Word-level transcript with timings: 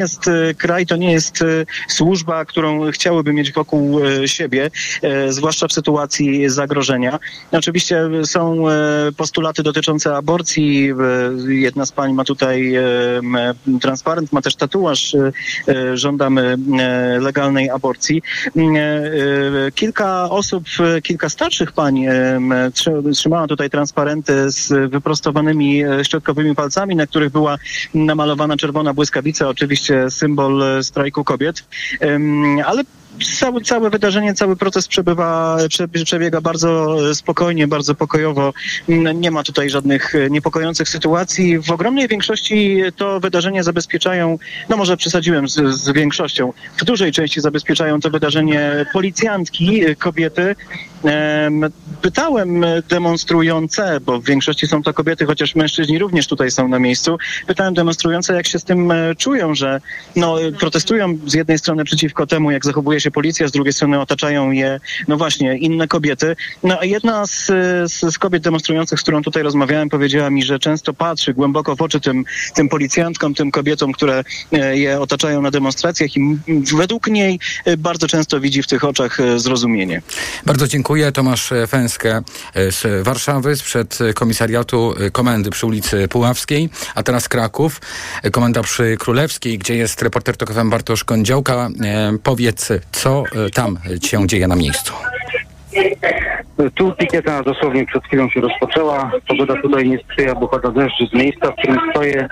jest 0.00 0.28
e, 0.28 0.54
kraj, 0.54 0.86
to 0.86 0.96
nie 0.96 1.12
jest 1.12 1.42
e, 1.42 1.46
służba, 1.88 2.44
którą 2.44 2.90
chciałyby 2.90 3.32
mieć 3.32 3.52
wokół 3.52 4.04
e, 4.04 4.28
siebie, 4.28 4.70
zwłaszcza 5.28 5.68
w 5.68 5.72
sytuacji 5.72 6.48
zagrożenia. 6.48 7.18
Oczywiście 7.52 8.08
są 8.24 8.64
postulaty 9.16 9.62
dotyczące 9.62 10.16
aborcji. 10.16 10.92
Jedna 11.48 11.86
z 11.86 11.92
pań 11.92 12.12
ma 12.12 12.24
tutaj 12.24 12.72
transparent, 13.80 14.32
ma 14.32 14.42
też 14.42 14.56
tatuaż. 14.56 15.16
Żądamy 15.94 16.56
legalnej 17.20 17.70
aborcji. 17.70 18.22
Kilka 19.74 20.30
osób, 20.30 20.64
kilka 21.02 21.28
starszych 21.28 21.72
pań 21.72 22.06
trzymała 23.12 23.46
tutaj 23.46 23.70
transparenty 23.70 24.50
z 24.50 24.90
wyprostowanymi 24.90 25.82
środkowymi 26.02 26.54
palcami, 26.54 26.96
na 26.96 27.06
których 27.06 27.32
była 27.32 27.56
namalowana 27.94 28.56
czerwona 28.56 28.94
błyskawica, 28.94 29.48
oczywiście 29.48 29.89
symbol 30.08 30.62
e, 30.62 30.70
strajku 30.82 31.24
kobiet. 31.24 31.64
Ale 32.64 32.84
całe, 33.38 33.60
całe 33.60 33.90
wydarzenie, 33.90 34.34
cały 34.34 34.56
proces 34.56 34.88
przebywa, 34.88 35.56
przebiega 36.04 36.40
bardzo 36.40 36.96
spokojnie, 37.14 37.68
bardzo 37.68 37.94
pokojowo. 37.94 38.52
Nie 39.14 39.30
ma 39.30 39.42
tutaj 39.42 39.70
żadnych 39.70 40.14
niepokojących 40.30 40.88
sytuacji. 40.88 41.58
W 41.58 41.70
ogromnej 41.70 42.08
większości 42.08 42.82
to 42.96 43.20
wydarzenie 43.20 43.62
zabezpieczają, 43.64 44.38
no 44.68 44.76
może 44.76 44.96
przesadziłem 44.96 45.48
z, 45.48 45.54
z 45.54 45.92
większością, 45.92 46.52
w 46.76 46.84
dużej 46.84 47.12
części 47.12 47.40
zabezpieczają 47.40 48.00
to 48.00 48.10
wydarzenie 48.10 48.86
policjantki, 48.92 49.96
kobiety. 49.98 50.56
Pytałem 52.02 52.64
demonstrujące, 52.88 54.00
bo 54.00 54.20
w 54.20 54.24
większości 54.24 54.66
są 54.66 54.82
to 54.82 54.94
kobiety, 54.94 55.26
chociaż 55.26 55.54
mężczyźni 55.54 55.98
również 55.98 56.26
tutaj 56.26 56.50
są 56.50 56.68
na 56.68 56.78
miejscu. 56.78 57.18
Pytałem 57.46 57.74
demonstrujące, 57.74 58.34
jak 58.34 58.46
się 58.46 58.58
z 58.58 58.64
tym 58.64 58.90
e, 58.90 59.14
czują, 59.14 59.54
że 59.54 59.80
no, 60.16 60.36
protestują 60.60 61.18
z 61.26 61.34
jednej 61.34 61.58
strony 61.58 61.84
przeciwko 61.84 62.26
temu, 62.26 62.50
jak 62.50 62.64
zachowuje 62.64 63.00
się 63.00 63.09
policja, 63.10 63.48
z 63.48 63.52
drugiej 63.52 63.72
strony 63.72 64.00
otaczają 64.00 64.50
je, 64.50 64.80
no 65.08 65.16
właśnie, 65.16 65.58
inne 65.58 65.88
kobiety. 65.88 66.36
No, 66.62 66.82
jedna 66.82 67.26
z, 67.26 67.46
z, 67.92 68.14
z 68.14 68.18
kobiet 68.18 68.42
demonstrujących, 68.42 69.00
z 69.00 69.02
którą 69.02 69.22
tutaj 69.22 69.42
rozmawiałem, 69.42 69.88
powiedziała 69.88 70.30
mi, 70.30 70.42
że 70.42 70.58
często 70.58 70.94
patrzy 70.94 71.34
głęboko 71.34 71.76
w 71.76 71.82
oczy 71.82 72.00
tym, 72.00 72.24
tym 72.54 72.68
policjantkom, 72.68 73.34
tym 73.34 73.50
kobietom, 73.50 73.92
które 73.92 74.24
e, 74.52 74.78
je 74.78 75.00
otaczają 75.00 75.42
na 75.42 75.50
demonstracjach 75.50 76.16
i 76.16 76.38
według 76.76 77.06
niej 77.06 77.38
e, 77.64 77.76
bardzo 77.76 78.08
często 78.08 78.40
widzi 78.40 78.62
w 78.62 78.66
tych 78.66 78.84
oczach 78.84 79.20
e, 79.20 79.38
zrozumienie. 79.38 80.02
Bardzo 80.46 80.68
dziękuję. 80.68 81.12
Tomasz 81.12 81.52
Fęskę 81.68 82.22
z 82.54 83.04
Warszawy, 83.04 83.56
sprzed 83.56 83.98
komisariatu 84.14 84.94
komendy 85.12 85.50
przy 85.50 85.66
ulicy 85.66 86.08
Puławskiej, 86.08 86.68
a 86.94 87.02
teraz 87.02 87.28
Kraków, 87.28 87.80
komenda 88.32 88.62
przy 88.62 88.96
Królewskiej, 88.96 89.58
gdzie 89.58 89.76
jest 89.76 90.02
reporter 90.02 90.36
TOK 90.36 90.52
Bartosz 90.64 91.04
Kądziołka. 91.04 91.68
Powiedz, 92.22 92.68
co 92.92 93.24
e, 93.46 93.50
tam 93.50 93.78
się 94.04 94.26
dzieje 94.26 94.48
na 94.48 94.56
miejscu? 94.56 94.92
Tu 96.74 96.92
pikieta 96.92 97.42
dosłownie 97.42 97.86
przed 97.86 98.04
chwilą 98.04 98.30
się 98.30 98.40
rozpoczęła. 98.40 99.10
Pogoda 99.28 99.54
tutaj 99.62 99.88
nie 99.88 99.98
sprzyja, 99.98 100.34
bo 100.34 100.48
pada 100.48 100.70
deszcz 100.70 101.10
z 101.10 101.14
miejsca, 101.14 101.50
w 101.50 101.54
którym 101.54 101.78
stoję. 101.90 102.28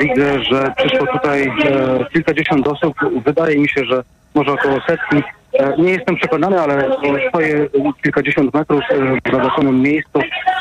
Widzę, 0.00 0.44
że 0.44 0.72
przyszło 0.76 1.06
tutaj 1.06 1.42
e, 1.42 2.04
kilkadziesiąt 2.12 2.68
osób. 2.68 2.94
Wydaje 3.24 3.58
mi 3.58 3.68
się, 3.68 3.84
że 3.84 4.02
może 4.34 4.52
około 4.52 4.80
setki. 4.86 5.22
E, 5.58 5.82
nie 5.82 5.90
jestem 5.92 6.16
przekonany, 6.16 6.60
ale 6.60 6.96
stoję 7.28 7.68
kilkadziesiąt 8.02 8.54
metrów 8.54 8.80
w 9.26 9.32
zagaszonym 9.32 9.82
miejscu 9.82 10.18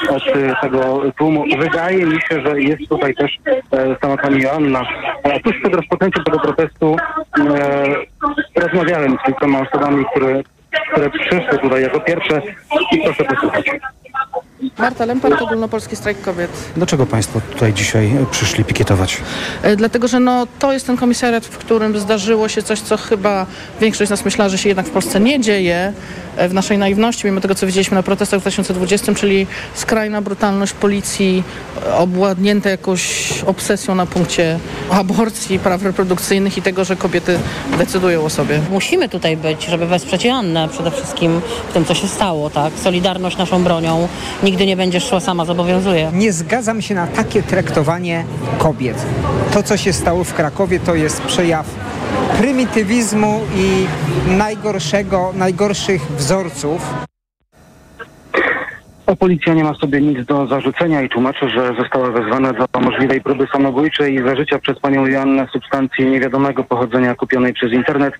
od 0.09 0.23
tego 0.61 1.01
tłumu. 1.17 1.45
Wydaje 1.57 2.05
mi 2.05 2.21
się, 2.21 2.41
że 2.45 2.61
jest 2.61 2.89
tutaj 2.89 3.15
też 3.15 3.37
sama 4.01 4.17
pani 4.17 4.41
Joanna. 4.41 4.81
Tuż 5.43 5.59
przed 5.59 5.75
rozpoczęciem 5.75 6.23
tego 6.23 6.39
protestu 6.39 6.95
rozmawiałem 8.55 9.17
z 9.21 9.25
kilkoma 9.25 9.59
osobami, 9.59 10.05
które, 10.11 10.43
które 10.91 11.09
przyszły 11.09 11.57
tutaj 11.57 11.81
jako 11.81 11.99
pierwsze 11.99 12.41
i 12.91 12.97
proszę 13.03 13.23
posłuchać. 13.23 13.71
Marta 14.77 15.05
Lempart, 15.05 15.41
Ogólnopolski 15.41 15.95
Strajk 15.95 16.21
Kobiet. 16.21 16.51
Dlaczego 16.75 17.05
Państwo 17.05 17.41
tutaj 17.53 17.73
dzisiaj 17.73 18.11
przyszli 18.31 18.65
pikietować? 18.65 19.17
E, 19.61 19.75
dlatego, 19.75 20.07
że 20.07 20.19
no, 20.19 20.47
to 20.59 20.73
jest 20.73 20.87
ten 20.87 20.97
komisariat, 20.97 21.45
w 21.45 21.57
którym 21.57 21.99
zdarzyło 21.99 22.49
się 22.49 22.63
coś, 22.63 22.79
co 22.79 22.97
chyba 22.97 23.45
większość 23.81 24.07
z 24.07 24.11
nas 24.11 24.25
myślała, 24.25 24.49
że 24.49 24.57
się 24.57 24.69
jednak 24.69 24.85
w 24.85 24.89
Polsce 24.89 25.19
nie 25.19 25.39
dzieje. 25.39 25.93
E, 26.37 26.49
w 26.49 26.53
naszej 26.53 26.77
naiwności, 26.77 27.27
mimo 27.27 27.41
tego, 27.41 27.55
co 27.55 27.67
widzieliśmy 27.67 27.95
na 27.95 28.03
protestach 28.03 28.39
w 28.39 28.43
2020, 28.43 29.15
czyli 29.15 29.47
skrajna 29.73 30.21
brutalność 30.21 30.73
policji, 30.73 31.43
e, 31.87 31.95
obładnięte 31.95 32.69
jakąś 32.69 33.31
obsesją 33.43 33.95
na 33.95 34.05
punkcie 34.05 34.59
aborcji, 34.89 35.59
praw 35.59 35.83
reprodukcyjnych 35.83 36.57
i 36.57 36.61
tego, 36.61 36.83
że 36.85 36.95
kobiety 36.95 37.39
decydują 37.77 38.23
o 38.23 38.29
sobie. 38.29 38.61
Musimy 38.71 39.09
tutaj 39.09 39.37
być, 39.37 39.65
żeby 39.65 39.85
wesprzeć 39.85 40.25
Joannę 40.25 40.69
przede 40.69 40.91
wszystkim 40.91 41.41
w 41.69 41.73
tym, 41.73 41.85
co 41.85 41.95
się 41.95 42.07
stało. 42.07 42.49
Tak? 42.49 42.73
Solidarność 42.83 43.37
naszą 43.37 43.63
bronią 43.63 44.02
nigdy 44.43 44.65
nie 44.65 44.75
będzie 44.77 44.99
szła 44.99 45.19
sama, 45.19 45.45
zobowiązuje. 45.45 46.11
Nie 46.13 46.33
zgadzam 46.33 46.81
się 46.81 46.95
na 46.95 47.07
takie 47.07 47.43
traktowanie 47.43 48.25
kobiet. 48.57 49.05
To, 49.53 49.63
co 49.63 49.77
się 49.77 49.93
stało 49.93 50.23
w 50.23 50.33
Krakowie, 50.33 50.79
to 50.79 50.95
jest 50.95 51.21
przejaw 51.21 51.65
prymitywizmu 52.37 53.41
i 53.55 53.87
najgorszego, 54.37 55.31
najgorszych 55.35 56.01
wzorców. 56.01 56.93
A 59.05 59.15
policja 59.15 59.53
nie 59.53 59.63
ma 59.63 59.73
sobie 59.73 60.01
nic 60.01 60.25
do 60.25 60.47
zarzucenia 60.47 61.01
i 61.01 61.09
tłumaczy, 61.09 61.49
że 61.49 61.75
została 61.79 62.11
wezwana 62.11 62.53
do 62.53 62.79
możliwej 62.79 63.21
próby 63.21 63.47
samobójczej 63.53 64.13
i 64.13 64.23
zażycia 64.23 64.59
przez 64.59 64.79
panią 64.79 65.05
Joannę 65.05 65.47
substancji 65.53 66.05
niewiadomego 66.05 66.63
pochodzenia 66.63 67.15
kupionej 67.15 67.53
przez 67.53 67.73
internet 67.73 68.13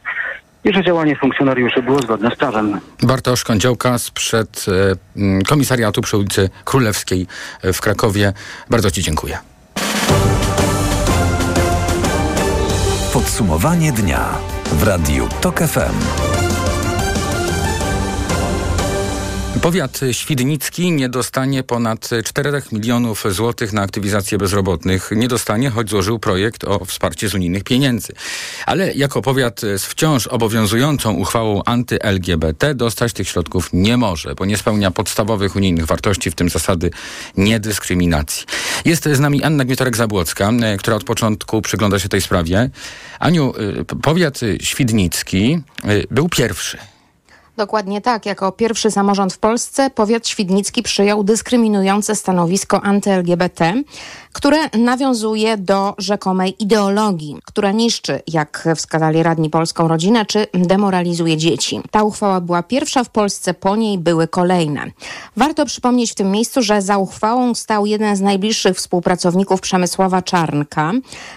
i 0.64 0.74
że 0.74 0.84
działanie 0.84 1.16
funkcjonariuszy 1.16 1.82
było 1.82 2.00
zgodne 2.00 2.32
z 2.32 2.36
prawem. 2.36 2.80
Bartosz 3.04 3.44
Kądziołka 3.44 3.98
sprzed 3.98 4.66
e, 4.68 5.46
komisariatu 5.48 6.02
przy 6.02 6.18
ulicy 6.18 6.50
Królewskiej 6.66 7.28
w 7.64 7.82
Krakowie. 7.82 8.34
Bardzo 8.70 8.92
Ci 8.92 9.04
dziękuję. 9.04 9.38
Podsumowanie 13.14 13.92
dnia 13.92 14.30
w 14.66 14.84
Radiu 14.84 15.28
TOK 15.42 15.60
FM. 15.60 16.43
Powiat 19.64 20.00
świdnicki 20.12 20.92
nie 20.92 21.10
dostanie 21.10 21.64
ponad 21.64 22.10
4 22.26 22.62
milionów 22.72 23.24
złotych 23.30 23.74
na 23.74 23.82
aktywizację 23.82 24.38
bezrobotnych. 24.38 25.10
Nie 25.16 25.28
dostanie, 25.28 25.70
choć 25.70 25.90
złożył 25.90 26.20
projekt 26.20 26.64
o 26.64 26.86
wsparcie 26.86 27.30
z 27.30 27.36
unijnych 27.36 27.64
pieniędzy. 27.64 28.14
Ale 28.66 28.94
jako 28.94 29.22
powiat 29.22 29.62
z 29.62 29.84
wciąż 29.84 30.28
obowiązującą 30.28 31.14
uchwałą 31.14 31.62
anty-LGBT 31.66 32.76
dostać 32.76 33.14
tych 33.14 33.28
środków 33.28 33.70
nie 33.74 33.98
może, 33.98 34.36
bo 34.36 34.46
nie 34.46 34.58
spełnia 34.58 34.92
podstawowych 34.92 35.56
unijnych 35.56 35.86
wartości, 35.86 36.32
w 36.32 36.36
tym 36.36 36.50
zasady 36.50 36.92
niedyskryminacji. 37.38 38.46
Jest 38.86 39.04
z 39.04 39.20
nami 39.20 39.44
Anna 39.44 39.66
Gmietorek-Zabłocka, 39.66 40.78
która 40.80 40.96
od 40.96 41.04
początku 41.04 41.62
przygląda 41.62 42.00
się 42.00 42.10
tej 42.10 42.22
sprawie. 42.22 42.70
Aniu, 43.20 43.54
y, 43.82 43.86
powiat 43.86 44.40
świdnicki 44.62 45.62
y, 45.86 46.08
był 46.12 46.30
pierwszy 46.30 46.93
Dokładnie 47.58 48.02
tak. 48.02 48.26
Jako 48.26 48.52
pierwszy 48.52 48.92
samorząd 48.92 49.34
w 49.34 49.38
Polsce 49.38 49.90
powiat 49.90 50.28
świdnicki 50.28 50.84
przyjął 50.84 51.24
dyskryminujące 51.24 52.16
stanowisko 52.16 52.82
anty-LGBT, 52.84 53.74
które 54.34 54.70
nawiązuje 54.70 55.58
do 55.58 55.96
rzekomej 55.98 56.56
ideologii, 56.60 57.38
która 57.46 57.72
niszczy, 57.72 58.22
jak 58.28 58.68
wskazali 58.76 59.24
radni 59.24 59.50
polską 59.50 59.88
rodzinę, 59.88 60.26
czy 60.26 60.48
demoralizuje 60.54 61.38
dzieci. 61.38 61.82
Ta 61.92 62.04
uchwała 62.04 62.42
była 62.42 62.64
pierwsza 62.64 63.04
w 63.04 63.10
Polsce, 63.10 63.54
po 63.54 63.76
niej 63.76 63.98
były 63.98 64.28
kolejne. 64.28 64.92
Warto 65.38 65.66
przypomnieć 65.66 66.12
w 66.12 66.16
tym 66.16 66.32
miejscu, 66.32 66.62
że 66.62 66.82
za 66.82 66.98
uchwałą 66.98 67.56
stał 67.56 67.86
jeden 67.86 68.16
z 68.16 68.22
najbliższych 68.22 68.78
współpracowników 68.78 69.62
Przemysława 69.62 70.22
Czarnka, 70.22 70.92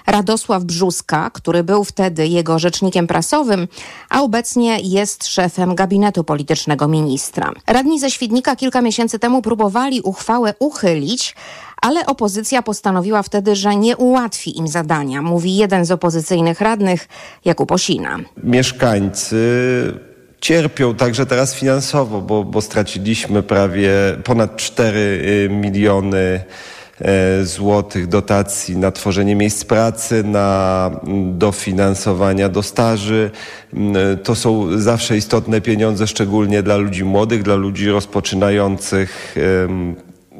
Radosław 0.06 0.64
Brzuska, 0.64 1.30
który 1.30 1.64
był 1.64 1.84
wtedy 1.84 2.28
jego 2.28 2.58
rzecznikiem 2.58 3.06
prasowym, 3.06 3.68
a 4.10 4.22
obecnie 4.22 4.78
jest 4.80 5.26
szefem 5.26 5.74
gabinetu 5.74 6.24
politycznego 6.24 6.88
ministra. 6.88 7.52
Radni 7.66 8.00
ze 8.00 8.10
Świdnika 8.10 8.56
kilka 8.56 8.82
miesięcy 8.82 9.18
temu 9.18 9.42
próbowali 9.42 10.00
uchwałę 10.00 10.54
uchylić, 10.58 11.34
ale 11.86 12.06
opozycja 12.06 12.62
postanowiła 12.62 13.22
wtedy, 13.22 13.56
że 13.56 13.76
nie 13.76 13.96
ułatwi 13.96 14.58
im 14.58 14.68
zadania, 14.68 15.22
mówi 15.22 15.56
jeden 15.56 15.84
z 15.84 15.90
opozycyjnych 15.90 16.60
radnych, 16.60 17.08
Jakub 17.44 17.72
Osina. 17.72 18.18
Mieszkańcy 18.44 19.36
cierpią 20.40 20.94
także 20.94 21.26
teraz 21.26 21.54
finansowo, 21.54 22.20
bo, 22.20 22.44
bo 22.44 22.60
straciliśmy 22.60 23.42
prawie 23.42 23.92
ponad 24.24 24.56
4 24.56 24.98
y, 24.98 25.48
miliony 25.50 26.44
e, 27.00 27.44
złotych 27.44 28.06
dotacji 28.06 28.76
na 28.76 28.92
tworzenie 28.92 29.36
miejsc 29.36 29.64
pracy, 29.64 30.24
na 30.24 30.90
dofinansowania 31.32 32.48
do 32.48 32.62
staży. 32.62 33.30
To 34.22 34.34
są 34.34 34.78
zawsze 34.78 35.16
istotne 35.16 35.60
pieniądze, 35.60 36.06
szczególnie 36.06 36.62
dla 36.62 36.76
ludzi 36.76 37.04
młodych, 37.04 37.42
dla 37.42 37.54
ludzi 37.54 37.90
rozpoczynających 37.90 39.36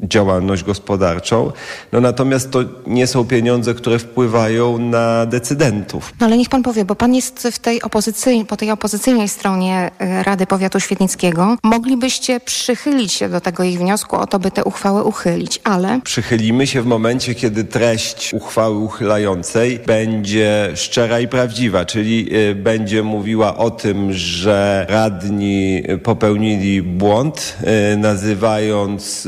działalność 0.03 0.63
gospodarczą. 0.63 1.51
No 1.91 2.01
natomiast 2.01 2.51
to 2.51 2.59
nie 2.87 3.07
są 3.07 3.25
pieniądze, 3.25 3.73
które 3.73 3.99
wpływają 3.99 4.79
na 4.79 5.25
decydentów. 5.25 6.13
No 6.19 6.25
ale 6.25 6.37
niech 6.37 6.49
pan 6.49 6.63
powie, 6.63 6.85
bo 6.85 6.95
pan 6.95 7.15
jest 7.15 7.47
w 7.51 7.59
tej 7.59 7.81
opozycyjnej, 7.81 8.45
po 8.45 8.57
tej 8.57 8.71
opozycyjnej 8.71 9.29
stronie 9.29 9.91
e, 9.99 10.23
Rady 10.23 10.47
Powiatu 10.47 10.79
Świetnickiego. 10.79 11.57
Moglibyście 11.63 12.39
przychylić 12.39 13.13
się 13.13 13.29
do 13.29 13.41
tego 13.41 13.63
ich 13.63 13.79
wniosku 13.79 14.15
o 14.15 14.27
to, 14.27 14.39
by 14.39 14.51
te 14.51 14.63
uchwały 14.63 15.03
uchylić, 15.03 15.59
ale... 15.63 15.99
Przychylimy 16.03 16.67
się 16.67 16.81
w 16.81 16.85
momencie, 16.85 17.35
kiedy 17.35 17.63
treść 17.63 18.33
uchwały 18.33 18.77
uchylającej 18.77 19.79
będzie 19.85 20.71
szczera 20.75 21.19
i 21.19 21.27
prawdziwa, 21.27 21.85
czyli 21.85 22.35
y, 22.35 22.55
będzie 22.55 23.03
mówiła 23.03 23.57
o 23.57 23.71
tym, 23.71 24.13
że 24.13 24.85
radni 24.89 25.83
popełnili 26.03 26.81
błąd, 26.81 27.57
y, 27.93 27.97
nazywając 27.97 29.27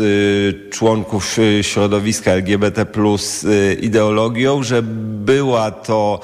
członków 0.72 1.38
środowiska 1.62 2.32
LGBT 2.32 2.86
plus 2.86 3.46
ideologią, 3.82 4.64
że 4.64 4.82
była 4.84 5.72
to 5.72 6.20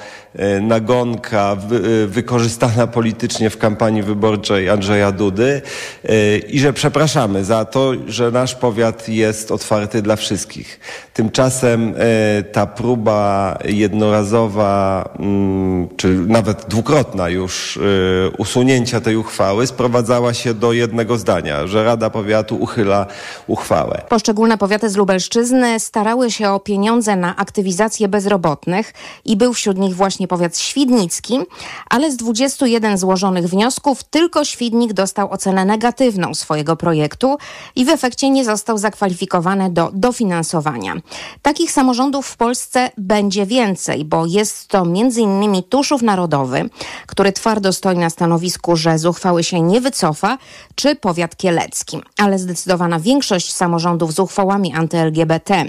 nagonka 0.62 1.58
e, 2.04 2.08
wykorzystana 2.08 2.88
politycznie 2.88 3.50
w 3.50 3.58
kampanii 3.58 4.04
wyborczej 4.04 4.70
Andrzeja 4.70 5.12
Dudy 5.12 5.62
e, 6.04 6.38
i 6.38 6.60
że 6.60 6.74
przepraszamy 6.74 7.44
za 7.44 7.66
to, 7.66 7.92
że 8.08 8.32
nasz 8.32 8.56
powiat 8.56 9.10
jest 9.10 9.52
otwarty 9.52 10.02
dla 10.02 10.16
wszystkich. 10.16 10.80
Tymczasem 11.14 11.94
ta 12.52 12.66
próba 12.66 13.58
jednorazowa, 13.66 15.10
mm, 15.20 15.88
czy 15.98 16.08
nawet 16.08 16.66
dwukrotna 16.68 17.30
już 17.30 17.80
usunięcia 18.38 19.02
tej 19.02 19.18
uchwały 19.18 19.68
sprowadzała 19.68 20.34
się 20.34 20.54
do 20.54 20.74
jednego 20.74 21.18
zdania, 21.18 21.68
że 21.68 21.84
Rada 21.84 22.10
Powiatu 22.10 22.56
uchyla 22.56 23.06
uchwałę. 23.48 24.02
Poszczególne 24.10 24.58
powiaty 24.58 24.90
z 24.90 24.96
Lubelszczyzny 24.96 25.80
starały 25.80 26.32
się 26.32 26.50
o 26.50 26.60
pieniądze 26.60 27.16
na 27.16 27.36
aktywizację 27.36 28.08
bezrobotnych 28.08 28.94
i 29.26 29.38
był 29.38 29.54
wśród 29.54 29.78
nich 29.78 29.96
właśnie 29.96 30.25
właśnie 30.26 30.28
powiat 30.28 30.58
świdnicki, 30.58 31.40
ale 31.90 32.12
z 32.12 32.18
21 32.18 32.98
złożonych 32.98 33.48
wniosków 33.48 34.04
tylko 34.04 34.46
Świdnik 34.46 34.94
dostał 34.94 35.32
ocenę 35.32 35.66
negatywną 35.66 36.34
swojego 36.34 36.76
projektu 36.76 37.38
i 37.76 37.86
w 37.86 37.90
efekcie 37.90 38.30
nie 38.30 38.46
został 38.46 38.78
zakwalifikowany 38.78 39.70
do 39.70 39.92
dofinansowania. 39.94 40.94
Takich 41.42 41.72
samorządów 41.72 42.28
w 42.28 42.38
Polsce 42.38 42.92
będzie 42.98 43.46
więcej, 43.46 44.06
bo 44.06 44.26
jest 44.26 44.68
to 44.68 44.82
m.in. 44.82 45.64
Tuszów 45.70 46.02
Narodowy, 46.02 46.70
który 47.08 47.32
twardo 47.32 47.74
stoi 47.74 47.98
na 47.98 48.10
stanowisku, 48.10 48.76
że 48.76 49.00
z 49.00 49.06
uchwały 49.06 49.44
się 49.44 49.62
nie 49.62 49.82
wycofa, 49.82 50.38
czy 50.76 50.96
powiat 50.96 51.36
kielecki. 51.36 52.02
Ale 52.18 52.40
zdecydowana 52.40 53.00
większość 53.00 53.54
samorządów 53.54 54.14
z 54.14 54.20
uchwałami 54.20 54.74
anty-LGBT 54.74 55.66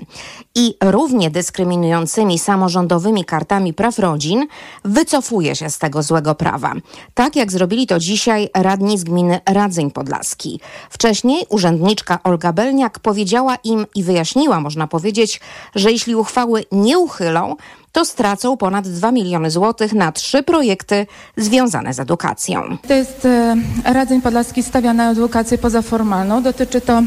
i 0.55 0.75
równie 0.85 1.31
dyskryminującymi 1.31 2.39
samorządowymi 2.39 3.25
kartami 3.25 3.75
praw 3.75 3.99
rodzin 3.99 4.46
wycofuje 4.85 5.57
się 5.57 5.71
z 5.71 5.79
tego 5.79 6.03
złego 6.03 6.35
prawa. 6.35 6.73
Tak 7.15 7.37
jak 7.37 7.53
zrobili 7.53 7.87
to 7.87 7.99
dzisiaj 7.99 8.49
radni 8.55 8.99
z 8.99 9.05
gminy 9.05 9.41
Radzyń 9.47 9.91
Podlaski. 9.91 10.61
Wcześniej 10.91 11.47
urzędniczka 11.49 12.19
Olga 12.25 12.53
Belniak 12.53 12.99
powiedziała 12.99 13.57
im 13.65 13.87
i 13.95 14.03
wyjaśniła, 14.03 14.61
można 14.61 14.87
powiedzieć, 14.87 15.41
że 15.75 15.93
jeśli 15.93 16.15
uchwały 16.15 16.65
nie 16.73 16.99
uchylą, 16.99 17.57
to 17.93 18.05
stracą 18.05 18.57
ponad 18.57 18.89
2 18.89 19.13
miliony 19.13 19.51
złotych 19.51 19.93
na 19.93 20.13
trzy 20.13 20.43
projekty 20.43 21.07
związane 21.37 21.95
z 21.95 22.01
edukacją. 22.01 22.79
To 22.89 22.95
jest 22.95 23.25
e, 23.25 23.57
Radzeń 23.85 24.23
Podlaski 24.23 24.63
stawia 24.63 24.93
na 24.93 25.11
edukację 25.11 25.59
pozaformalną. 25.59 26.43
Dotyczy 26.43 26.81
to 26.81 27.03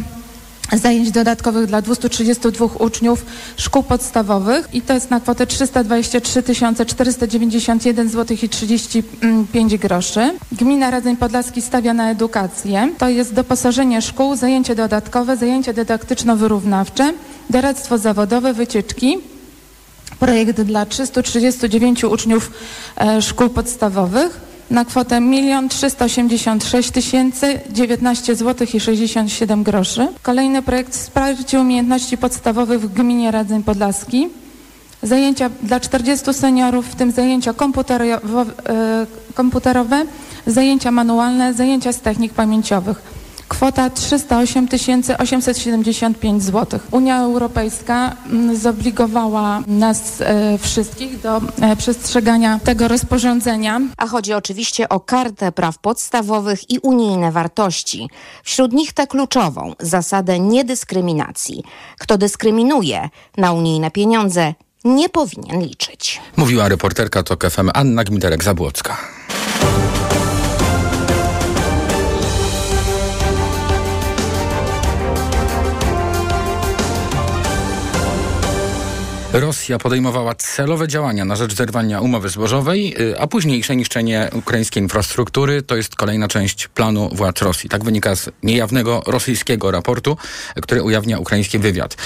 zajęć 0.77 1.11
dodatkowych 1.11 1.65
dla 1.65 1.81
232 1.81 2.65
uczniów 2.79 3.25
szkół 3.57 3.83
podstawowych 3.83 4.69
i 4.73 4.81
to 4.81 4.93
jest 4.93 5.11
na 5.11 5.19
kwotę 5.19 5.47
323 5.47 6.43
491 6.85 8.09
zł 8.09 8.37
i 8.43 8.49
35 8.49 9.77
groszy. 9.77 10.31
Gmina 10.51 10.91
Radzeń 10.91 11.17
Podlaski 11.17 11.61
stawia 11.61 11.93
na 11.93 12.11
edukację. 12.11 12.89
To 12.97 13.09
jest 13.09 13.33
doposażenie 13.33 14.01
szkół, 14.01 14.35
zajęcie 14.35 14.75
dodatkowe, 14.75 15.37
zajęcia 15.37 15.73
dydaktyczno-wyrównawcze, 15.73 17.13
doradztwo 17.49 17.97
zawodowe, 17.97 18.53
wycieczki. 18.53 19.17
Projekt 20.19 20.61
dla 20.61 20.85
339 20.85 22.03
uczniów 22.03 22.51
e, 22.97 23.21
szkół 23.21 23.49
podstawowych 23.49 24.48
na 24.69 24.85
kwotę 24.85 25.15
1 25.15 25.69
386 25.69 26.91
tysięcy 26.91 27.59
19 27.69 28.35
zł 28.35 28.67
i 28.73 28.79
67 28.79 29.63
groszy. 29.63 30.07
Kolejny 30.21 30.61
projekt 30.61 30.93
wsparcie 30.93 31.59
umiejętności 31.59 32.17
podstawowych 32.17 32.81
w 32.81 32.93
gminie 32.93 33.31
Radzeń 33.31 33.63
Podlaski. 33.63 34.27
Zajęcia 35.03 35.49
dla 35.63 35.79
40 35.79 36.33
seniorów, 36.33 36.85
w 36.85 36.95
tym 36.95 37.11
zajęcia 37.11 37.53
komputerowe, 37.53 38.45
komputerowe 39.33 40.05
zajęcia 40.47 40.91
manualne, 40.91 41.53
zajęcia 41.53 41.93
z 41.93 42.01
technik 42.01 42.33
pamięciowych. 42.33 43.18
Kwota 43.49 43.89
308 43.89 44.67
875 45.17 46.43
zł. 46.43 46.79
Unia 46.91 47.21
Europejska 47.21 48.15
mm, 48.25 48.57
zobligowała 48.57 49.63
nas 49.67 50.21
e, 50.21 50.57
wszystkich 50.57 51.19
do 51.21 51.41
e, 51.61 51.75
przestrzegania 51.75 52.59
tego 52.63 52.87
rozporządzenia. 52.87 53.81
A 53.97 54.07
chodzi 54.07 54.33
oczywiście 54.33 54.89
o 54.89 54.99
kartę 54.99 55.51
praw 55.51 55.77
podstawowych 55.77 56.69
i 56.69 56.79
unijne 56.79 57.31
wartości. 57.31 58.09
Wśród 58.43 58.73
nich 58.73 58.93
tę 58.93 59.07
kluczową 59.07 59.73
zasadę 59.79 60.39
niedyskryminacji. 60.39 61.63
Kto 61.99 62.17
dyskryminuje 62.17 63.09
na 63.37 63.51
unijne 63.51 63.91
pieniądze 63.91 64.53
nie 64.83 65.09
powinien 65.09 65.61
liczyć. 65.61 66.21
Mówiła 66.37 66.69
reporterka 66.69 67.23
TOK 67.23 67.49
FM 67.49 67.69
Anna 67.73 68.03
Gmiterek-Zabłocka. 68.03 68.93
Rosja 79.33 79.77
podejmowała 79.77 80.35
celowe 80.35 80.87
działania 80.87 81.25
na 81.25 81.35
rzecz 81.35 81.55
zerwania 81.55 82.01
umowy 82.01 82.29
zbożowej, 82.29 82.95
y, 83.01 83.19
a 83.19 83.27
późniejsze 83.27 83.75
niszczenie 83.75 84.29
ukraińskiej 84.33 84.83
infrastruktury 84.83 85.61
to 85.61 85.75
jest 85.75 85.95
kolejna 85.95 86.27
część 86.27 86.67
planu 86.67 87.09
władz 87.13 87.41
Rosji. 87.41 87.69
Tak 87.69 87.83
wynika 87.83 88.15
z 88.15 88.29
niejawnego 88.43 89.03
rosyjskiego 89.07 89.71
raportu, 89.71 90.17
który 90.61 90.83
ujawnia 90.83 91.19
ukraiński 91.19 91.59
wywiad. 91.59 91.97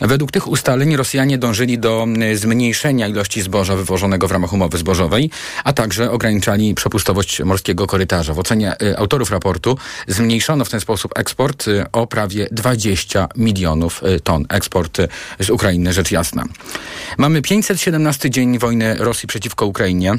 Według 0.00 0.30
tych 0.30 0.48
ustaleń 0.48 0.96
Rosjanie 0.96 1.38
dążyli 1.38 1.78
do 1.78 2.06
y, 2.32 2.36
zmniejszenia 2.36 3.08
ilości 3.08 3.42
zboża 3.42 3.76
wywożonego 3.76 4.28
w 4.28 4.32
ramach 4.32 4.52
umowy 4.52 4.78
zbożowej, 4.78 5.30
a 5.64 5.72
także 5.72 6.10
ograniczali 6.10 6.74
przepustowość 6.74 7.42
morskiego 7.42 7.86
korytarza. 7.86 8.34
W 8.34 8.38
ocenie 8.38 8.82
y, 8.82 8.98
autorów 8.98 9.30
raportu 9.30 9.78
zmniejszono 10.08 10.64
w 10.64 10.70
ten 10.70 10.80
sposób 10.80 11.18
eksport 11.18 11.66
o 11.92 12.06
prawie 12.06 12.48
20 12.52 13.28
milionów 13.36 14.02
ton. 14.24 14.46
Eksport 14.48 14.98
z 15.40 15.50
Ukrainy, 15.50 15.92
rzecz 15.92 16.10
jasna. 16.10 16.44
Mamy 17.18 17.42
517 17.42 18.30
dzień 18.30 18.58
wojny 18.58 18.96
Rosji 18.98 19.28
przeciwko 19.28 19.66
Ukrainie. 19.66 20.14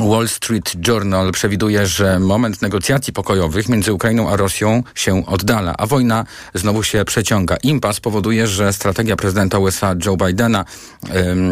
Wall 0.00 0.28
Street 0.28 0.88
Journal 0.88 1.32
przewiduje, 1.32 1.86
że 1.86 2.20
moment 2.20 2.62
negocjacji 2.62 3.12
pokojowych 3.12 3.68
między 3.68 3.92
Ukrainą 3.92 4.30
a 4.30 4.36
Rosją 4.36 4.82
się 4.94 5.26
oddala, 5.26 5.74
a 5.78 5.86
wojna 5.86 6.24
znowu 6.54 6.82
się 6.82 7.04
przeciąga. 7.04 7.56
Impas 7.62 8.00
powoduje, 8.00 8.46
że 8.46 8.72
strategia 8.72 9.16
prezydenta 9.16 9.58
USA 9.58 9.94
Joe 10.06 10.16
Bidena, 10.16 10.64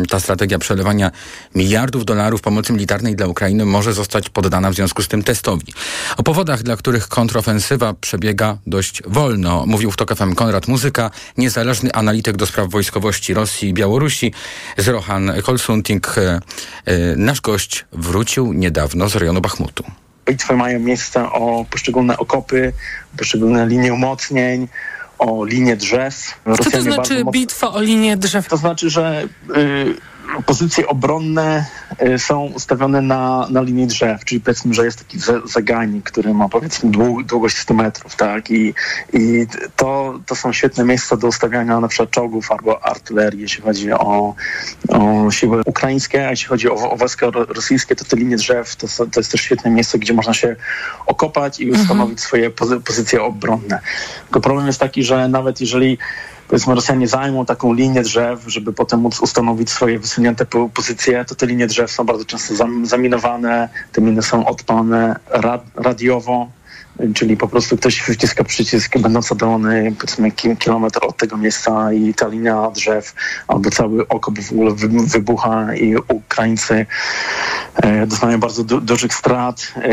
ta 0.09 0.21
strategia 0.21 0.59
przelewania 0.59 1.11
miliardów 1.55 2.05
dolarów 2.05 2.41
pomocy 2.41 2.73
militarnej 2.73 3.17
dla 3.17 3.27
Ukrainy 3.27 3.65
może 3.65 3.93
zostać 3.93 4.29
poddana 4.29 4.71
w 4.71 4.75
związku 4.75 5.03
z 5.03 5.09
tym 5.09 5.23
testowi. 5.23 5.73
O 6.17 6.23
powodach, 6.23 6.63
dla 6.63 6.77
których 6.77 7.09
kontrofensywa 7.09 7.95
przebiega 7.95 8.59
dość 8.67 9.03
wolno, 9.07 9.67
mówił 9.67 9.91
w 9.91 9.97
TOK 9.97 10.15
Konrad 10.37 10.69
Muzyka, 10.69 11.11
niezależny 11.39 11.93
analityk 11.93 12.37
do 12.37 12.47
spraw 12.47 12.71
wojskowości 12.71 13.35
Rosji 13.35 13.69
i 13.69 13.75
Białorusi, 13.75 14.33
Zrohan 14.79 15.33
Kolsunting. 15.43 16.19
E, 16.19 16.41
e, 16.85 17.17
nasz 17.17 17.41
gość 17.41 17.85
wrócił 17.93 18.36
wrócił 18.37 18.53
niedawno 18.53 19.09
z 19.09 19.17
rejonu 19.17 19.41
Bachmutu. 19.41 19.85
Bitwy 20.27 20.57
mają 20.57 20.81
miejsce 20.81 21.33
o 21.33 21.65
poszczególne 21.71 22.17
okopy, 22.17 22.73
poszczególne 23.19 23.67
linie 23.67 23.95
umocnień, 23.95 24.69
o 25.19 25.45
linie 25.45 25.77
drzew. 25.77 26.41
Co 26.57 26.71
to 26.71 26.83
znaczy 26.83 27.25
bitwa 27.33 27.73
o 27.73 27.81
linię 27.81 28.17
drzew? 28.17 28.49
To 28.49 28.57
znaczy, 28.57 28.91
że 28.91 29.29
y, 29.57 29.95
pozycje 30.47 30.87
obronne 30.87 31.65
y, 32.03 32.19
są 32.19 32.45
ustawione 32.45 33.01
na, 33.01 33.47
na 33.51 33.63
linii 33.63 33.87
drzew, 33.87 34.25
czyli 34.25 34.41
powiedzmy, 34.41 34.75
że 34.75 34.85
jest 34.85 34.99
taki 34.99 35.19
zagajnik, 35.45 36.11
który 36.11 36.35
ma 36.35 36.49
powiedzmy 36.49 36.91
długość 37.25 37.59
100 37.59 37.75
metrów, 37.75 38.17
tak? 38.17 38.51
I, 38.51 38.75
i 39.13 39.47
to, 39.77 40.21
to 40.27 40.35
są 40.35 40.53
świetne 40.53 40.85
miejsca 40.85 41.17
do 41.17 41.27
ustawiania 41.27 41.81
na 41.81 41.89
przykład 41.89 42.11
czołgów 42.11 42.53
albo 42.53 42.85
artylerii, 42.85 43.41
jeśli 43.41 43.63
chodzi 43.63 43.93
o, 43.93 44.35
o 44.89 45.31
siły 45.31 45.63
ukraińskie, 45.67 46.27
a 46.27 46.31
jeśli 46.31 46.49
chodzi 46.49 46.71
o, 46.71 46.75
o 46.75 46.97
wojska 46.97 47.27
rosyjskie, 47.31 47.97
to 47.97 48.05
te 48.05 48.17
linie 48.17 48.37
drzew 48.37 48.77
to, 48.77 48.87
to 49.07 49.21
jest 49.21 49.33
też 49.33 49.41
świetne 49.41 49.71
miejsce, 49.71 49.99
gdzie 49.99 50.15
można 50.15 50.35
się 50.35 50.57
okopać 51.07 51.61
i 51.61 51.65
mhm. 51.65 51.83
ustanowić 51.83 52.21
swoje 52.21 52.51
pozy, 52.51 52.81
pozycje 52.81 53.23
obronne. 53.23 53.81
Tylko 54.25 54.41
problem 54.41 54.67
jest 54.67 54.81
taki, 54.81 55.05
że 55.05 55.29
nawet 55.29 55.61
jeżeli 55.61 55.99
powiedzmy 56.49 56.75
Rosjanie 56.75 57.09
zajmą 57.09 57.47
taką 57.47 57.73
linię 57.73 58.03
drzew, 58.03 58.45
żeby 58.47 58.73
potem 58.73 59.01
móc 59.01 59.21
ustanowić 59.21 59.71
swoje 59.71 59.99
wysunięte 59.99 60.47
pozycje, 60.75 61.25
to 61.25 61.35
te 61.35 61.47
linie 61.47 61.67
drzew 61.67 61.91
są 61.91 62.05
bardzo 62.05 62.25
często 62.25 62.55
zaminowane, 62.83 63.69
te 63.93 64.01
miny 64.01 64.23
są 64.23 64.47
odpalane 64.47 65.17
rad, 65.31 65.65
radiowo, 65.75 66.49
czyli 67.15 67.37
po 67.37 67.49
prostu 67.49 67.77
ktoś 67.77 68.01
wciska 68.01 68.45
przycisk, 68.45 68.99
będąc 68.99 69.33
oddalony 69.33 69.93
powiedzmy 69.99 70.57
kilometr 70.57 70.99
od 71.03 71.17
tego 71.17 71.37
miejsca 71.37 71.93
i 71.93 72.15
ta 72.15 72.29
linia 72.29 72.71
drzew 72.71 73.15
albo 73.49 73.71
cały 73.71 74.09
okop 74.09 74.39
w 74.41 74.53
ogóle 74.53 74.71
wybucha 75.07 75.75
i 75.75 75.97
Ukraińcy 75.97 76.87
e, 77.77 78.07
doznają 78.07 78.41
bardzo 78.41 78.65
du 78.65 78.81
dużych 78.81 79.15
strat. 79.15 79.73
E, 79.77 79.91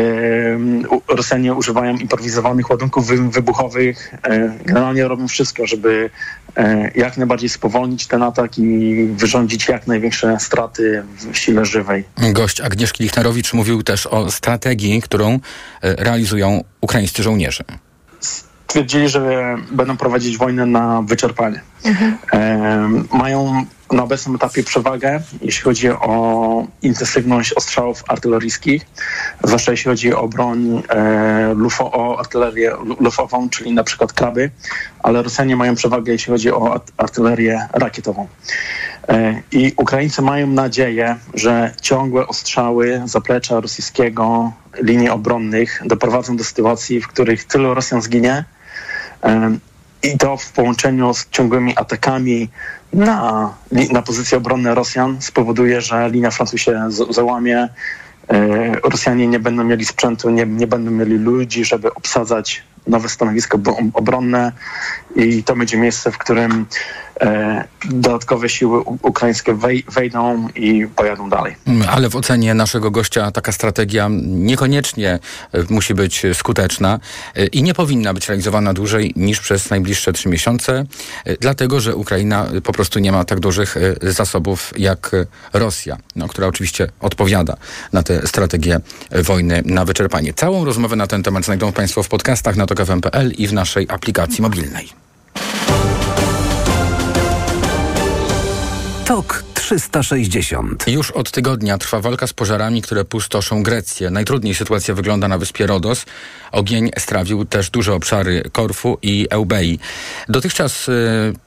Rosjanie 1.08 1.54
używają 1.54 1.96
improwizowanych 1.96 2.70
ładunków 2.70 3.06
wy 3.06 3.28
wybuchowych. 3.30 4.14
E, 4.22 4.58
generalnie 4.64 5.08
robią 5.08 5.28
wszystko, 5.28 5.66
żeby 5.66 6.10
e, 6.56 6.90
jak 6.94 7.16
najbardziej 7.16 7.48
spowolnić 7.48 8.06
ten 8.06 8.22
atak 8.22 8.58
i 8.58 9.06
wyrządzić 9.16 9.68
jak 9.68 9.86
największe 9.86 10.36
straty 10.40 11.02
w 11.32 11.38
sile 11.38 11.64
żywej. 11.64 12.04
Gość 12.32 12.60
Agnieszki 12.60 13.02
Lichnerowicz 13.02 13.52
mówił 13.52 13.82
też 13.82 14.06
o 14.06 14.30
strategii, 14.30 15.02
którą 15.02 15.32
e, 15.32 15.40
realizują 15.82 16.64
ukraińscy 16.84 17.22
żołnierze? 17.22 17.64
Stwierdzili, 18.20 19.08
że 19.08 19.56
będą 19.70 19.96
prowadzić 19.96 20.38
wojnę 20.38 20.66
na 20.66 21.02
wyczerpanie. 21.02 21.60
Mhm. 21.84 22.18
E, 22.32 23.16
mają 23.16 23.64
na 23.92 24.02
obecnym 24.02 24.34
etapie 24.34 24.62
przewagę, 24.62 25.20
jeśli 25.42 25.62
chodzi 25.62 25.90
o 25.90 26.66
intensywność 26.82 27.52
ostrzałów 27.52 28.04
artyleryjskich, 28.08 28.86
zwłaszcza 29.44 29.70
jeśli 29.70 29.88
chodzi 29.90 30.14
o 30.14 30.28
broń, 30.28 30.82
e, 30.88 31.54
lufo, 31.54 31.92
o 31.92 32.18
artylerię 32.18 32.72
lufową, 33.00 33.48
czyli 33.48 33.72
na 33.72 33.84
przykład 33.84 34.12
kraby, 34.12 34.50
ale 35.02 35.22
Rosjanie 35.22 35.56
mają 35.56 35.74
przewagę, 35.74 36.12
jeśli 36.12 36.32
chodzi 36.32 36.50
o 36.50 36.80
artylerię 36.96 37.68
rakietową. 37.72 38.28
E, 39.08 39.42
I 39.52 39.72
Ukraińcy 39.76 40.22
mają 40.22 40.46
nadzieję, 40.46 41.16
że 41.34 41.74
ciągłe 41.80 42.26
ostrzały 42.26 43.02
zaplecza 43.04 43.60
rosyjskiego 43.60 44.52
linii 44.82 45.08
obronnych 45.08 45.82
doprowadzą 45.86 46.36
do 46.36 46.44
sytuacji, 46.44 47.00
w 47.00 47.08
których 47.08 47.44
tylu 47.44 47.74
Rosjan 47.74 48.02
zginie. 48.02 48.44
E, 49.24 49.56
i 50.02 50.18
to 50.18 50.36
w 50.36 50.52
połączeniu 50.52 51.14
z 51.14 51.28
ciągłymi 51.30 51.76
atakami 51.76 52.48
na, 52.92 53.50
na 53.92 54.02
pozycje 54.02 54.38
obronne 54.38 54.74
Rosjan 54.74 55.22
spowoduje, 55.22 55.80
że 55.80 56.10
linia 56.10 56.30
frontu 56.30 56.58
się 56.58 56.88
załamie, 57.10 57.68
e, 58.28 58.74
Rosjanie 58.74 59.26
nie 59.26 59.38
będą 59.38 59.64
mieli 59.64 59.84
sprzętu, 59.84 60.30
nie, 60.30 60.46
nie 60.46 60.66
będą 60.66 60.90
mieli 60.90 61.18
ludzi, 61.18 61.64
żeby 61.64 61.94
obsadzać 61.94 62.62
nowe 62.86 63.08
stanowisko 63.08 63.58
obronne. 63.94 64.52
I 65.16 65.42
to 65.42 65.56
będzie 65.56 65.78
miejsce, 65.78 66.12
w 66.12 66.18
którym 66.18 66.66
dodatkowe 67.90 68.48
siły 68.48 68.80
ukraińskie 68.80 69.54
wej, 69.54 69.84
wejdą 69.92 70.48
i 70.54 70.86
pojadą 70.96 71.30
dalej. 71.30 71.56
Ale 71.90 72.08
w 72.08 72.16
ocenie 72.16 72.54
naszego 72.54 72.90
gościa 72.90 73.30
taka 73.30 73.52
strategia 73.52 74.08
niekoniecznie 74.22 75.18
e, 75.52 75.64
musi 75.70 75.94
być 75.94 76.22
skuteczna 76.34 77.00
e, 77.36 77.46
i 77.46 77.62
nie 77.62 77.74
powinna 77.74 78.14
być 78.14 78.28
realizowana 78.28 78.74
dłużej 78.74 79.12
niż 79.16 79.40
przez 79.40 79.70
najbliższe 79.70 80.12
trzy 80.12 80.28
miesiące, 80.28 80.84
e, 81.24 81.36
dlatego 81.36 81.80
że 81.80 81.96
Ukraina 81.96 82.46
po 82.64 82.72
prostu 82.72 82.98
nie 82.98 83.12
ma 83.12 83.24
tak 83.24 83.40
dużych 83.40 83.76
zasobów 84.02 84.72
jak 84.76 85.10
Rosja, 85.52 85.96
no, 86.16 86.28
która 86.28 86.46
oczywiście 86.46 86.88
odpowiada 87.00 87.56
na 87.92 88.02
tę 88.02 88.26
strategię 88.26 88.80
wojny 89.10 89.62
na 89.66 89.84
wyczerpanie. 89.84 90.34
Całą 90.34 90.64
rozmowę 90.64 90.96
na 90.96 91.06
ten 91.06 91.22
temat 91.22 91.44
znajdą 91.44 91.72
Państwo 91.72 92.02
w 92.02 92.08
podcastach 92.08 92.56
na 92.56 92.66
tok.fm.pl 92.66 93.32
i 93.32 93.46
w 93.46 93.52
naszej 93.52 93.86
aplikacji 93.90 94.42
mobilnej. 94.42 95.03
TOK 99.04 99.44
360. 99.54 100.88
Już 100.88 101.10
od 101.10 101.30
tygodnia 101.30 101.78
trwa 101.78 102.00
walka 102.00 102.26
z 102.26 102.32
pożarami, 102.32 102.82
które 102.82 103.04
pustoszą 103.04 103.62
Grecję. 103.62 104.10
Najtrudniej 104.10 104.54
sytuacja 104.54 104.94
wygląda 104.94 105.28
na 105.28 105.38
wyspie 105.38 105.66
Rodos. 105.66 106.06
Ogień 106.52 106.90
strawił 106.98 107.44
też 107.44 107.70
duże 107.70 107.94
obszary 107.94 108.42
Korfu 108.52 108.98
i 109.02 109.26
Eubei. 109.30 109.78
Dotychczas 110.28 110.88
y, 110.88 110.92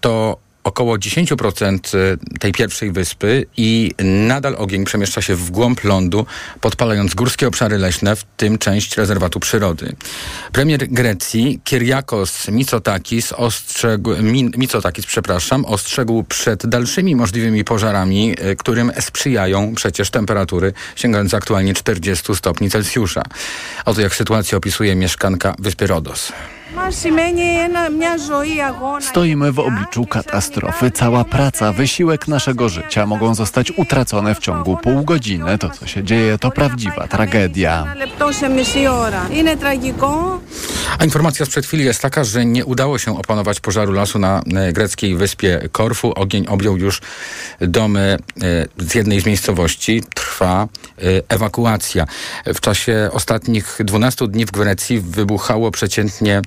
to 0.02 0.38
około 0.68 0.96
10% 0.98 1.98
y, 1.98 2.40
tej 2.40 2.52
pierwszej 2.52 2.92
wyspy 2.92 3.46
i 3.58 3.92
nadal 4.04 4.56
ogień 4.58 4.86
przemieszcza 4.86 5.22
się 5.22 5.36
w 5.36 5.52
głąb 5.52 5.84
lądu, 5.84 6.26
podpalając 6.62 7.14
górskie 7.14 7.48
obszary 7.48 7.78
leśne, 7.78 8.16
w 8.16 8.24
tym 8.24 8.58
część 8.58 8.98
rezerwatu 8.98 9.40
przyrody. 9.40 9.96
Premier 10.52 10.88
Grecji 10.88 11.60
Kyriakos 11.64 12.48
Mitsotakis 12.48 13.34
ostrzegł, 13.34 14.12
Mitsotakis, 14.58 15.06
przepraszam, 15.06 15.66
ostrzegł 15.66 16.24
przed 16.24 16.68
dalszymi 16.68 17.16
możliwymi 17.16 17.64
pożarami, 17.64 18.36
y, 18.52 18.56
którym 18.56 18.92
sprzyjają 19.00 19.76
przecież 19.76 20.10
temperatury 20.10 20.74
sięgające 20.96 21.38
aktualnie 21.38 21.74
40 21.74 22.36
stopni 22.36 22.70
Celsjusza. 22.70 23.24
Oto 23.86 24.02
jak 24.02 24.16
sytuację 24.16 24.58
opisuje 24.58 24.96
mieszkanka 24.96 25.56
wyspy 25.60 25.88
Rodos. 25.88 26.32
Stoimy 29.02 29.52
w 29.52 29.60
obliczu 29.60 30.06
katastrofy. 30.06 30.92
Cała 30.92 31.24
praca, 31.24 31.74
wysiłek 31.74 32.28
naszego 32.28 32.70
życia 32.70 33.06
mogą 33.06 33.36
zostać 33.36 33.72
utracone 33.78 34.36
w 34.36 34.40
ciągu 34.40 34.78
pół 34.78 35.04
godziny. 35.04 35.58
To, 35.58 35.70
co 35.70 35.88
się 35.88 36.04
dzieje, 36.04 36.38
to 36.38 36.52
prawdziwa 36.52 37.08
tragedia. 37.08 37.96
A 41.00 41.04
informacja 41.04 41.46
sprzed 41.46 41.66
chwili 41.66 41.86
jest 41.86 42.02
taka, 42.02 42.24
że 42.24 42.46
nie 42.46 42.66
udało 42.66 42.98
się 42.98 43.20
opanować 43.20 43.60
pożaru 43.60 43.94
lasu 43.94 44.20
na 44.20 44.42
e, 44.56 44.74
greckiej 44.74 45.16
wyspie 45.16 45.70
Korfu. 45.72 46.12
Ogień 46.16 46.48
objął 46.48 46.78
już 46.78 47.02
domy 47.62 48.18
e, 48.42 48.66
z 48.78 48.96
jednej 48.96 49.22
z 49.22 49.26
miejscowości. 49.26 50.04
Trwa 50.14 50.64
e, 50.64 50.68
ewakuacja. 51.30 52.06
W 52.46 52.60
czasie 52.60 53.10
ostatnich 53.12 53.78
12 53.80 54.28
dni 54.28 54.46
w 54.46 54.52
Grecji 54.52 55.00
wybuchało 55.00 55.72
przeciętnie 55.72 56.42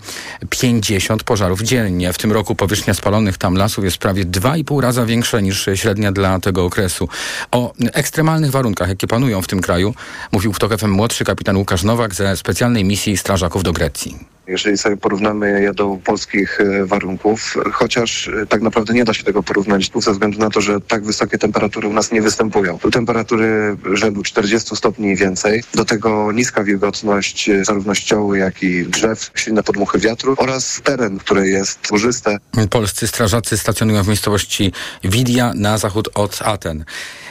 50 0.51 1.25
pożarów 1.25 1.63
dziennie. 1.63 2.13
W 2.13 2.19
tym 2.19 2.33
roku 2.33 2.55
powierzchnia 2.55 2.95
spalonych 2.95 3.39
tam 3.39 3.55
lasów 3.55 3.85
jest 3.85 3.99
prawie 3.99 4.25
2,5 4.25 4.81
raza 4.81 5.07
większa 5.07 5.41
niż 5.41 5.69
średnia 5.75 6.13
dla 6.13 6.41
tego 6.41 6.65
okresu. 6.65 7.09
O 7.51 7.73
ekstremalnych 7.93 8.51
warunkach, 8.51 8.89
jakie 8.89 9.07
panują 9.07 9.43
w 9.43 9.47
tym 9.47 9.61
kraju, 9.61 9.95
mówił 10.33 10.53
w 10.53 10.59
TOK 10.59 10.79
FM 10.79 10.91
młodszy 10.91 11.25
kapitan 11.25 11.57
Łukasz 11.57 11.83
Nowak 11.83 12.15
ze 12.15 12.37
specjalnej 12.37 12.85
misji 12.85 13.17
strażaków 13.17 13.63
do 13.63 13.73
Grecji 13.73 14.40
jeżeli 14.47 14.79
sobie 14.79 14.97
porównamy 14.97 15.63
je 15.63 15.75
do 15.75 15.99
polskich 16.05 16.61
e, 16.61 16.87
warunków, 16.87 17.55
chociaż 17.73 18.29
e, 18.29 18.47
tak 18.47 18.63
naprawdę 18.63 18.95
nie 18.95 19.05
da 19.05 19.15
się 19.15 19.25
tego 19.25 19.43
porównać 19.43 19.91
ze 19.97 20.13
względu 20.13 20.39
na 20.39 20.51
to, 20.51 20.61
że 20.61 20.81
tak 20.81 21.05
wysokie 21.05 21.39
temperatury 21.39 21.89
u 21.89 21.93
nas 21.93 22.13
nie 22.13 22.23
występują. 22.23 22.79
Tu 22.79 22.91
temperatury 22.91 23.77
rzędu 23.93 24.23
40 24.23 24.77
stopni 24.77 25.09
i 25.09 25.17
więcej, 25.17 25.63
do 25.75 25.85
tego 25.85 26.33
niska 26.33 26.65
wilgotność 26.65 27.49
e, 27.49 27.65
zarówno 27.65 27.95
ścioły, 27.95 28.39
jak 28.39 28.63
i 28.63 28.87
drzew, 28.87 29.31
silne 29.35 29.63
podmuchy 29.63 29.99
wiatru 29.99 30.35
oraz 30.39 30.81
teren, 30.85 31.19
który 31.19 31.49
jest 31.49 31.83
tłurzysty. 31.83 32.37
Polscy 32.71 33.07
strażacy 33.07 33.59
stacjonują 33.59 34.03
w 34.03 34.09
miejscowości 34.09 34.73
Widia 35.05 35.53
na 35.55 35.79
zachód 35.79 36.09
od 36.15 36.43
Aten. 36.43 36.85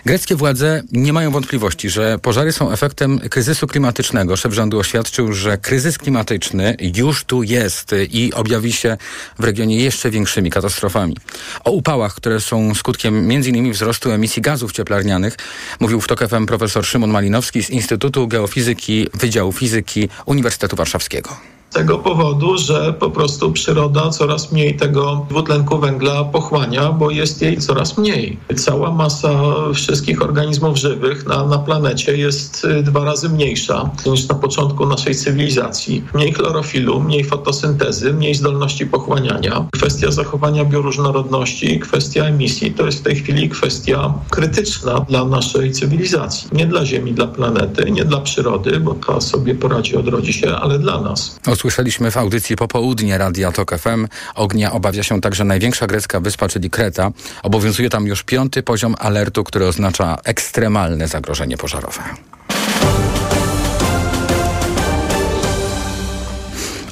Greckie 0.05 0.35
władze 0.35 0.83
nie 0.91 1.13
mają 1.13 1.31
wątpliwości, 1.31 1.89
że 1.89 2.19
pożary 2.19 2.51
są 2.51 2.71
efektem 2.71 3.19
kryzysu 3.19 3.67
klimatycznego. 3.67 4.37
Szef 4.37 4.53
rządu 4.53 4.79
oświadczył, 4.79 5.33
że 5.33 5.57
kryzys 5.57 5.97
klimatyczny 5.97 6.77
już 6.95 7.23
tu 7.23 7.43
jest 7.43 7.95
i 8.11 8.33
objawi 8.33 8.73
się 8.73 8.97
w 9.39 9.43
regionie 9.43 9.83
jeszcze 9.83 10.11
większymi 10.11 10.49
katastrofami. 10.49 11.17
O 11.63 11.71
upałach, 11.71 12.13
które 12.13 12.41
są 12.41 12.75
skutkiem 12.75 13.31
m.in. 13.31 13.71
wzrostu 13.71 14.11
emisji 14.11 14.41
gazów 14.41 14.71
cieplarnianych, 14.71 15.37
mówił 15.79 16.01
w 16.01 16.07
TOK 16.07 16.27
FM 16.29 16.45
profesor 16.45 16.85
Szymon 16.85 17.09
Malinowski 17.09 17.63
z 17.63 17.69
Instytutu 17.69 18.27
Geofizyki 18.27 19.07
Wydziału 19.13 19.51
Fizyki 19.51 20.09
Uniwersytetu 20.25 20.75
Warszawskiego 20.75 21.58
tego 21.71 21.97
powodu, 21.97 22.57
że 22.57 22.93
po 22.93 23.09
prostu 23.09 23.51
przyroda 23.51 24.09
coraz 24.09 24.51
mniej 24.51 24.77
tego 24.77 25.25
dwutlenku 25.29 25.79
węgla 25.79 26.23
pochłania, 26.23 26.91
bo 26.91 27.11
jest 27.11 27.41
jej 27.41 27.57
coraz 27.57 27.97
mniej. 27.97 28.38
Cała 28.55 28.91
masa 28.91 29.29
wszystkich 29.73 30.21
organizmów 30.21 30.77
żywych 30.77 31.25
na, 31.27 31.45
na 31.45 31.59
planecie 31.59 32.17
jest 32.17 32.65
y, 32.65 32.83
dwa 32.83 33.05
razy 33.05 33.29
mniejsza 33.29 33.89
niż 34.05 34.27
na 34.27 34.35
początku 34.35 34.85
naszej 34.85 35.15
cywilizacji. 35.15 36.03
Mniej 36.13 36.33
chlorofilu, 36.33 36.99
mniej 36.99 37.23
fotosyntezy, 37.23 38.13
mniej 38.13 38.35
zdolności 38.35 38.85
pochłaniania. 38.85 39.65
Kwestia 39.71 40.11
zachowania 40.11 40.65
bioróżnorodności, 40.65 41.79
kwestia 41.79 42.25
emisji 42.25 42.71
to 42.71 42.85
jest 42.85 42.99
w 42.99 43.03
tej 43.03 43.15
chwili 43.15 43.49
kwestia 43.49 44.13
krytyczna 44.29 45.05
dla 45.09 45.25
naszej 45.25 45.71
cywilizacji. 45.71 46.49
Nie 46.51 46.65
dla 46.65 46.85
Ziemi, 46.85 47.13
dla 47.13 47.27
planety, 47.27 47.91
nie 47.91 48.05
dla 48.05 48.21
przyrody, 48.21 48.79
bo 48.79 48.93
ta 48.93 49.21
sobie 49.21 49.55
poradzi, 49.55 49.95
odrodzi 49.95 50.33
się, 50.33 50.55
ale 50.55 50.79
dla 50.79 51.01
nas. 51.01 51.39
Usłyszeliśmy 51.59 52.11
w 52.11 52.17
audycji 52.17 52.55
popołudnie 52.55 53.17
Radia 53.17 53.51
Tok 53.51 53.77
FM. 53.77 54.07
Ognia 54.35 54.71
obawia 54.71 55.03
się 55.03 55.21
także 55.21 55.43
największa 55.43 55.87
grecka 55.87 56.19
wyspa, 56.19 56.49
czyli 56.49 56.69
Kreta. 56.69 57.11
Obowiązuje 57.43 57.89
tam 57.89 58.07
już 58.07 58.23
piąty 58.23 58.63
poziom 58.63 58.95
alertu, 58.99 59.43
który 59.43 59.67
oznacza 59.67 60.17
ekstremalne 60.23 61.07
zagrożenie 61.07 61.57
pożarowe. 61.57 62.01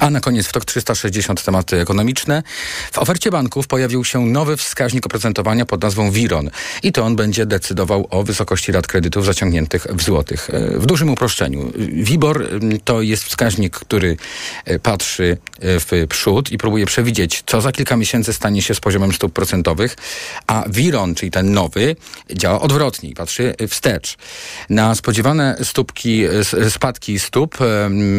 A 0.00 0.10
na 0.10 0.20
koniec 0.20 0.46
w 0.46 0.52
TOK 0.52 0.64
360 0.64 1.44
tematy 1.44 1.80
ekonomiczne. 1.80 2.42
W 2.92 2.98
ofercie 2.98 3.30
banków 3.30 3.66
pojawił 3.66 4.04
się 4.04 4.26
nowy 4.26 4.56
wskaźnik 4.56 5.06
oprocentowania 5.06 5.66
pod 5.66 5.82
nazwą 5.82 6.10
WIRON 6.10 6.50
i 6.82 6.92
to 6.92 7.04
on 7.04 7.16
będzie 7.16 7.46
decydował 7.46 8.06
o 8.10 8.22
wysokości 8.22 8.72
rat 8.72 8.86
kredytów 8.86 9.24
zaciągniętych 9.24 9.86
w 9.90 10.02
złotych. 10.02 10.50
E, 10.50 10.78
w 10.78 10.86
dużym 10.86 11.10
uproszczeniu. 11.10 11.72
WIBOR 11.76 12.48
to 12.84 13.02
jest 13.02 13.24
wskaźnik, 13.24 13.76
który 13.76 14.16
e, 14.64 14.78
patrzy 14.78 15.38
e, 15.60 15.80
w 15.80 16.06
przód 16.08 16.52
i 16.52 16.58
próbuje 16.58 16.86
przewidzieć, 16.86 17.42
co 17.46 17.60
za 17.60 17.72
kilka 17.72 17.96
miesięcy 17.96 18.32
stanie 18.32 18.62
się 18.62 18.74
z 18.74 18.80
poziomem 18.80 19.12
stóp 19.12 19.32
procentowych, 19.32 19.96
a 20.46 20.64
WIRON, 20.68 21.14
czyli 21.14 21.30
ten 21.30 21.52
nowy, 21.52 21.96
działa 22.34 22.60
odwrotnie 22.60 23.10
i 23.10 23.14
patrzy 23.14 23.54
wstecz. 23.68 24.16
Na 24.70 24.94
spodziewane 24.94 25.56
stópki, 25.62 26.22
spadki 26.68 27.18
stóp 27.18 27.58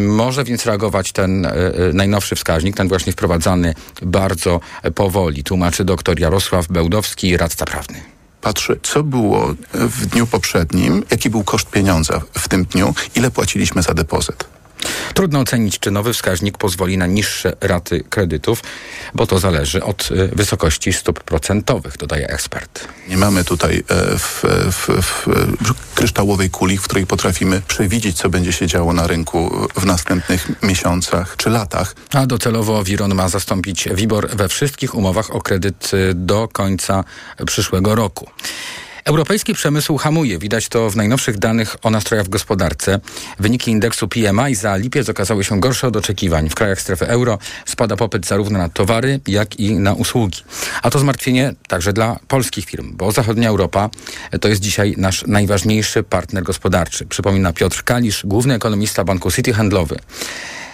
może 0.07 0.43
więc 0.43 0.65
reagować 0.65 1.11
ten 1.11 1.47
najnowszy 1.93 2.35
wskaźnik, 2.35 2.75
ten 2.75 2.87
właśnie 2.87 3.13
wprowadzany 3.13 3.73
bardzo 4.01 4.59
powoli, 4.95 5.43
tłumaczy 5.43 5.85
dr 5.85 6.19
Jarosław 6.19 6.67
Bełdowski, 6.67 7.37
radca 7.37 7.65
prawny 7.65 8.01
patrzy, 8.41 8.79
co 8.83 9.03
było 9.03 9.53
w 9.73 10.05
dniu 10.05 10.27
poprzednim, 10.27 11.03
jaki 11.11 11.29
był 11.29 11.43
koszt 11.43 11.69
pieniądza 11.69 12.21
w 12.37 12.47
tym 12.47 12.65
dniu, 12.65 12.93
ile 13.15 13.31
płaciliśmy 13.31 13.81
za 13.81 13.93
depozyt. 13.93 14.58
Trudno 15.13 15.39
ocenić, 15.39 15.79
czy 15.79 15.91
nowy 15.91 16.13
wskaźnik 16.13 16.57
pozwoli 16.57 16.97
na 16.97 17.05
niższe 17.05 17.55
raty 17.61 18.03
kredytów, 18.09 18.63
bo 19.13 19.27
to 19.27 19.39
zależy 19.39 19.83
od 19.83 20.11
y, 20.11 20.27
wysokości 20.27 20.93
stóp 20.93 21.23
procentowych, 21.23 21.97
dodaje 21.97 22.27
ekspert. 22.29 22.87
Nie 23.07 23.17
mamy 23.17 23.43
tutaj 23.43 23.77
e, 23.77 24.17
w, 24.17 24.43
w, 24.71 24.87
w 25.03 25.93
kryształowej 25.95 26.49
kuli, 26.49 26.77
w 26.77 26.81
której 26.81 27.07
potrafimy 27.07 27.61
przewidzieć, 27.67 28.17
co 28.17 28.29
będzie 28.29 28.53
się 28.53 28.67
działo 28.67 28.93
na 28.93 29.07
rynku 29.07 29.67
w 29.75 29.85
następnych 29.85 30.63
miesiącach 30.63 31.35
czy 31.37 31.49
latach. 31.49 31.95
A 32.13 32.25
docelowo 32.25 32.83
Wiron 32.83 33.15
ma 33.15 33.29
zastąpić 33.29 33.89
WIBOR 33.91 34.29
we 34.29 34.49
wszystkich 34.49 34.95
umowach 34.95 35.35
o 35.35 35.41
kredyt 35.41 35.93
y, 35.93 36.13
do 36.15 36.47
końca 36.47 37.03
przyszłego 37.45 37.95
roku. 37.95 38.29
Europejski 39.05 39.53
przemysł 39.53 39.97
hamuje. 39.97 40.39
Widać 40.39 40.69
to 40.69 40.89
w 40.89 40.95
najnowszych 40.95 41.37
danych 41.37 41.75
o 41.81 41.89
nastrojach 41.89 42.25
w 42.25 42.29
gospodarce. 42.29 42.99
Wyniki 43.39 43.71
indeksu 43.71 44.07
PMI 44.07 44.55
za 44.55 44.75
lipiec 44.75 45.09
okazały 45.09 45.43
się 45.43 45.59
gorsze 45.59 45.87
od 45.87 45.95
oczekiwań. 45.95 46.49
W 46.49 46.55
krajach 46.55 46.81
strefy 46.81 47.07
euro 47.07 47.37
spada 47.65 47.95
popyt 47.95 48.25
zarówno 48.25 48.59
na 48.59 48.69
towary, 48.69 49.19
jak 49.27 49.59
i 49.59 49.73
na 49.73 49.93
usługi. 49.93 50.43
A 50.81 50.89
to 50.89 50.99
zmartwienie 50.99 51.53
także 51.67 51.93
dla 51.93 52.19
polskich 52.27 52.65
firm, 52.65 52.97
bo 52.97 53.11
zachodnia 53.11 53.49
Europa 53.49 53.89
to 54.41 54.47
jest 54.47 54.61
dzisiaj 54.61 54.95
nasz 54.97 55.23
najważniejszy 55.27 56.03
partner 56.03 56.43
gospodarczy. 56.43 57.05
Przypomina 57.05 57.53
Piotr 57.53 57.83
Kalisz, 57.83 58.25
główny 58.25 58.53
ekonomista 58.53 59.03
Banku 59.03 59.31
City 59.31 59.53
Handlowy. 59.53 59.99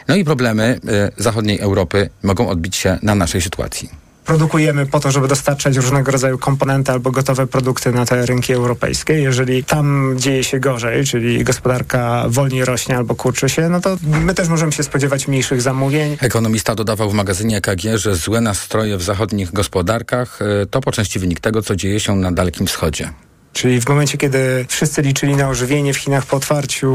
No 0.07 0.15
i 0.15 0.23
problemy 0.23 0.79
y, 1.17 1.23
zachodniej 1.23 1.59
Europy 1.59 2.09
mogą 2.23 2.49
odbić 2.49 2.75
się 2.75 2.97
na 3.01 3.15
naszej 3.15 3.41
sytuacji 3.41 4.04
produkujemy 4.25 4.85
po 4.85 4.99
to, 4.99 5.11
żeby 5.11 5.27
dostarczać 5.27 5.75
różnego 5.77 6.11
rodzaju 6.11 6.37
komponenty 6.37 6.91
albo 6.91 7.11
gotowe 7.11 7.47
produkty 7.47 7.91
na 7.91 8.05
te 8.05 8.25
rynki 8.25 8.53
europejskie. 8.53 9.13
Jeżeli 9.13 9.63
tam 9.63 10.15
dzieje 10.17 10.43
się 10.43 10.59
gorzej, 10.59 11.05
czyli 11.05 11.43
gospodarka 11.43 12.25
wolniej 12.27 12.65
rośnie 12.65 12.97
albo 12.97 13.15
kurczy 13.15 13.49
się, 13.49 13.69
no 13.69 13.81
to 13.81 13.97
my 14.25 14.33
też 14.33 14.49
możemy 14.49 14.71
się 14.71 14.83
spodziewać 14.83 15.27
mniejszych 15.27 15.61
zamówień. 15.61 16.17
Ekonomista 16.21 16.75
dodawał 16.75 17.09
w 17.09 17.13
magazynie 17.13 17.57
EKG, 17.57 17.81
że 17.95 18.15
złe 18.15 18.41
nastroje 18.41 18.97
w 18.97 19.03
zachodnich 19.03 19.53
gospodarkach 19.53 20.39
e, 20.41 20.65
to 20.65 20.81
po 20.81 20.91
części 20.91 21.19
wynik 21.19 21.39
tego, 21.39 21.61
co 21.61 21.75
dzieje 21.75 21.99
się 21.99 22.15
na 22.15 22.31
Dalekim 22.31 22.67
Wschodzie. 22.67 23.09
Czyli 23.55 23.81
w 23.81 23.89
momencie, 23.89 24.17
kiedy 24.17 24.65
wszyscy 24.69 25.01
liczyli 25.01 25.35
na 25.35 25.49
ożywienie 25.49 25.93
w 25.93 25.97
Chinach 25.97 26.25
po 26.25 26.37
otwarciu 26.37 26.89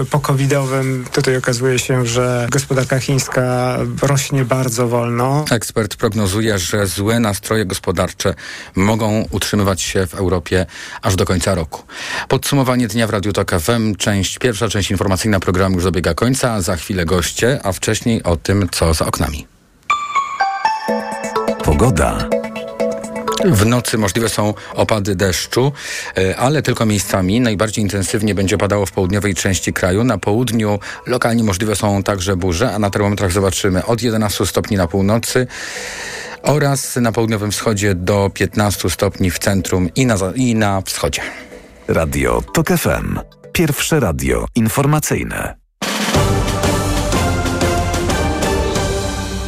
e, 0.00 0.04
po-covidowym, 0.04 1.04
tutaj 1.12 1.36
okazuje 1.36 1.78
się, 1.78 2.06
że 2.06 2.46
gospodarka 2.50 2.98
chińska 2.98 3.76
rośnie 4.02 4.44
bardzo 4.44 4.88
wolno. 4.88 5.44
Ekspert 5.50 5.96
prognozuje, 5.96 6.58
że 6.58 6.86
złe 6.86 7.20
nastroje 7.20 7.64
gospodarcze 7.64 8.34
mogą 8.76 9.24
utrzymywać 9.30 9.82
się 9.82 10.06
w 10.06 10.14
Europie 10.14 10.66
aż 11.02 11.16
do 11.16 11.24
końca 11.24 11.54
roku. 11.54 11.82
Podsumowanie 12.28 12.88
dnia 12.88 13.06
w 13.06 13.10
Radiu 13.10 13.32
Tok 13.32 13.50
FM. 13.60 13.94
Część 13.96 14.38
pierwsza, 14.38 14.68
część 14.68 14.90
informacyjna 14.90 15.40
programu 15.40 15.74
już 15.74 15.84
dobiega 15.84 16.14
końca. 16.14 16.60
Za 16.60 16.76
chwilę 16.76 17.04
goście, 17.04 17.60
a 17.62 17.72
wcześniej 17.72 18.22
o 18.22 18.36
tym, 18.36 18.68
co 18.72 18.94
za 18.94 19.06
oknami. 19.06 19.46
Pogoda. 21.64 22.39
W 23.44 23.66
nocy 23.66 23.98
możliwe 23.98 24.28
są 24.28 24.54
opady 24.74 25.16
deszczu, 25.16 25.72
e, 26.18 26.36
ale 26.36 26.62
tylko 26.62 26.86
miejscami. 26.86 27.40
Najbardziej 27.40 27.84
intensywnie 27.84 28.34
będzie 28.34 28.58
padało 28.58 28.86
w 28.86 28.92
południowej 28.92 29.34
części 29.34 29.72
kraju. 29.72 30.04
Na 30.04 30.18
południu 30.18 30.78
lokalnie 31.06 31.42
możliwe 31.42 31.76
są 31.76 32.02
także 32.02 32.36
burze, 32.36 32.74
a 32.74 32.78
na 32.78 32.90
termometrach 32.90 33.32
zobaczymy 33.32 33.86
od 33.86 34.02
11 34.02 34.46
stopni 34.46 34.76
na 34.76 34.86
północy 34.86 35.46
oraz 36.42 36.96
na 36.96 37.12
południowym 37.12 37.50
wschodzie 37.50 37.94
do 37.94 38.30
15 38.34 38.90
stopni 38.90 39.30
w 39.30 39.38
centrum 39.38 39.88
i 39.94 40.06
na, 40.06 40.16
i 40.34 40.54
na 40.54 40.80
wschodzie. 40.80 41.22
Radio 41.88 42.42
TOK 42.54 42.68
FM. 42.68 43.18
Pierwsze 43.52 44.00
radio 44.00 44.46
informacyjne. 44.54 45.56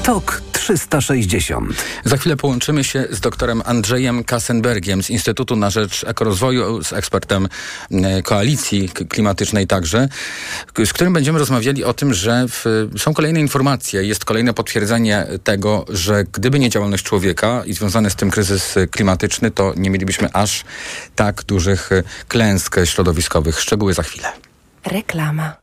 TOK 0.03 0.52
360. 0.63 1.85
Za 2.05 2.17
chwilę 2.17 2.37
połączymy 2.37 2.85
się 2.85 3.07
z 3.11 3.21
doktorem 3.21 3.63
Andrzejem 3.65 4.25
Kassenbergiem 4.25 5.03
z 5.03 5.11
Instytutu 5.11 5.57
na 5.57 5.71
Rzecz 5.71 6.05
Ekorozwoju, 6.05 6.85
z 6.85 6.93
ekspertem 6.93 7.49
e, 7.91 8.23
Koalicji 8.23 8.89
Klimatycznej 8.89 9.67
także, 9.67 10.09
z 10.85 10.93
którym 10.93 11.13
będziemy 11.13 11.39
rozmawiali 11.39 11.85
o 11.85 11.95
tym, 11.95 12.15
że 12.15 12.47
w, 12.49 12.89
są 12.99 13.15
kolejne 13.15 13.41
informacje, 13.41 14.05
jest 14.05 14.25
kolejne 14.25 14.55
potwierdzenie 14.55 15.27
tego, 15.45 15.85
że 15.89 16.25
gdyby 16.33 16.59
nie 16.59 16.71
działalność 16.71 17.05
człowieka 17.05 17.63
i 17.67 17.75
związany 17.75 18.11
z 18.11 18.15
tym 18.15 18.31
kryzys 18.31 18.75
klimatyczny, 18.91 19.51
to 19.51 19.73
nie 19.77 19.91
mielibyśmy 19.91 20.33
aż 20.33 20.65
tak 21.17 21.43
dużych 21.43 21.91
klęsk 22.29 22.77
środowiskowych. 22.85 23.61
Szczegóły 23.61 23.95
za 23.95 24.03
chwilę. 24.03 24.29
Reklama. 24.85 25.62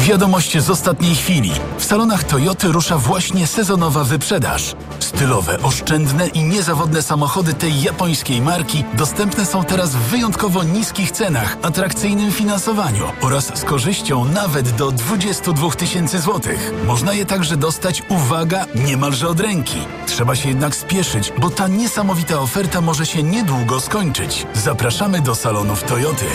Wiadomość 0.00 0.58
z 0.58 0.70
ostatniej 0.70 1.14
chwili. 1.14 1.52
W 1.78 1.84
salonach 1.84 2.24
Toyoty 2.24 2.68
rusza 2.68 2.98
właśnie 2.98 3.46
sezonowa 3.46 4.04
wyprzedaż. 4.04 4.76
Stylowe, 4.98 5.62
oszczędne 5.62 6.28
i 6.28 6.44
niezawodne 6.44 7.02
samochody 7.02 7.54
tej 7.54 7.82
japońskiej 7.82 8.42
marki 8.42 8.84
dostępne 8.94 9.46
są 9.46 9.64
teraz 9.64 9.90
w 9.90 9.98
wyjątkowo 9.98 10.62
niskich 10.62 11.10
cenach, 11.10 11.56
atrakcyjnym 11.62 12.32
finansowaniu 12.32 13.04
oraz 13.20 13.58
z 13.58 13.64
korzyścią 13.64 14.24
nawet 14.24 14.70
do 14.70 14.90
22 14.90 15.70
tysięcy 15.70 16.20
złotych. 16.20 16.72
Można 16.86 17.12
je 17.12 17.26
także 17.26 17.56
dostać, 17.56 18.02
uwaga, 18.08 18.66
niemalże 18.74 19.28
od 19.28 19.40
ręki. 19.40 19.78
Trzeba 20.06 20.36
się 20.36 20.48
jednak 20.48 20.76
spieszyć, 20.76 21.32
bo 21.38 21.50
ta 21.50 21.68
niesamowita 21.68 22.40
oferta 22.40 22.80
może 22.80 23.06
się 23.06 23.22
niedługo 23.22 23.80
skończyć. 23.80 24.46
Zapraszamy 24.54 25.20
do 25.20 25.34
salonów 25.34 25.82
Toyoty. 25.82 26.26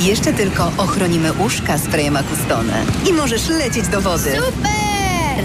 Jeszcze 0.00 0.32
tylko 0.32 0.72
ochronimy 0.78 1.32
uszka 1.32 1.78
sprayem 1.78 2.16
Acustone 2.16 2.84
i 3.10 3.12
możesz 3.12 3.48
lecieć 3.48 3.88
do 3.88 4.00
wody. 4.00 4.32
Super! 4.36 4.83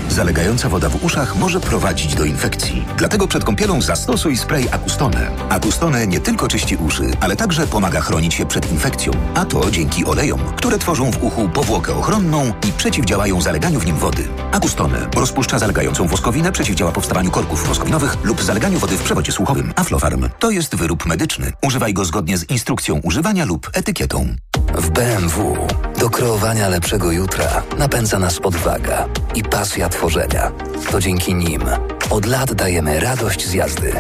Zalegająca 0.10 0.70
woda 0.70 0.90
w 0.90 1.04
uszach 1.04 1.36
może 1.36 1.60
prowadzić 1.60 2.16
do 2.16 2.26
infekcji. 2.26 2.86
Dlatego 2.98 3.28
przed 3.28 3.44
kąpielą 3.44 3.82
zastosuj 3.82 4.38
spray 4.38 4.70
Acustone. 4.72 5.32
Acustone 5.50 6.08
nie 6.08 6.20
tylko 6.20 6.48
czyści 6.48 6.76
uszy, 6.76 7.04
ale 7.20 7.36
także 7.36 7.68
pomaga 7.68 8.02
chronić 8.02 8.34
się 8.34 8.46
przed 8.46 8.72
infekcją. 8.72 9.14
A 9.36 9.46
to 9.46 9.72
dzięki 9.72 10.06
olejom, 10.06 10.40
które 10.56 10.80
tworzą 10.80 11.12
w 11.12 11.24
uchu 11.24 11.50
powłokę 11.50 11.96
ochronną 11.96 12.54
i 12.68 12.72
przeciwdziałają 12.72 13.42
zaleganiu 13.42 13.80
w 13.80 13.86
nim 13.86 13.96
wody. 13.96 14.28
Acustone 14.52 15.08
rozpuszcza 15.16 15.60
zalegającą 15.60 16.08
woskowinę, 16.08 16.52
przeciwdziała 16.52 16.92
powstawaniu 16.92 17.32
korków 17.32 17.68
woskowinowych 17.68 18.18
lub 18.24 18.44
zaleganiu 18.44 18.80
wody 18.80 18.98
w 18.98 19.04
przewodzie 19.04 19.32
słuchowym. 19.32 19.74
Aflofarm 19.76 20.30
to 20.40 20.52
jest 20.52 20.76
wyrób 20.76 21.06
medyczny. 21.06 21.52
Używaj 21.64 21.94
go 21.94 22.06
zgodnie 22.06 22.38
z 22.38 22.50
instrukcją 22.50 23.00
używania 23.04 23.46
lub 23.46 23.70
etykietą. 23.74 24.36
W 24.74 24.90
BMW 24.90 25.58
do 26.00 26.10
kreowania 26.10 26.70
lepszego 26.70 27.12
jutra 27.12 27.64
napędza 27.78 28.20
nas 28.20 28.40
odwaga 28.40 29.06
i 29.36 29.44
pasja 29.44 29.90
tworzenia. 29.90 30.52
To 30.92 31.00
dzięki 31.00 31.36
nim 31.36 31.62
od 32.10 32.26
lat 32.26 32.54
dajemy 32.54 33.00
radość 33.00 33.48
z 33.48 33.54
jazdy. 33.54 33.94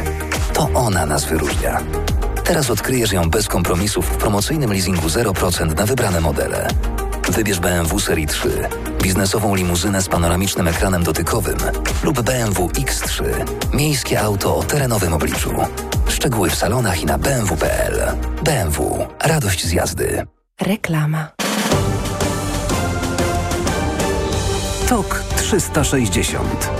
To 0.53 0.69
ona 0.73 1.05
nas 1.05 1.25
wyróżnia. 1.25 1.81
Teraz 2.43 2.69
odkryjesz 2.69 3.11
ją 3.11 3.29
bez 3.29 3.47
kompromisów 3.47 4.05
w 4.05 4.17
promocyjnym 4.17 4.73
leasingu 4.73 5.07
0% 5.07 5.75
na 5.75 5.85
wybrane 5.85 6.21
modele. 6.21 6.67
Wybierz 7.29 7.59
BMW 7.59 7.99
Serii 7.99 8.27
3, 8.27 8.67
biznesową 9.01 9.55
limuzynę 9.55 10.01
z 10.01 10.07
panoramicznym 10.07 10.67
ekranem 10.67 11.03
dotykowym 11.03 11.57
lub 12.03 12.21
BMW 12.21 12.67
X3, 12.67 13.23
miejskie 13.73 14.21
auto 14.21 14.55
o 14.55 14.63
terenowym 14.63 15.13
obliczu. 15.13 15.51
Szczegóły 16.07 16.49
w 16.49 16.55
salonach 16.55 17.01
i 17.01 17.05
na 17.05 17.17
bmw.pl. 17.17 18.17
BMW. 18.43 19.07
Radość 19.23 19.65
z 19.65 19.71
jazdy. 19.71 20.25
Reklama. 20.61 21.38
TOK 24.89 25.23
360 25.35 26.78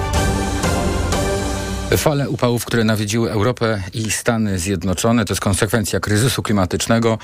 Fale 1.97 2.30
upałów, 2.30 2.65
które 2.65 2.84
nawiedziły 2.84 3.32
Europę 3.32 3.84
i 3.93 4.12
Stany 4.12 4.60
Zjednoczone, 4.60 5.25
to 5.25 5.34
jest 5.34 5.41
konsekwencja 5.41 5.99
kryzysu 5.99 6.43
klimatycznego, 6.43 7.17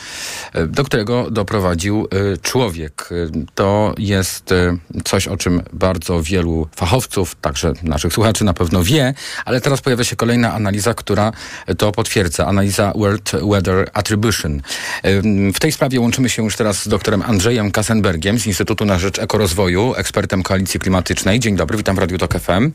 e, 0.54 0.67
do 0.67 0.84
którego 0.84 1.32
doprowadził 1.32 2.08
e, 2.34 2.38
człowiek. 2.38 3.10
E, 3.12 3.45
to 3.56 3.95
jest 3.97 4.54
coś, 5.04 5.28
o 5.28 5.38
czym 5.38 5.62
bardzo 5.73 6.23
wielu 6.23 6.67
fachowców, 6.75 7.36
także 7.36 7.73
naszych 7.84 8.13
słuchaczy 8.13 8.43
na 8.43 8.54
pewno 8.54 8.84
wie, 8.84 9.13
ale 9.45 9.62
teraz 9.62 9.82
pojawia 9.82 10.04
się 10.04 10.15
kolejna 10.15 10.54
analiza, 10.54 10.93
która 10.93 11.32
to 11.78 11.91
potwierdza. 11.91 12.45
Analiza 12.45 12.93
World 12.95 13.32
Weather 13.51 13.89
Attribution. 13.93 14.62
W 15.54 15.60
tej 15.60 15.71
sprawie 15.71 15.99
łączymy 15.99 16.30
się 16.30 16.43
już 16.43 16.56
teraz 16.56 16.84
z 16.84 16.88
doktorem 16.88 17.21
Andrzejem 17.21 17.71
Kassenbergiem 17.71 18.39
z 18.39 18.47
Instytutu 18.47 18.86
na 18.86 18.99
Rzecz 18.99 19.19
Ekorozwoju, 19.19 19.93
ekspertem 19.95 20.43
Koalicji 20.43 20.80
Klimatycznej. 20.80 21.39
Dzień 21.39 21.56
dobry, 21.56 21.78
witam 21.78 21.95
w 21.95 21.99
Radiu 21.99 22.17
Tok 22.17 22.39
FM. 22.39 22.71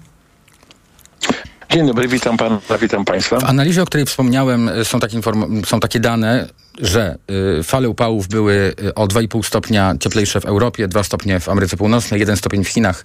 Dzień 1.72 1.86
dobry, 1.86 2.08
witam 2.08 2.36
pana, 2.36 2.60
witam 2.80 3.04
państwa. 3.04 3.38
W 3.40 3.44
analizie, 3.44 3.82
o 3.82 3.86
której 3.86 4.06
wspomniałem, 4.06 4.68
y, 4.68 4.84
są 4.84 5.00
takie, 5.00 5.18
inform- 5.18 5.66
są 5.66 5.80
takie 5.80 6.00
dane, 6.00 6.48
że 6.78 7.18
y, 7.60 7.62
fale 7.62 7.88
upałów 7.88 8.28
były 8.28 8.74
y, 8.84 8.94
o 8.94 9.06
2,5 9.06 9.42
stopnia 9.46 9.94
cieplejsze 10.00 10.40
w 10.40 10.44
Europie, 10.44 10.88
2 10.88 11.04
stopnie 11.04 11.40
w 11.40 11.48
Ameryce 11.48 11.76
Północnej, 11.76 12.20
1 12.20 12.36
stopień 12.36 12.64
w 12.64 12.68
Chinach, 12.68 13.04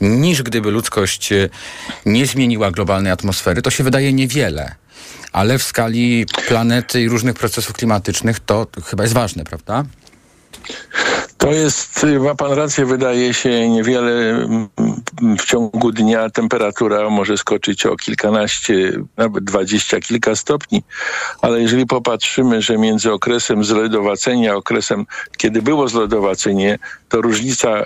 niż 0.00 0.42
gdyby 0.42 0.70
ludzkość 0.70 1.32
y, 1.32 1.50
nie 2.06 2.26
zmieniła 2.26 2.70
globalnej 2.70 3.12
atmosfery. 3.12 3.62
To 3.62 3.70
się 3.70 3.84
wydaje 3.84 4.12
niewiele, 4.12 4.74
ale 5.32 5.58
w 5.58 5.62
skali 5.62 6.26
planety 6.48 7.02
i 7.02 7.08
różnych 7.08 7.34
procesów 7.34 7.72
klimatycznych 7.76 8.40
to 8.40 8.66
chyba 8.86 9.04
jest 9.04 9.14
ważne, 9.14 9.44
prawda? 9.44 9.84
To 11.38 11.52
jest, 11.52 12.06
ma 12.20 12.34
pan 12.34 12.52
rację, 12.52 12.86
wydaje 12.86 13.34
się 13.34 13.68
niewiele. 13.68 14.46
W 15.38 15.44
ciągu 15.44 15.92
dnia 15.92 16.30
temperatura 16.30 17.10
może 17.10 17.36
skoczyć 17.36 17.86
o 17.86 17.96
kilkanaście, 17.96 18.92
nawet 19.16 19.44
dwadzieścia 19.44 20.00
kilka 20.00 20.36
stopni, 20.36 20.82
ale 21.42 21.60
jeżeli 21.60 21.86
popatrzymy, 21.86 22.62
że 22.62 22.78
między 22.78 23.12
okresem 23.12 23.64
zlodowacenia, 23.64 24.54
okresem, 24.54 25.06
kiedy 25.36 25.62
było 25.62 25.88
zlodowacenie, 25.88 26.78
to 27.08 27.20
różnica 27.20 27.68
e, 27.68 27.84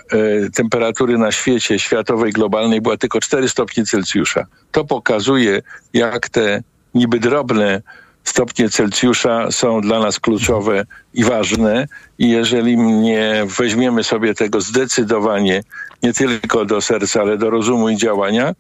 temperatury 0.55 1.19
na 1.19 1.33
świecie, 1.33 1.79
światowej, 1.79 2.33
globalnej 2.33 2.81
była 2.81 2.97
tylko 2.97 3.21
4 3.21 3.49
stopnie 3.49 3.85
Celsjusza. 3.85 4.47
To 4.73 4.85
pokazuje, 4.85 5.63
jak 5.93 6.29
te 6.29 6.63
niby 6.95 7.21
drobne 7.21 7.83
stopnie 8.25 8.71
Celsjusza 8.71 9.51
są 9.51 9.81
dla 9.81 10.01
nas 10.01 10.21
kluczowe 10.21 10.85
i 11.15 11.25
ważne. 11.25 11.89
I 12.19 12.31
jeżeli 12.31 12.77
nie 12.77 13.47
weźmiemy 13.59 14.05
sobie 14.05 14.35
tego 14.35 14.61
zdecydowanie, 14.61 15.63
nie 16.03 16.13
tylko 16.13 16.65
do 16.65 16.81
serca, 16.81 17.21
ale 17.21 17.39
do 17.39 17.51
rozumu 17.51 17.89
i 17.89 17.97
działania, 17.97 18.55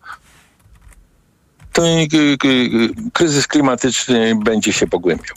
to 1.73 1.83
kryzys 3.13 3.47
klimatyczny 3.47 4.33
będzie 4.45 4.73
się 4.73 4.87
pogłębiał. 4.87 5.37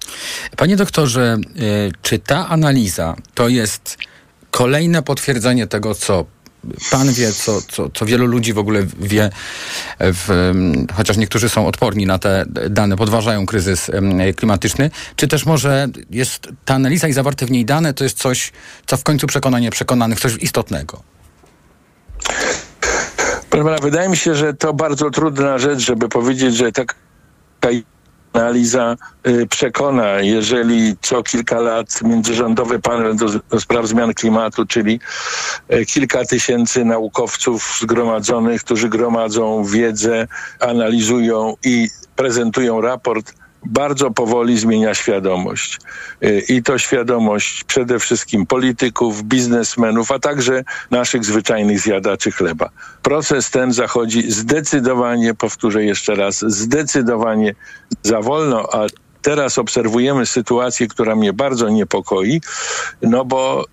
Panie 0.57 0.75
doktorze, 0.75 1.37
czy 2.01 2.19
ta 2.19 2.49
analiza 2.49 3.15
to 3.33 3.47
jest 3.49 3.97
kolejne 4.51 5.03
potwierdzenie 5.03 5.67
tego, 5.67 5.95
co 5.95 6.25
pan 6.91 7.13
wie, 7.13 7.33
co, 7.33 7.61
co, 7.61 7.89
co 7.89 8.05
wielu 8.05 8.25
ludzi 8.25 8.53
w 8.53 8.57
ogóle 8.57 8.85
wie, 8.99 9.29
w, 9.99 10.51
chociaż 10.93 11.17
niektórzy 11.17 11.49
są 11.49 11.67
odporni 11.67 12.05
na 12.05 12.19
te 12.19 12.45
dane, 12.69 12.97
podważają 12.97 13.45
kryzys 13.45 13.91
klimatyczny, 14.35 14.91
czy 15.15 15.27
też 15.27 15.45
może 15.45 15.87
jest 16.09 16.47
ta 16.65 16.75
analiza 16.75 17.07
i 17.07 17.13
zawarte 17.13 17.45
w 17.45 17.51
niej 17.51 17.65
dane, 17.65 17.93
to 17.93 18.03
jest 18.03 18.17
coś, 18.17 18.51
co 18.85 18.97
w 18.97 19.03
końcu 19.03 19.27
przekonanie 19.27 19.71
przekonanych, 19.71 20.19
coś 20.19 20.35
istotnego? 20.35 21.03
Proszę 23.49 23.77
wydaje 23.81 24.09
mi 24.09 24.17
się, 24.17 24.35
że 24.35 24.53
to 24.53 24.73
bardzo 24.73 25.11
trudna 25.11 25.57
rzecz, 25.57 25.79
żeby 25.79 26.09
powiedzieć, 26.09 26.55
że 26.55 26.71
taka 26.71 26.95
analiza 28.33 28.95
y, 29.27 29.47
przekona, 29.47 30.19
jeżeli 30.21 30.95
co 31.01 31.23
kilka 31.23 31.59
lat 31.59 32.01
międzyrządowy 32.01 32.79
panel 32.79 33.15
do, 33.15 33.25
do, 33.49 33.59
spraw 33.59 33.87
zmian 33.87 34.13
klimatu, 34.13 34.65
czyli 34.65 34.99
y, 35.73 35.85
kilka 35.85 36.25
tysięcy 36.25 36.85
naukowców 36.85 37.77
zgromadzonych, 37.81 38.63
którzy 38.63 38.89
gromadzą 38.89 39.63
wiedzę, 39.63 40.27
analizują 40.59 41.53
i 41.63 41.89
prezentują 42.15 42.81
raport, 42.81 43.33
bardzo 43.65 44.11
powoli 44.11 44.57
zmienia 44.57 44.93
świadomość. 44.93 45.79
Y, 46.23 46.43
I 46.49 46.63
to 46.63 46.77
świadomość 46.77 47.63
przede 47.63 47.99
wszystkim 47.99 48.45
polityków, 48.45 49.23
biznesmenów, 49.23 50.11
a 50.11 50.19
także 50.19 50.63
naszych 50.91 51.25
zwyczajnych 51.25 51.79
zjadaczy 51.79 52.31
chleba. 52.31 52.69
Proces 53.01 53.49
ten 53.49 53.73
zachodzi 53.73 54.31
zdecydowanie, 54.31 55.33
powtórzę 55.33 55.83
jeszcze 55.83 56.15
raz, 56.15 56.39
zdecydowanie 56.47 57.55
za 58.03 58.21
wolno, 58.21 58.69
a 58.73 58.87
teraz 59.21 59.57
obserwujemy 59.57 60.25
sytuację, 60.25 60.87
która 60.87 61.15
mnie 61.15 61.33
bardzo 61.33 61.69
niepokoi, 61.69 62.41
no 63.01 63.25
bo 63.25 63.65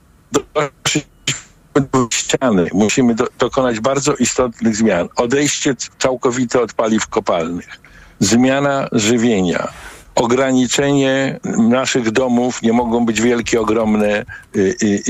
ściany. 2.13 2.69
Musimy 2.73 3.15
do, 3.15 3.27
dokonać 3.39 3.81
bardzo 3.81 4.15
istotnych 4.15 4.77
zmian. 4.77 5.09
Odejście 5.17 5.75
całkowite 5.99 6.61
od 6.61 6.73
paliw 6.73 7.09
kopalnych 7.09 7.81
zmiana 8.21 8.89
żywienia, 8.93 9.69
ograniczenie 10.15 11.41
naszych 11.59 12.11
domów, 12.11 12.63
nie 12.63 12.73
mogą 12.73 13.05
być 13.05 13.21
wielkie, 13.21 13.61
ogromne 13.61 14.25
y, 14.57 14.77
y, 14.83 15.03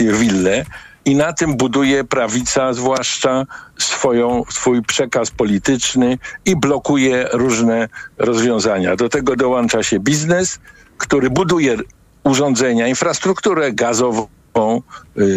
y, 0.00 0.12
wille. 0.12 0.64
I 1.04 1.16
na 1.16 1.32
tym 1.32 1.56
buduje 1.56 2.04
prawica, 2.04 2.72
zwłaszcza 2.72 3.46
swoją, 3.78 4.42
swój 4.50 4.82
przekaz 4.82 5.30
polityczny 5.30 6.18
i 6.44 6.56
blokuje 6.56 7.28
różne 7.32 7.88
rozwiązania. 8.18 8.96
Do 8.96 9.08
tego 9.08 9.36
dołącza 9.36 9.82
się 9.82 10.00
biznes, 10.00 10.58
który 10.98 11.30
buduje 11.30 11.76
urządzenia, 12.24 12.88
infrastrukturę 12.88 13.72
gazową, 13.72 14.28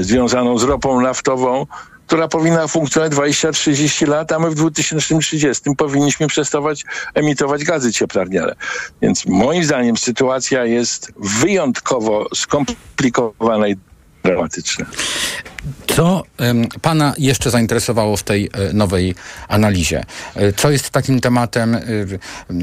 związaną 0.01 0.57
z 0.57 0.63
ropą 0.63 1.01
naftową, 1.01 1.65
która 2.07 2.27
powinna 2.27 2.67
funkcjonować 2.67 3.33
20-30 3.33 4.07
lat, 4.07 4.31
a 4.31 4.39
my 4.39 4.49
w 4.49 4.55
2030 4.55 5.63
powinniśmy 5.77 6.27
przestawać 6.27 6.83
emitować 7.13 7.63
gazy 7.63 7.93
cieplarniane. 7.93 8.55
Więc 9.01 9.25
moim 9.25 9.63
zdaniem 9.63 9.97
sytuacja 9.97 10.65
jest 10.65 11.11
wyjątkowo 11.41 12.27
skomplikowana 12.35 13.67
i 13.67 13.75
dramatyczna. 14.23 14.85
Co 15.95 16.23
um, 16.39 16.67
pana 16.81 17.13
jeszcze 17.17 17.51
zainteresowało 17.51 18.17
w 18.17 18.23
tej 18.23 18.49
e, 18.53 18.73
nowej 18.73 19.15
analizie? 19.47 20.03
E, 20.35 20.53
co 20.53 20.71
jest 20.71 20.89
takim 20.89 21.21
tematem, 21.21 21.75
e, 21.75 21.81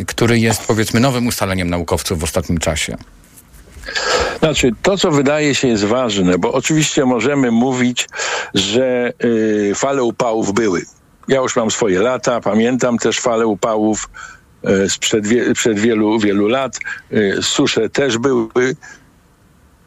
który 0.06 0.38
jest 0.38 0.66
powiedzmy 0.66 1.00
nowym 1.00 1.26
ustaleniem 1.26 1.70
naukowców 1.70 2.18
w 2.18 2.24
ostatnim 2.24 2.58
czasie? 2.58 2.96
Znaczy, 4.42 4.70
to 4.82 4.96
co 4.96 5.10
wydaje 5.10 5.54
się 5.54 5.68
jest 5.68 5.84
ważne, 5.84 6.38
bo 6.38 6.52
oczywiście 6.52 7.04
możemy 7.04 7.50
mówić, 7.50 8.08
że 8.54 9.12
y, 9.24 9.72
fale 9.74 10.02
upałów 10.02 10.52
były. 10.52 10.82
Ja 11.28 11.40
już 11.40 11.56
mam 11.56 11.70
swoje 11.70 12.00
lata, 12.00 12.40
pamiętam 12.40 12.98
też 12.98 13.20
fale 13.20 13.46
upałów 13.46 14.08
y, 14.84 14.90
sprzed 14.90 15.26
wie, 15.26 15.54
przed 15.54 15.78
wielu, 15.78 16.18
wielu 16.18 16.48
lat. 16.48 16.78
Y, 17.12 17.38
susze 17.42 17.88
też 17.88 18.18
były. 18.18 18.76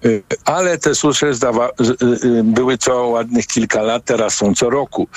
Y, 0.05 0.23
ale 0.45 0.77
te 0.77 0.95
susze 0.95 1.33
zdawa- 1.33 1.69
y, 1.81 2.27
y, 2.27 2.43
były 2.43 2.77
co 2.77 3.07
ładnych 3.07 3.47
kilka 3.47 3.81
lat, 3.81 4.05
teraz 4.05 4.33
są 4.33 4.55
co 4.55 4.69
roku. 4.69 5.07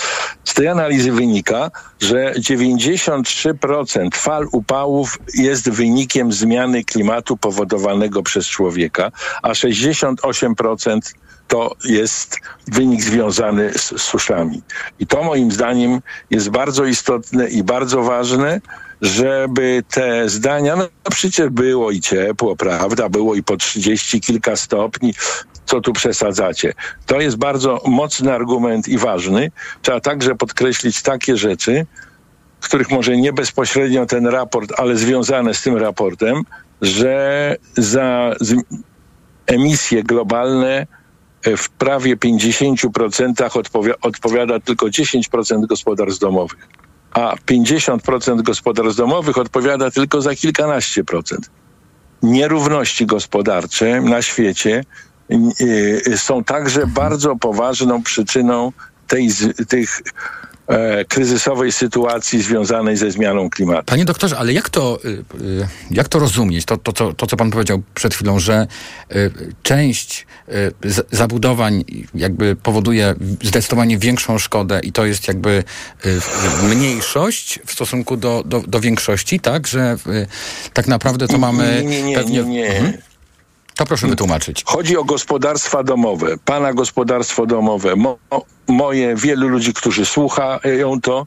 Z 0.45 0.55
tej 0.55 0.69
analizy 0.69 1.13
wynika, 1.13 1.71
że 2.01 2.35
93% 2.39 4.17
fal 4.17 4.47
upałów 4.53 5.19
jest 5.35 5.71
wynikiem 5.71 6.33
zmiany 6.33 6.85
klimatu 6.85 7.37
powodowanego 7.37 8.23
przez 8.23 8.47
człowieka, 8.47 9.11
a 9.43 9.55
68% 9.55 11.15
to 11.49 11.75
jest 11.85 12.41
wynik 12.67 13.03
związany 13.03 13.73
z 13.73 14.01
suszami. 14.01 14.63
I 14.99 15.07
to 15.07 15.23
moim 15.23 15.53
zdaniem 15.53 16.01
jest 16.31 16.49
bardzo 16.49 16.85
istotne 16.85 17.49
i 17.49 17.63
bardzo 17.63 18.03
ważne, 18.03 18.61
żeby 19.03 19.83
te 19.91 20.29
zdania, 20.29 20.77
no 20.77 20.89
przecież 21.11 21.49
było 21.49 21.91
i 21.91 22.01
ciepło, 22.01 22.57
prawda, 22.57 23.09
było 23.09 23.35
i 23.35 23.43
po 23.43 23.57
30 23.57 24.21
kilka 24.21 24.57
stopni, 24.57 25.15
co 25.67 25.81
tu 25.81 25.93
przesadzacie. 25.93 26.73
To 27.07 27.21
jest 27.21 27.37
bardzo 27.37 27.83
mocny 27.87 28.33
argument 28.33 28.89
i 28.89 28.99
ważny. 28.99 29.51
Trzeba 29.83 30.01
także 30.01 30.35
podkreślić 30.35 31.03
takie 31.03 31.37
rzeczy, 31.37 31.87
których 32.61 32.91
może 32.91 33.17
nie 33.17 33.33
bezpośrednio 33.33 34.07
ten 34.07 34.27
raport, 34.27 34.73
ale 34.77 34.97
związane 34.97 35.55
z 35.55 35.63
tym 35.63 35.77
raportem, 35.77 36.43
że 36.83 37.57
za 37.77 38.35
emisje 39.47 40.03
globalne 40.03 40.87
w 41.57 41.71
prawie 41.71 42.17
50% 42.17 43.59
odpowi 43.59 43.91
odpowiada 44.03 44.61
tylko 44.61 44.87
10% 44.87 45.67
gospodarstw 45.67 46.21
domowych 46.21 46.69
a 47.13 47.35
50% 47.47 48.43
gospodarstw 48.43 48.99
domowych 48.99 49.39
odpowiada 49.39 49.91
tylko 49.91 50.23
za 50.23 50.35
kilkanaście 50.35 51.05
procent. 51.05 51.51
Nierówności 52.23 53.07
gospodarcze 53.07 54.01
na 54.01 54.23
świecie 54.23 54.85
y, 55.31 55.37
y, 56.07 56.19
są 56.19 56.45
także 56.45 56.87
bardzo 56.87 57.37
poważną 57.37 58.03
przyczyną 58.03 58.73
tej, 59.07 59.29
tych 59.69 60.03
kryzysowej 61.09 61.73
sytuacji 61.73 62.43
związanej 62.43 62.97
ze 62.97 63.11
zmianą 63.11 63.51
klimatu. 63.51 63.85
Panie 63.87 64.05
doktorze, 64.05 64.39
ale 64.39 64.53
jak 64.53 64.71
to, 64.71 64.99
y, 65.05 65.09
y, 65.09 65.69
jak 65.91 66.09
to 66.09 66.19
rozumieć? 66.19 66.65
To, 66.65 66.77
to, 66.77 66.93
to, 66.93 67.13
to, 67.13 67.27
co 67.27 67.37
pan 67.37 67.51
powiedział 67.51 67.83
przed 67.95 68.15
chwilą, 68.15 68.39
że 68.39 68.67
y, 69.17 69.31
część 69.63 70.27
zabudowań 71.11 71.85
jakby 72.15 72.57
powoduje 72.57 73.15
zdecydowanie 73.43 73.99
większą 73.99 74.39
szkodę 74.39 74.81
i 74.83 74.93
to 74.93 75.07
jest 75.07 75.29
jakby 75.29 75.65
mniejszość 76.63 77.61
w 77.67 77.73
stosunku 77.73 78.17
do, 78.17 78.43
do, 78.47 78.61
do 78.61 78.81
większości, 78.81 79.41
tak? 79.41 79.67
Że 79.67 79.97
tak 80.73 80.87
naprawdę 80.87 81.29
to 81.29 81.39
mamy 81.39 81.83
Nie, 81.85 81.91
nie, 81.91 82.03
nie, 82.03 82.15
pewnie... 82.15 82.43
nie, 82.43 82.49
nie. 82.49 82.77
Mhm. 82.77 83.08
To 83.79 83.87
proszę 83.87 84.07
wytłumaczyć. 84.07 84.65
Chodzi 84.67 84.97
o 84.97 85.05
gospodarstwa 85.05 85.83
domowe. 85.83 86.37
Pana 86.45 86.73
gospodarstwo 86.73 87.47
domowe, 87.47 87.97
mo, 87.97 88.19
moje, 88.69 89.17
wielu 89.17 89.49
ludzi, 89.49 89.75
którzy 89.75 90.07
słuchają 90.07 91.01
to. 91.01 91.27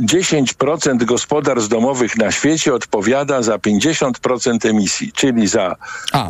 10% 0.00 1.04
gospodarstw 1.04 1.68
domowych 1.68 2.16
na 2.16 2.32
świecie 2.32 2.74
odpowiada 2.74 3.42
za 3.42 3.56
50% 3.56 4.70
emisji, 4.70 5.12
czyli 5.12 5.46
za 5.46 5.76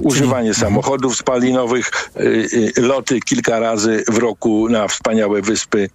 używanie 0.02 0.54
samochodów 0.54 1.16
spalinowych, 1.16 1.90
y, 2.16 2.48
y, 2.78 2.82
loty 2.82 3.20
kilka 3.20 3.58
razy 3.58 4.04
w 4.08 4.18
roku 4.18 4.68
na 4.68 4.88
wspaniałe 4.88 5.42
wyspy 5.42 5.88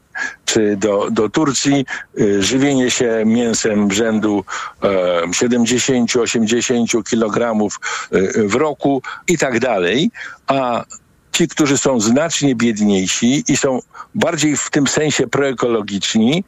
czy 0.46 0.78
do, 0.78 1.08
do 1.12 1.30
Turcji, 1.30 1.86
y, 2.20 2.44
żywienie 2.44 2.92
się 2.92 3.24
mięsem 3.26 3.92
rzędu 3.92 4.46
e, 4.84 4.88
70-80 5.28 7.04
kilogramów 7.04 7.80
y, 8.14 8.48
w 8.48 8.56
roku 8.56 9.02
i 9.28 9.38
tak 9.38 9.60
dalej, 9.60 10.12
a 10.48 10.84
ci, 11.32 11.48
którzy 11.48 11.78
są 11.78 12.00
znacznie 12.00 12.56
biedniejsi 12.56 13.44
i 13.48 13.58
są 13.58 13.80
bardziej 14.16 14.58
w 14.58 14.70
tym 14.70 14.88
sensie 14.88 15.28
proekologiczni, 15.28 16.44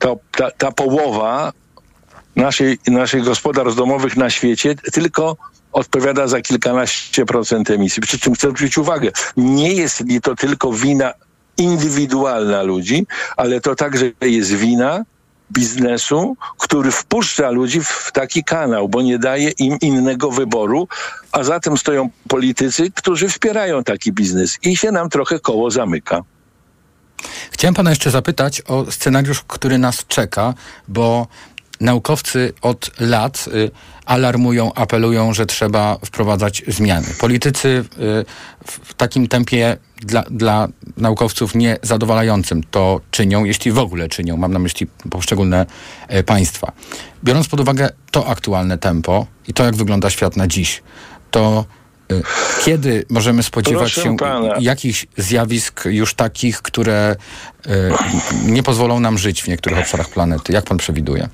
to 0.00 0.18
ta, 0.30 0.50
ta 0.50 0.72
połowa 0.72 1.52
naszej, 2.36 2.78
naszych 2.86 3.24
gospodarstw 3.24 3.76
domowych 3.76 4.16
na 4.16 4.30
świecie 4.30 4.74
tylko 4.74 5.36
odpowiada 5.72 6.26
za 6.26 6.40
kilkanaście 6.40 7.26
procent 7.26 7.70
emisji. 7.70 8.02
Przy 8.02 8.18
czym 8.18 8.34
chcę 8.34 8.48
zwrócić 8.48 8.78
uwagę, 8.78 9.10
nie 9.36 9.74
jest 9.74 10.00
li 10.00 10.20
to 10.20 10.34
tylko 10.34 10.72
wina 10.72 11.12
indywidualna 11.56 12.62
ludzi, 12.62 13.06
ale 13.36 13.60
to 13.60 13.74
także 13.74 14.10
jest 14.20 14.52
wina 14.52 15.04
biznesu, 15.52 16.36
który 16.58 16.90
wpuszcza 16.90 17.50
ludzi 17.50 17.80
w 17.80 18.10
taki 18.12 18.44
kanał, 18.44 18.88
bo 18.88 19.02
nie 19.02 19.18
daje 19.18 19.50
im 19.50 19.76
innego 19.80 20.30
wyboru, 20.30 20.88
a 21.32 21.42
za 21.42 21.60
tym 21.60 21.78
stoją 21.78 22.10
politycy, 22.28 22.90
którzy 22.94 23.28
wspierają 23.28 23.84
taki 23.84 24.12
biznes 24.12 24.58
i 24.62 24.76
się 24.76 24.92
nam 24.92 25.08
trochę 25.08 25.40
koło 25.40 25.70
zamyka. 25.70 26.22
Chciałem 27.50 27.74
pana 27.74 27.90
jeszcze 27.90 28.10
zapytać 28.10 28.62
o 28.66 28.92
scenariusz, 28.92 29.42
który 29.46 29.78
nas 29.78 30.04
czeka, 30.08 30.54
bo 30.88 31.26
naukowcy 31.80 32.52
od 32.62 32.90
lat 33.00 33.48
y, 33.54 33.70
alarmują, 34.06 34.74
apelują, 34.74 35.34
że 35.34 35.46
trzeba 35.46 35.98
wprowadzać 36.04 36.62
zmiany. 36.68 37.06
Politycy 37.20 37.68
y, 37.68 38.24
w 38.64 38.94
takim 38.94 39.28
tempie 39.28 39.76
dla, 39.96 40.22
dla 40.22 40.68
naukowców 40.96 41.54
niezadowalającym 41.54 42.62
to 42.70 43.00
czynią, 43.10 43.44
jeśli 43.44 43.72
w 43.72 43.78
ogóle 43.78 44.08
czynią. 44.08 44.36
Mam 44.36 44.52
na 44.52 44.58
myśli 44.58 44.86
poszczególne 45.10 45.66
y, 46.14 46.22
państwa. 46.24 46.72
Biorąc 47.24 47.48
pod 47.48 47.60
uwagę 47.60 47.88
to 48.10 48.26
aktualne 48.26 48.78
tempo 48.78 49.26
i 49.48 49.54
to, 49.54 49.64
jak 49.64 49.76
wygląda 49.76 50.10
świat 50.10 50.36
na 50.36 50.46
dziś, 50.46 50.82
to 51.30 51.64
kiedy 52.64 53.04
możemy 53.10 53.42
spodziewać 53.42 53.92
Proszę 53.94 54.08
się 54.08 54.16
pana. 54.16 54.54
jakichś 54.60 55.06
zjawisk 55.16 55.84
już 55.84 56.14
takich, 56.14 56.62
które 56.62 57.16
y, 57.66 57.70
nie 58.44 58.62
pozwolą 58.62 59.00
nam 59.00 59.18
żyć 59.18 59.42
w 59.42 59.48
niektórych 59.48 59.78
obszarach 59.78 60.08
planety? 60.08 60.52
Jak 60.52 60.64
pan 60.64 60.78
przewiduje? 60.78 61.28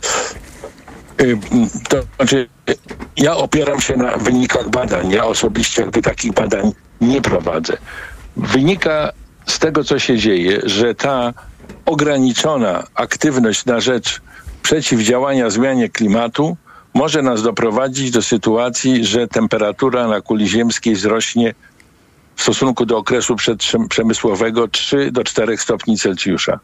Y, 1.23 1.39
To 1.89 2.03
znaczy, 2.17 2.49
y, 2.71 2.75
ja 3.17 3.37
opieram 3.37 3.81
się 3.81 3.97
na 3.97 4.17
wynikach 4.17 4.71
badań. 4.71 5.11
Ja 5.11 5.25
osobiście 5.25 5.83
jakby 5.83 6.03
takich 6.03 6.33
badań 6.33 6.73
nie 7.01 7.23
prowadzę. 7.23 7.77
Wynika 8.37 9.13
z 9.47 9.59
tego, 9.59 9.85
co 9.85 9.99
się 9.99 10.19
dzieje, 10.19 10.61
że 10.65 10.95
ta 10.95 11.35
ograniczona 11.87 12.87
aktywność 12.95 13.65
na 13.65 13.81
rzecz 13.81 14.21
przeciwdziałania 14.63 15.51
zmianie 15.51 15.89
klimatu 15.89 16.57
może 16.97 17.23
nas 17.23 17.43
doprowadzić 17.43 18.11
do 18.11 18.23
sytuacji, 18.23 19.05
że 19.05 19.29
temperatura 19.29 20.09
na 20.09 20.21
kuli 20.21 20.49
ziemskiej 20.49 20.95
wzrośnie 20.95 21.55
w 22.37 22.43
stosunku 22.43 22.87
do 22.87 22.99
okresu 22.99 23.37
przedprzemysłowego 23.37 24.69
3 24.69 25.11
do 25.13 25.25
4 25.25 25.57
stopni 25.57 25.99
Celsjusza. 25.99 26.61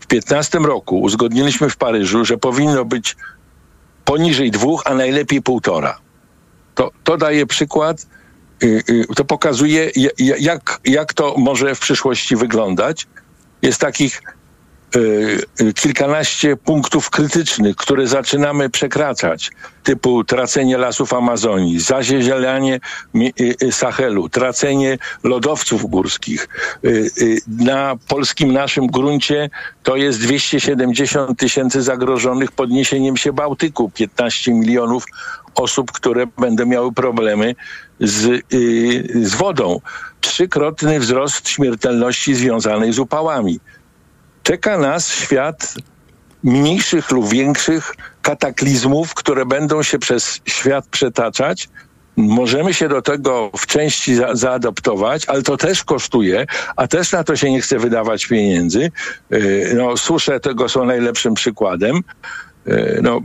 W 0.00 0.06
15 0.06 0.58
roku 0.58 1.00
uzgodniliśmy 1.00 1.70
w 1.70 1.76
Paryżu, 1.76 2.24
że 2.24 2.38
powinno 2.38 2.84
być 2.84 3.16
poniżej 4.04 4.50
dwóch, 4.50 4.82
a 4.86 4.94
najlepiej 4.94 5.42
półtora. 5.42 5.98
To, 6.74 6.90
to 7.04 7.16
daje 7.16 7.46
przykład, 7.46 8.06
y, 8.62 8.82
y, 8.90 9.06
to 9.16 9.24
pokazuje, 9.24 9.90
ja- 9.96 10.10
ja- 10.18 10.36
jak, 10.38 10.80
jak 10.84 11.14
to 11.14 11.34
może 11.38 11.74
w 11.74 11.80
przyszłości 11.80 12.36
wyglądać. 12.36 13.06
Jest 13.62 13.80
takich 13.80 14.22
kilkanaście 15.74 16.56
punktów 16.56 17.10
krytycznych, 17.10 17.76
które 17.76 18.06
zaczynamy 18.06 18.70
przekraczać, 18.70 19.50
typu 19.84 20.24
tracenie 20.24 20.78
lasów 20.78 21.12
Amazonii, 21.12 21.80
zazielanie 21.80 22.80
mi- 23.14 23.32
y, 23.40 23.54
y, 23.62 23.72
Sahelu, 23.72 24.28
tracenie 24.28 24.98
lodowców 25.24 25.90
górskich. 25.90 26.48
Y, 26.84 27.10
y, 27.22 27.38
Na 27.48 27.96
polskim 28.08 28.52
naszym 28.52 28.86
gruncie 28.86 29.50
to 29.82 29.96
jest 29.96 30.20
270 30.20 31.38
tysięcy 31.38 31.82
zagrożonych 31.82 32.52
podniesieniem 32.52 33.16
się 33.16 33.32
Bałtyku, 33.32 33.90
15 33.94 34.52
milionów 34.54 35.04
osób, 35.54 35.92
które 35.92 36.26
będą 36.38 36.66
miały 36.66 36.92
problemy 36.92 37.54
z, 38.00 38.24
y, 38.54 39.26
z 39.28 39.34
wodą. 39.34 39.80
Trzykrotny 40.20 41.00
wzrost 41.00 41.48
śmiertelności 41.48 42.34
związanej 42.34 42.92
z 42.92 42.98
upałami 42.98 43.60
czeka 44.46 44.78
nas 44.78 45.08
świat 45.08 45.74
mniejszych 46.44 47.10
lub 47.10 47.28
większych 47.28 47.94
kataklizmów, 48.22 49.14
które 49.14 49.46
będą 49.46 49.82
się 49.82 49.98
przez 49.98 50.40
świat 50.44 50.86
przetaczać. 50.86 51.68
Możemy 52.16 52.74
się 52.74 52.88
do 52.88 53.02
tego 53.02 53.50
w 53.56 53.66
części 53.66 54.14
za, 54.14 54.34
zaadoptować, 54.34 55.26
ale 55.26 55.42
to 55.42 55.56
też 55.56 55.84
kosztuje, 55.84 56.46
a 56.76 56.86
też 56.86 57.12
na 57.12 57.24
to 57.24 57.36
się 57.36 57.50
nie 57.50 57.60
chce 57.60 57.78
wydawać 57.78 58.26
pieniędzy. 58.26 58.90
Yy, 59.30 59.72
No, 59.76 59.96
susze 59.96 60.40
tego 60.40 60.68
są 60.68 60.84
najlepszym 60.84 61.34
przykładem. 61.34 62.00
Yy, 62.66 63.00
No, 63.02 63.20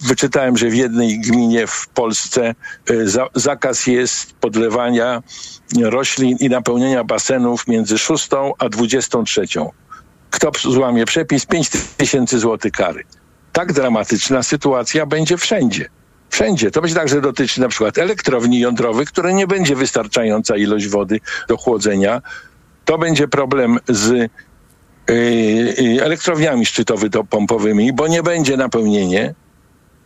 wyczytałem, 0.00 0.56
że 0.56 0.68
w 0.68 0.74
jednej 0.74 1.20
gminie 1.20 1.66
w 1.66 1.88
Polsce 1.88 2.54
yy, 2.90 3.08
za, 3.08 3.26
zakaz 3.34 3.86
jest 3.86 4.32
podlewania 4.32 5.22
roślin 5.82 6.36
i 6.40 6.48
napełnienia 6.48 7.04
basenów 7.04 7.68
między 7.68 7.98
6 7.98 8.28
a 8.58 8.68
23 8.68 9.46
kto 10.32 10.50
złamie 10.60 11.04
przepis, 11.04 11.46
5 11.46 11.70
tysięcy 11.96 12.38
złotych 12.38 12.72
kary. 12.72 13.04
Tak 13.52 13.72
dramatyczna 13.72 14.42
sytuacja 14.42 15.06
będzie 15.06 15.36
wszędzie. 15.36 15.88
Wszędzie. 16.30 16.70
To 16.70 16.80
będzie 16.80 16.96
także 16.96 17.20
dotyczy 17.20 17.60
na 17.60 17.68
przykład 17.68 17.98
elektrowni 17.98 18.60
jądrowych, 18.60 19.08
które 19.08 19.34
nie 19.34 19.46
będzie 19.46 19.76
wystarczająca 19.76 20.56
ilość 20.56 20.88
wody 20.88 21.20
do 21.48 21.56
chłodzenia. 21.56 22.22
To 22.84 22.98
będzie 22.98 23.28
problem 23.28 23.78
z 23.88 24.10
y, 24.10 24.30
y, 25.10 25.98
elektrowniami 26.02 26.66
szczytowo-pompowymi, 26.66 27.92
bo 27.92 28.08
nie 28.08 28.22
będzie 28.22 28.56
napełnienie. 28.56 29.34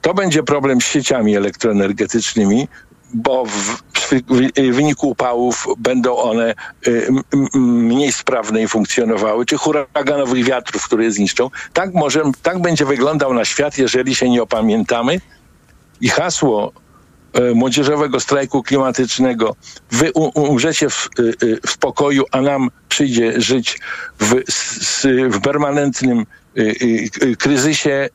To 0.01 0.15
będzie 0.15 0.43
problem 0.43 0.81
z 0.81 0.85
sieciami 0.85 1.37
elektroenergetycznymi, 1.37 2.69
bo 3.15 3.45
w, 3.45 3.51
w, 3.51 4.75
wyniku 4.75 5.09
upałów 5.09 5.67
będą 5.79 6.17
one 6.17 6.55
y, 6.87 7.09
mniej 7.55 8.13
sprawne 8.13 8.63
i 8.63 8.69
funkcjonowały, 8.69 9.47
czy 9.47 9.57
huraganowych 9.57 10.45
wiatrów, 10.45 10.85
które 10.85 11.05
je 11.05 11.13
zniszczą. 11.13 11.51
Tak, 11.73 11.95
może, 11.95 12.23
tak 12.43 12.59
będzie 12.63 12.85
wyglądał 12.85 13.35
na 13.35 13.45
świat, 13.45 13.79
jeżeli 13.79 14.15
się 14.15 14.31
nie 14.31 14.43
opamiętamy. 14.43 15.21
I 16.01 16.09
hasło 16.09 16.73
e, 17.33 17.55
młodzieżowego 17.55 18.21
strajku 18.21 18.63
klimatycznego 18.63 19.57
wy 19.91 20.13
umrzecie 20.35 20.91
w, 20.91 21.09
y, 21.19 21.35
y, 21.43 21.61
w 21.67 21.71
spokoju, 21.71 22.25
a 22.31 22.41
nam 22.41 22.71
przyjdzie 22.89 23.41
żyć 23.41 23.79
w, 24.21 24.35
w 25.31 25.41
permanentnym 25.41 26.27
y, 26.59 26.63
y, 26.63 27.09
y, 27.23 27.37
kryzysie 27.37 28.09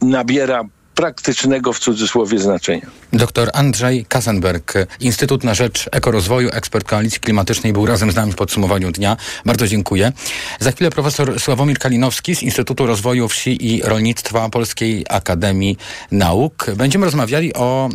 nabiera 0.00 0.62
praktycznego 0.98 1.72
w 1.72 1.78
cudzysłowie 1.78 2.38
znaczenia. 2.38 2.86
Dr 3.12 3.50
Andrzej 3.54 4.04
Kasenberg, 4.08 4.72
Instytut 5.00 5.44
na 5.44 5.54
Rzecz 5.54 5.88
Ekorozwoju, 5.92 6.48
ekspert 6.52 6.88
Koalicji 6.88 7.20
Klimatycznej, 7.20 7.72
był 7.72 7.86
razem 7.86 8.12
z 8.12 8.16
nami 8.16 8.32
w 8.32 8.36
podsumowaniu 8.36 8.92
dnia. 8.92 9.16
Bardzo 9.44 9.66
dziękuję. 9.66 10.12
Za 10.60 10.72
chwilę 10.72 10.90
profesor 10.90 11.40
Sławomir 11.40 11.78
Kalinowski 11.78 12.36
z 12.36 12.42
Instytutu 12.42 12.86
Rozwoju 12.86 13.28
Wsi 13.28 13.74
i 13.74 13.82
Rolnictwa 13.82 14.48
Polskiej 14.48 15.04
Akademii 15.08 15.76
Nauk. 16.12 16.66
Będziemy 16.76 17.04
rozmawiali 17.04 17.54
o 17.54 17.88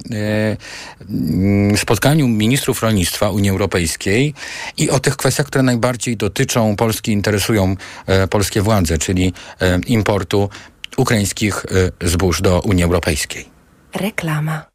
e, 1.73 1.77
spotkaniu 1.77 2.27
ministrów 2.27 2.81
rolnictwa 2.81 3.29
Unii 3.29 3.49
Europejskiej 3.49 4.33
i 4.77 4.89
o 4.89 4.99
tych 4.99 5.17
kwestiach, 5.17 5.47
które 5.47 5.63
najbardziej 5.63 6.17
dotyczą 6.17 6.75
Polski, 6.75 7.11
interesują 7.11 7.75
e, 8.07 8.27
polskie 8.27 8.61
władze, 8.61 8.97
czyli 8.97 9.33
e, 9.61 9.79
importu 9.87 10.49
ukraińskich 10.97 11.65
e, 12.01 12.07
zbóż 12.07 12.41
do 12.41 12.59
Unii 12.59 12.83
Europejskiej. 12.83 13.49
Reklama. 13.95 14.65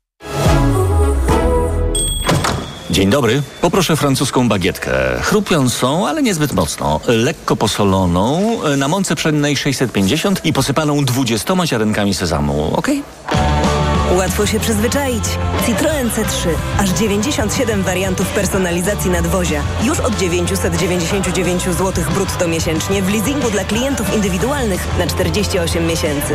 Dzień 2.90 3.10
dobry. 3.10 3.42
Poproszę 3.60 3.96
francuską 3.96 4.48
bagietkę. 4.48 4.92
Chrupiącą, 5.22 6.08
ale 6.08 6.22
niezbyt 6.22 6.52
mocno. 6.52 7.00
Lekko 7.06 7.56
posoloną, 7.56 8.58
na 8.76 8.88
mące 8.88 9.16
pszennej 9.16 9.56
650 9.56 10.44
i 10.44 10.52
posypaną 10.52 11.04
20 11.04 11.66
ziarenkami 11.66 12.14
sezamu. 12.14 12.76
Ok? 12.76 12.88
Łatwo 14.16 14.46
się 14.46 14.60
przyzwyczaić. 14.60 15.24
Citroen 15.66 16.10
C3. 16.10 16.48
Aż 16.78 16.90
97 16.90 17.82
wariantów 17.82 18.28
personalizacji 18.28 19.10
nadwozia. 19.10 19.62
Już 19.82 20.00
od 20.00 20.16
999 20.16 21.62
zł 21.62 22.04
brutto 22.14 22.48
miesięcznie 22.48 23.02
w 23.02 23.12
leasingu 23.12 23.50
dla 23.50 23.64
klientów 23.64 24.14
indywidualnych 24.14 24.98
na 24.98 25.06
48 25.06 25.86
miesięcy. 25.86 26.34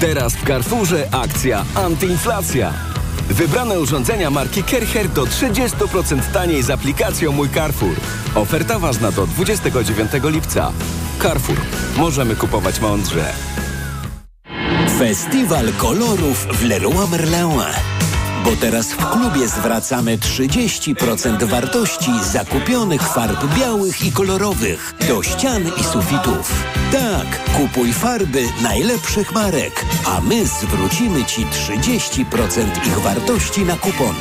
Teraz 0.00 0.36
w 0.36 0.46
Carrefourze 0.46 1.08
akcja 1.12 1.64
antyinflacja. 1.74 2.72
Wybrane 3.28 3.80
urządzenia 3.80 4.30
marki 4.30 4.62
Kercher 4.62 5.08
do 5.08 5.24
30% 5.24 6.32
taniej 6.32 6.62
z 6.62 6.70
aplikacją 6.70 7.32
Mój 7.32 7.50
Carrefour. 7.50 7.94
Oferta 8.34 8.78
ważna 8.78 9.12
do 9.12 9.26
29 9.26 10.10
lipca. 10.24 10.72
Carrefour. 11.22 11.56
Możemy 11.96 12.36
kupować 12.36 12.80
mądrze. 12.80 13.32
Festiwal 14.98 15.72
kolorów 15.78 16.46
w 16.46 16.64
Leroy 16.64 17.08
Merlin. 17.10 17.50
Bo 18.44 18.56
teraz 18.56 18.92
w 18.92 19.10
klubie 19.10 19.48
zwracamy 19.48 20.18
30% 20.18 21.44
wartości 21.44 22.10
zakupionych 22.32 23.02
farb 23.02 23.54
białych 23.58 24.04
i 24.04 24.12
kolorowych 24.12 24.94
do 25.08 25.22
ścian 25.22 25.62
i 25.80 25.84
sufitów. 25.84 26.64
Tak, 26.92 27.52
kupuj 27.56 27.92
farby 27.92 28.48
najlepszych 28.62 29.32
marek, 29.32 29.84
a 30.06 30.20
my 30.20 30.46
zwrócimy 30.46 31.24
Ci 31.24 31.46
30% 31.46 32.86
ich 32.86 33.00
wartości 33.00 33.60
na 33.60 33.76
kupon. 33.76 34.14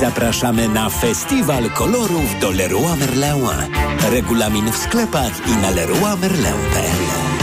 Zapraszamy 0.00 0.68
na 0.68 0.90
Festiwal 0.90 1.70
Kolorów 1.70 2.40
do 2.40 2.50
Leroy 2.50 2.96
Merlin. 2.96 3.46
Regulamin 4.10 4.72
w 4.72 4.76
sklepach 4.76 5.48
i 5.48 5.56
na 5.56 5.70
leroymerlin.pl 5.70 7.35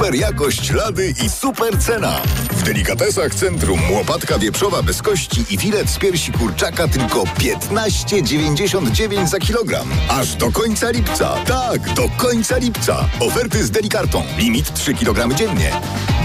Super 0.00 0.14
jakość 0.14 0.70
lady 0.70 1.14
i 1.24 1.28
super 1.28 1.78
cena. 1.78 2.20
W 2.52 2.62
delikatesach 2.62 3.34
Centrum 3.34 3.92
łopatka 3.92 4.38
wieprzowa 4.38 4.82
bez 4.82 5.02
kości 5.02 5.44
i 5.50 5.58
filet 5.58 5.90
z 5.90 5.98
piersi 5.98 6.32
kurczaka 6.32 6.88
tylko 6.88 7.22
15,99 7.22 9.26
za 9.26 9.38
kilogram. 9.38 9.88
Aż 10.08 10.36
do 10.36 10.52
końca 10.52 10.90
lipca. 10.90 11.34
Tak, 11.46 11.94
do 11.94 12.08
końca 12.16 12.58
lipca. 12.58 13.08
Oferty 13.20 13.64
z 13.64 13.70
delikartą. 13.70 14.22
Limit 14.38 14.74
3 14.74 14.94
kg 14.94 15.34
dziennie. 15.34 15.72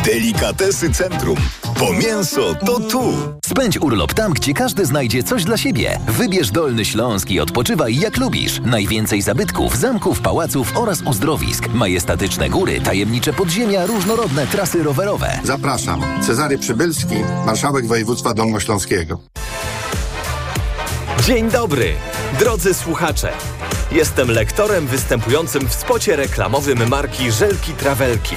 Delikatesy 0.05 0.93
Centrum. 0.93 1.37
Bo 1.79 1.93
mięso 1.93 2.55
to 2.55 2.79
tu. 2.79 3.13
Spędź 3.45 3.77
urlop 3.77 4.13
tam, 4.13 4.33
gdzie 4.33 4.53
każdy 4.53 4.85
znajdzie 4.85 5.23
coś 5.23 5.43
dla 5.43 5.57
siebie. 5.57 5.99
Wybierz 6.07 6.51
Dolny 6.51 6.85
Śląsk 6.85 7.29
i 7.29 7.39
odpoczywaj 7.39 7.95
jak 7.95 8.17
lubisz. 8.17 8.61
Najwięcej 8.65 9.21
zabytków, 9.21 9.77
zamków, 9.77 10.19
pałaców 10.21 10.77
oraz 10.77 11.01
uzdrowisk. 11.01 11.67
Majestatyczne 11.73 12.49
góry, 12.49 12.81
tajemnicze 12.81 13.33
podziemia, 13.33 13.85
różnorodne 13.85 14.47
trasy 14.47 14.83
rowerowe. 14.83 15.39
Zapraszam. 15.43 16.01
Cezary 16.21 16.57
Przybylski, 16.57 17.15
marszałek 17.45 17.87
województwa 17.87 18.33
dolnośląskiego. 18.33 19.19
Dzień 21.23 21.51
dobry, 21.51 21.93
drodzy 22.39 22.73
słuchacze. 22.73 23.31
Jestem 23.91 24.31
lektorem 24.31 24.87
występującym 24.87 25.67
w 25.67 25.73
spocie 25.73 26.15
reklamowym 26.15 26.89
marki 26.89 27.31
Żelki 27.31 27.73
Trawelki. 27.73 28.35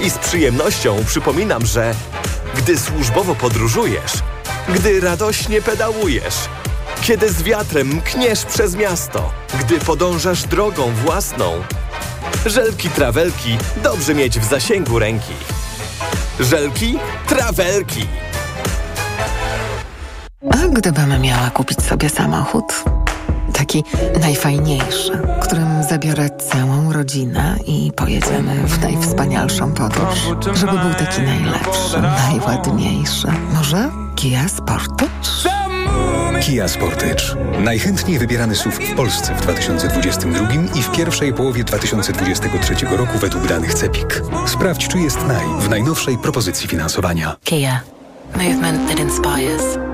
I 0.00 0.10
z 0.10 0.18
przyjemnością 0.18 1.04
przypominam, 1.06 1.66
że 1.66 1.94
gdy 2.60 2.78
służbowo 2.78 3.34
podróżujesz, 3.34 4.12
gdy 4.68 5.00
radośnie 5.00 5.62
pedałujesz, 5.62 6.34
kiedy 7.02 7.32
z 7.32 7.42
wiatrem 7.42 7.88
mkniesz 7.88 8.44
przez 8.44 8.76
miasto, 8.76 9.32
gdy 9.60 9.78
podążasz 9.78 10.42
drogą 10.42 10.94
własną, 10.94 11.62
żelki 12.46 12.90
trawelki 12.90 13.58
dobrze 13.82 14.14
mieć 14.14 14.38
w 14.40 14.44
zasięgu 14.44 14.98
ręki. 14.98 15.34
Żelki 16.40 16.98
trawelki. 17.26 18.06
A 20.50 20.68
gdybym 20.68 21.20
miała 21.20 21.50
kupić 21.50 21.82
sobie 21.82 22.08
samochód? 22.08 22.99
Taki 23.70 23.84
najfajniejszy, 24.20 25.12
którym 25.42 25.82
zabiorę 25.88 26.30
całą 26.30 26.92
rodzinę 26.92 27.56
i 27.66 27.92
pojedziemy 27.96 28.54
w 28.66 28.82
najwspanialszą 28.82 29.72
podróż. 29.72 30.18
Żeby 30.54 30.72
był 30.72 30.94
taki 30.98 31.22
najlepszy, 31.22 32.00
najładniejszy. 32.00 33.28
Może 33.54 33.90
Kia 34.16 34.48
Sportage? 34.48 35.50
Kia 36.40 36.68
Sportage. 36.68 37.24
Najchętniej 37.60 38.18
wybierany 38.18 38.54
SUV 38.54 38.76
w 38.76 38.94
Polsce 38.94 39.34
w 39.34 39.40
2022 39.40 40.48
i 40.78 40.82
w 40.82 40.90
pierwszej 40.90 41.34
połowie 41.34 41.64
2023 41.64 42.74
roku 42.86 43.18
według 43.18 43.46
danych 43.46 43.74
CEPIK. 43.74 44.22
Sprawdź, 44.46 44.88
czy 44.88 44.98
jest 44.98 45.26
naj 45.28 45.46
w 45.60 45.68
najnowszej 45.68 46.18
propozycji 46.18 46.68
finansowania. 46.68 47.36
Kia. 47.44 47.80
Movement 48.36 48.88
that 48.88 49.00
inspires. 49.00 49.89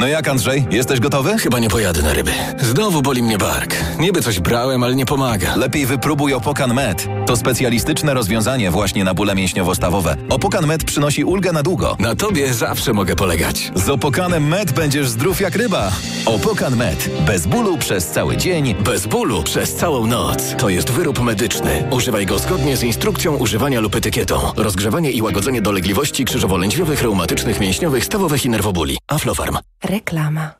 No 0.00 0.06
jak 0.08 0.28
Andrzej, 0.28 0.66
jesteś 0.70 1.00
gotowy? 1.00 1.38
Chyba 1.38 1.58
nie 1.58 1.68
pojadę 1.68 2.02
na 2.02 2.12
ryby. 2.12 2.30
Znowu 2.58 3.02
boli 3.02 3.22
mnie 3.22 3.38
bark. 3.38 3.76
Niby 3.98 4.22
coś 4.22 4.40
brałem, 4.40 4.82
ale 4.82 4.94
nie 4.94 5.06
pomaga. 5.06 5.56
Lepiej 5.56 5.86
wypróbuj 5.86 6.34
Opokan 6.34 6.74
Med. 6.74 7.08
To 7.30 7.36
specjalistyczne 7.36 8.14
rozwiązanie 8.14 8.70
właśnie 8.70 9.04
na 9.04 9.14
bóle 9.14 9.34
mięśniowo-stawowe. 9.34 10.16
Opokan 10.28 10.66
Med 10.66 10.84
przynosi 10.84 11.24
ulgę 11.24 11.52
na 11.52 11.62
długo. 11.62 11.96
Na 11.98 12.14
tobie 12.14 12.54
zawsze 12.54 12.92
mogę 12.92 13.16
polegać. 13.16 13.72
Z 13.74 13.88
Opokanem 13.88 14.48
Med 14.48 14.72
będziesz 14.72 15.08
zdrów 15.08 15.40
jak 15.40 15.56
ryba. 15.56 15.92
Opokan 16.26 16.76
Med. 16.76 17.10
Bez 17.26 17.46
bólu 17.46 17.78
przez 17.78 18.06
cały 18.06 18.36
dzień. 18.36 18.74
Bez 18.74 19.06
bólu 19.06 19.42
przez 19.42 19.74
całą 19.74 20.06
noc. 20.06 20.54
To 20.58 20.68
jest 20.68 20.90
wyrób 20.90 21.20
medyczny. 21.20 21.84
Używaj 21.90 22.26
go 22.26 22.38
zgodnie 22.38 22.76
z 22.76 22.82
instrukcją 22.82 23.36
używania 23.36 23.80
lub 23.80 23.94
etykietą. 23.94 24.40
Rozgrzewanie 24.56 25.10
i 25.10 25.22
łagodzenie 25.22 25.62
dolegliwości 25.62 26.24
krzyżowo-lędźwiowych, 26.24 27.02
reumatycznych, 27.02 27.60
mięśniowych, 27.60 28.04
stawowych 28.04 28.44
i 28.44 28.48
nerwobóli. 28.48 28.98
Aflofarm. 29.08 29.58
Reklama. 29.84 30.50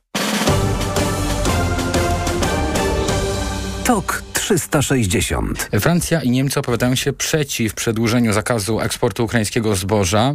TOK 3.85 4.30
360. 4.51 5.69
Francja 5.81 6.23
i 6.23 6.31
Niemcy 6.31 6.61
opowiadają 6.61 6.95
się 6.95 7.13
przeciw 7.13 7.75
przedłużeniu 7.75 8.33
zakazu 8.33 8.81
eksportu 8.81 9.25
ukraińskiego 9.25 9.77
zboża 9.77 10.35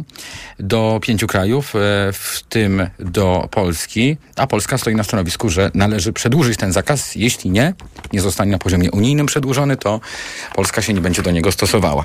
do 0.58 1.00
pięciu 1.02 1.26
krajów, 1.26 1.76
e, 1.76 1.78
w 2.12 2.42
tym 2.48 2.86
do 2.98 3.48
Polski, 3.50 4.16
a 4.36 4.46
Polska 4.46 4.78
stoi 4.78 4.94
na 4.94 5.04
stanowisku, 5.04 5.48
że 5.48 5.70
należy 5.74 6.12
przedłużyć 6.12 6.58
ten 6.58 6.72
zakaz. 6.72 7.14
Jeśli 7.14 7.50
nie, 7.50 7.74
nie 8.12 8.20
zostanie 8.20 8.52
na 8.52 8.58
poziomie 8.58 8.90
unijnym 8.90 9.26
przedłużony, 9.26 9.76
to 9.76 10.00
Polska 10.54 10.82
się 10.82 10.94
nie 10.94 11.00
będzie 11.00 11.22
do 11.22 11.30
niego 11.30 11.52
stosowała. 11.52 12.04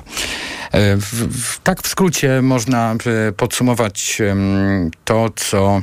E, 0.72 0.96
w, 0.96 1.14
w, 1.42 1.58
tak 1.58 1.82
w 1.82 1.88
skrócie 1.88 2.42
można 2.42 2.96
e, 3.28 3.32
podsumować 3.32 4.22
to, 5.04 5.30
co 5.36 5.82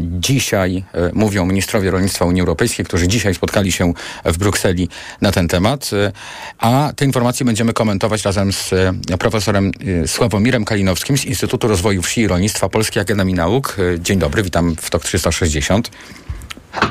Dzisiaj 0.00 0.84
mówią 1.12 1.46
ministrowie 1.46 1.90
rolnictwa 1.90 2.24
Unii 2.24 2.40
Europejskiej, 2.40 2.84
którzy 2.84 3.08
dzisiaj 3.08 3.34
spotkali 3.34 3.72
się 3.72 3.92
w 4.24 4.38
Brukseli 4.38 4.88
na 5.20 5.32
ten 5.32 5.48
temat. 5.48 5.90
A 6.58 6.92
te 6.96 7.04
informacje 7.04 7.46
będziemy 7.46 7.72
komentować 7.72 8.24
razem 8.24 8.52
z 8.52 8.74
profesorem 9.18 9.70
Sławomirem 10.06 10.64
Kalinowskim 10.64 11.18
z 11.18 11.24
Instytutu 11.24 11.68
Rozwoju 11.68 12.02
Wsi 12.02 12.20
i 12.20 12.28
Rolnictwa 12.28 12.68
Polskiej 12.68 13.02
Akademii 13.02 13.34
Nauk. 13.34 13.76
Dzień 13.98 14.18
dobry, 14.18 14.42
witam 14.42 14.76
w 14.76 14.90
TOK 14.90 15.04
360. 15.04 15.90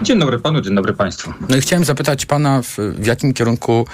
Dzień 0.02 0.20
dobry 0.20 0.40
panu, 0.40 0.62
dzień 0.62 0.76
dobry 0.76 0.94
państwu. 0.94 1.34
No 1.50 1.58
i 1.58 1.62
chciałem 1.62 1.86
zapytać 1.86 2.26
pana, 2.26 2.62
w, 2.62 2.78
w 2.78 3.06
jakim 3.06 3.34
kierunku 3.34 3.88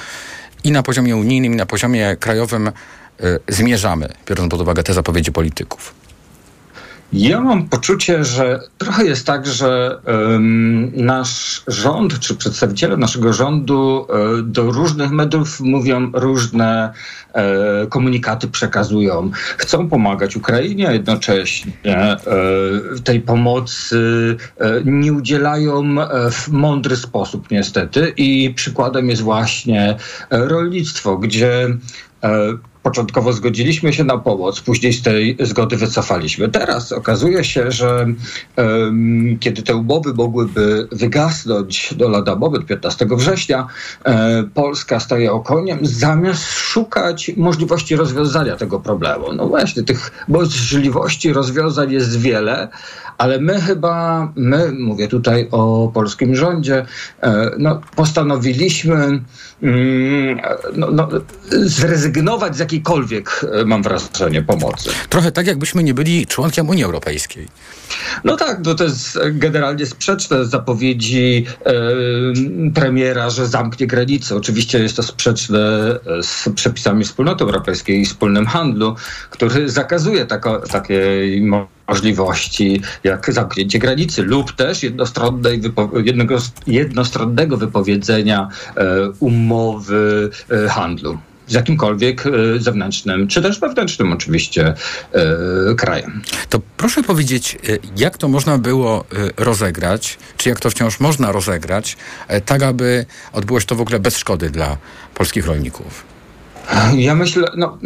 i 0.64 0.72
na 0.72 0.84
poziomie 0.84 1.16
unijnym, 1.16 1.54
i 1.54 1.56
na 1.56 1.66
poziomie 1.66 2.16
krajowym 2.20 2.68
y, 2.68 2.72
zmierzamy, 3.48 4.10
biorąc 4.28 4.52
pod 4.52 4.62
uwagę 4.62 4.84
te 4.84 4.94
zapowiedzi 4.94 5.32
polityków. 5.32 6.03
Ja 7.14 7.41
mam 7.41 7.70
poczucie, 7.70 8.24
że 8.24 8.59
trochę 8.78 9.05
jest 9.05 9.28
tak, 9.28 9.47
że 9.47 9.99
um, 10.05 10.91
nasz 10.95 11.64
rząd, 11.68 12.20
czy 12.20 12.36
przedstawiciele 12.36 12.97
naszego 12.97 13.34
rządu 13.34 14.07
um, 14.09 14.51
do 14.51 14.72
różnych 14.72 15.11
mediów 15.11 15.59
mówią 15.59 16.11
różne 16.14 16.93
um, 17.34 17.43
komunikaty, 17.89 18.47
przekazują. 18.47 19.32
Chcą 19.57 19.89
pomagać 19.89 20.36
Ukrainie, 20.36 20.88
a 20.88 20.91
jednocześnie 20.91 21.74
tej 23.03 23.22
pomocy 23.22 23.97
nie 24.86 25.14
udzielają 25.14 25.95
w 26.32 26.47
mądry 26.47 26.95
sposób, 26.95 27.51
niestety. 27.51 28.14
I 28.18 28.53
przykładem 28.53 29.09
jest 29.09 29.22
właśnie 29.22 29.95
rolnictwo, 30.30 31.18
gdzie 31.18 31.78
Początkowo 32.84 33.34
zgodziliśmy 33.34 33.94
się 33.94 34.04
na 34.04 34.18
pomoc, 34.18 34.62
później 34.62 34.94
z 34.94 35.02
tej 35.02 35.38
zgody 35.40 35.78
wycofaliśmy. 35.78 36.50
Teraz 36.50 36.92
okazuje 36.92 37.44
się, 37.44 37.72
że 37.72 38.08
um, 38.58 39.38
kiedy 39.40 39.62
te 39.64 39.76
umowy 39.76 40.14
mogłyby 40.14 40.88
wygasnąć 40.92 41.94
do 41.94 42.10
lada 42.10 42.36
moment 42.36 42.66
15 42.66 43.08
września, 43.12 43.68
e, 44.06 44.44
Polska 44.54 45.00
staje 45.00 45.32
okoniem, 45.32 45.80
zamiast 45.82 46.44
szukać 46.44 47.32
możliwości 47.38 47.96
rozwiązania 47.96 48.56
tego 48.56 48.80
problemu. 48.80 49.34
No 49.34 49.48
właśnie, 49.48 49.84
tych 49.84 50.26
możliwości 50.28 51.34
rozwiązań 51.34 51.92
jest 51.92 52.20
wiele, 52.20 52.70
ale 53.24 53.40
my 53.40 53.62
chyba, 53.62 54.28
my, 54.36 54.72
mówię 54.72 55.08
tutaj 55.08 55.48
o 55.52 55.92
polskim 55.94 56.36
rządzie, 56.36 56.86
e, 57.22 57.52
no, 57.58 57.82
postanowiliśmy 57.96 58.96
mm, 59.64 60.42
no, 60.76 60.92
no, 60.92 61.10
zrezygnować 61.52 62.56
z 62.56 62.60
jakiejkolwiek, 62.60 63.46
e, 63.62 63.66
mam 63.66 63.84
wrażenie, 63.84 64.42
pomocy. 64.42 64.90
Trochę 65.10 65.32
tak, 65.32 65.48
jakbyśmy 65.48 65.84
nie 65.84 65.94
byli 65.94 66.28
członkiem 66.28 66.70
Unii 66.70 66.84
Europejskiej. 66.84 67.48
No 68.24 68.38
tak, 68.38 68.60
no 68.66 68.76
to 68.76 68.84
jest 68.84 69.20
generalnie 69.32 69.86
sprzeczne 69.86 70.46
zapowiedzi 70.46 71.46
e, 71.66 71.74
premiera, 72.74 73.30
że 73.30 73.48
zamknie 73.48 73.88
granice. 73.88 74.36
Oczywiście 74.36 74.80
jest 74.80 74.96
to 74.96 75.04
sprzeczne 75.04 75.60
z 76.22 76.50
przepisami 76.56 77.04
wspólnoty 77.04 77.44
europejskiej 77.44 78.02
i 78.02 78.06
wspólnym 78.06 78.46
handlu, 78.46 78.96
który 79.30 79.70
zakazuje 79.70 80.26
tako, 80.26 80.60
takiej 80.60 81.42
możliwości 81.88 82.82
jak 83.04 83.34
zamknięcie 83.34 83.80
granicy 83.80 84.24
lub 84.24 84.52
też 84.52 84.84
jednostronnej 84.84 85.62
wypo- 85.62 86.06
jednego, 86.06 86.38
jednostronnego 86.68 87.58
wypowiedzenia 87.58 88.48
e, 88.76 89.10
umowy 89.20 90.30
e, 90.66 90.70
handlu 90.70 91.18
z 91.54 91.56
jakimkolwiek 91.56 92.24
e, 92.28 92.30
zewnętrznym, 92.60 93.28
czy 93.28 93.41
też 93.41 93.60
wewnętrznym 93.60 94.12
oczywiście 94.12 94.74
e, 95.12 95.76
krajem. 95.76 96.22
To 96.49 96.62
proszę 96.78 97.04
powiedzieć, 97.04 97.56
e, 97.56 97.78
jak 97.97 98.18
to 98.18 98.28
można 98.28 98.58
było 98.58 99.06
rozegrać, 99.38 100.18
czy 100.38 100.49
jak 100.49 100.60
to 100.60 100.70
wciąż 100.70 100.99
można 100.99 101.32
rozegrać, 101.32 101.97
tak 102.45 102.64
aby 102.64 103.06
odbyło 103.34 103.60
się 103.60 103.66
to 103.66 103.76
w 103.76 103.82
ogóle 103.82 103.99
bez 103.99 104.18
szkody 104.18 104.49
dla 104.49 104.78
polskich 105.14 105.45
rolników? 105.45 106.12
Ja 106.95 107.16
myślę, 107.16 107.47
no, 107.57 107.78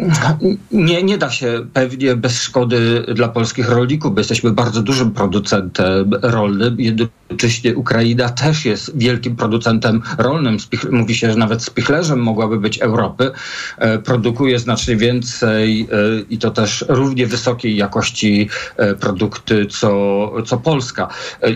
nie, 0.71 1.03
nie 1.03 1.17
da 1.17 1.30
się 1.30 1.65
pewnie 1.73 2.15
bez 2.15 2.41
szkody 2.41 3.05
dla 3.15 3.28
polskich 3.28 3.69
rolników, 3.69 4.13
bo 4.13 4.19
jesteśmy 4.19 4.51
bardzo 4.51 4.82
dużym 4.82 5.11
producentem 5.11 6.11
rolnym. 6.21 6.75
Jednocześnie 6.80 7.75
Ukraina 7.75 8.30
też 8.30 8.65
jest 8.65 8.97
wielkim 8.97 9.36
producentem 9.36 10.01
rolnym. 10.17 10.57
Mówi 10.91 11.15
się, 11.15 11.32
że 11.32 11.38
nawet 11.38 11.63
spichlerzem 11.63 12.19
mogłaby 12.19 12.59
być 12.59 12.80
Europy. 12.80 13.32
E, 13.78 13.99
produkuje 13.99 14.59
znacznie 14.59 14.95
więcej 14.95 15.82
e, 15.82 16.21
i 16.30 16.38
to 16.38 16.51
też 16.51 16.86
równie 16.88 17.28
wysokiej 17.28 17.75
jakości 17.75 18.49
e, 18.78 18.95
produkty, 18.95 19.65
co, 19.65 20.32
co 20.45 20.57
Polska. 20.57 21.07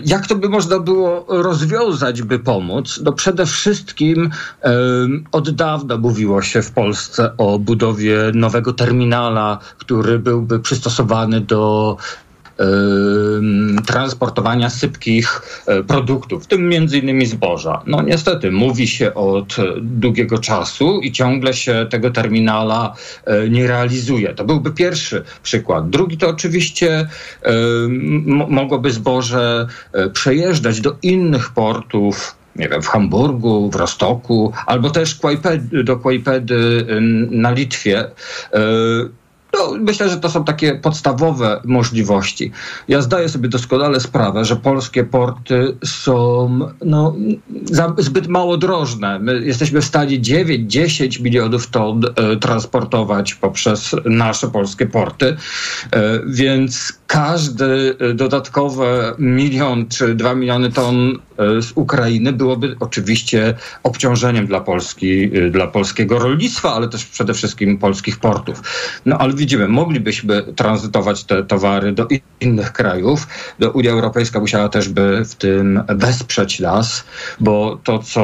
Jak 0.04 0.26
to 0.26 0.34
by 0.34 0.48
można 0.48 0.80
było 0.80 1.26
rozwiązać, 1.28 2.22
by 2.22 2.38
pomóc? 2.38 3.00
No 3.04 3.12
przede 3.12 3.46
wszystkim 3.46 4.30
od 5.32 5.50
dawna 5.50 5.96
mówiło 5.96 6.42
się 6.42 6.62
w 6.62 6.70
Polsce, 6.70 7.11
Polsce 7.12 7.36
o 7.36 7.58
budowie 7.58 8.16
nowego 8.34 8.72
terminala, 8.72 9.58
który 9.78 10.18
byłby 10.18 10.60
przystosowany 10.60 11.40
do 11.40 11.96
transportowania 13.86 14.70
sypkich 14.70 15.42
e, 15.66 15.82
produktów, 15.82 16.44
w 16.44 16.46
tym 16.46 16.68
między 16.68 16.98
innymi 16.98 17.26
zboża. 17.26 17.82
No 17.86 18.02
niestety 18.02 18.50
mówi 18.50 18.88
się 18.88 19.14
od 19.14 19.56
długiego 19.80 20.38
czasu 20.38 21.00
i 21.00 21.12
ciągle 21.12 21.54
się 21.54 21.86
tego 21.90 22.10
terminala 22.10 22.94
e, 23.24 23.48
nie 23.48 23.66
realizuje. 23.66 24.34
To 24.34 24.44
byłby 24.44 24.70
pierwszy 24.70 25.24
przykład. 25.42 25.90
Drugi 25.90 26.16
to 26.16 26.28
oczywiście 26.28 27.08
mogłoby 28.48 28.90
zboże 28.90 29.66
e, 29.92 30.10
przejeżdżać 30.10 30.80
do 30.80 30.96
innych 31.02 31.50
portów 31.50 32.41
nie 32.56 32.68
wiem, 32.68 32.82
w 32.82 32.88
Hamburgu, 32.88 33.70
w 33.70 33.76
Rostoku, 33.76 34.52
albo 34.66 34.90
też 34.90 35.20
do 35.84 35.96
Kłajpedy 35.96 36.86
na 37.30 37.50
Litwie. 37.50 38.10
E, 38.52 38.60
no, 39.58 39.74
myślę, 39.80 40.08
że 40.08 40.16
to 40.16 40.30
są 40.30 40.44
takie 40.44 40.74
podstawowe 40.74 41.60
możliwości. 41.64 42.52
Ja 42.88 43.02
zdaję 43.02 43.28
sobie 43.28 43.48
doskonale 43.48 44.00
sprawę, 44.00 44.44
że 44.44 44.56
polskie 44.56 45.04
porty 45.04 45.76
są 45.84 46.58
no, 46.84 47.14
zbyt 47.98 48.28
mało 48.28 48.56
drożne. 48.56 49.18
My 49.18 49.44
jesteśmy 49.44 49.80
w 49.80 49.84
stanie 49.84 50.20
9-10 50.20 51.22
milionów 51.22 51.66
ton 51.66 52.00
e, 52.04 52.36
transportować 52.36 53.34
poprzez 53.34 53.96
nasze 54.04 54.48
polskie 54.48 54.86
porty, 54.86 55.36
e, 55.92 56.20
więc 56.26 57.01
każdy 57.12 57.96
e, 57.98 58.14
dodatkowy 58.14 58.86
milion 59.18 59.88
czy 59.88 60.14
dwa 60.14 60.34
miliony 60.34 60.72
ton 60.72 61.18
e, 61.38 61.62
z 61.62 61.72
Ukrainy 61.74 62.32
byłoby 62.32 62.76
oczywiście 62.80 63.54
obciążeniem 63.82 64.46
dla 64.46 64.60
Polski, 64.60 65.24
e, 65.24 65.50
dla 65.50 65.66
polskiego 65.66 66.18
rolnictwa, 66.18 66.74
ale 66.74 66.88
też 66.88 67.04
przede 67.06 67.34
wszystkim 67.34 67.78
polskich 67.78 68.18
portów. 68.18 68.62
No 69.06 69.18
ale 69.18 69.34
widzimy, 69.34 69.68
moglibyśmy 69.68 70.42
tranzytować 70.42 71.24
te 71.24 71.42
towary 71.44 71.92
do 71.92 72.08
innych 72.40 72.72
krajów. 72.72 73.26
Do 73.58 73.70
Unia 73.70 73.90
Europejska 73.90 74.40
musiała 74.40 74.68
też 74.68 74.88
by 74.88 75.24
w 75.24 75.34
tym 75.34 75.82
wesprzeć 75.88 76.60
nas, 76.60 77.04
bo 77.40 77.80
to, 77.84 77.98
co 77.98 78.22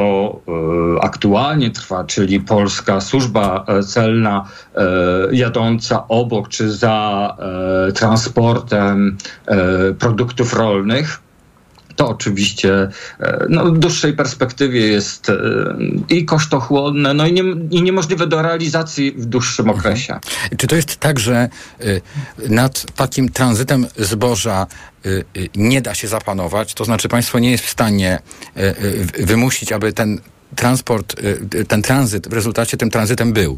aktualnie 1.01 1.71
trwa, 1.71 2.03
czyli 2.03 2.39
polska 2.39 3.01
służba 3.01 3.65
celna 3.87 4.49
jadąca 5.31 6.07
obok 6.07 6.47
czy 6.47 6.71
za 6.71 7.37
transportem, 7.95 8.78
produktów 9.99 10.53
rolnych 10.53 11.21
to 11.99 12.09
oczywiście 12.09 12.89
e, 13.19 13.45
no, 13.49 13.65
w 13.65 13.79
dłuższej 13.79 14.13
perspektywie 14.13 14.87
jest 14.87 15.29
e, 15.29 15.35
i 16.09 16.25
kosztochłonne, 16.25 17.13
no 17.13 17.27
i, 17.27 17.33
nie, 17.33 17.43
i 17.71 17.81
niemożliwe 17.81 18.27
do 18.27 18.41
realizacji 18.41 19.11
w 19.11 19.25
dłuższym 19.25 19.65
mhm. 19.65 19.79
okresie. 19.79 20.19
Czy 20.57 20.67
to 20.67 20.75
jest 20.75 20.97
tak, 20.97 21.19
że 21.19 21.49
nad 22.49 22.85
takim 22.95 23.29
tranzytem 23.29 23.87
zboża 23.97 24.67
nie 25.55 25.81
da 25.81 25.95
się 25.95 26.07
zapanować? 26.07 26.73
To 26.73 26.85
znaczy 26.85 27.09
państwo 27.09 27.39
nie 27.39 27.51
jest 27.51 27.65
w 27.65 27.69
stanie 27.69 28.19
wymusić, 29.19 29.71
aby 29.71 29.93
ten 29.93 30.21
transport, 30.55 31.15
ten 31.67 31.81
tranzyt 31.81 32.29
w 32.29 32.33
rezultacie 32.33 32.77
tym 32.77 32.89
tranzytem 32.89 33.33
był? 33.33 33.57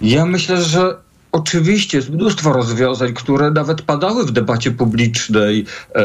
Ja 0.00 0.26
myślę, 0.26 0.62
że 0.62 0.96
Oczywiście 1.34 1.98
jest 1.98 2.10
mnóstwo 2.10 2.52
rozwiązań, 2.52 3.12
które 3.14 3.50
nawet 3.50 3.82
padały 3.82 4.26
w 4.26 4.30
debacie 4.30 4.70
publicznej, 4.70 5.66
e, 5.94 6.02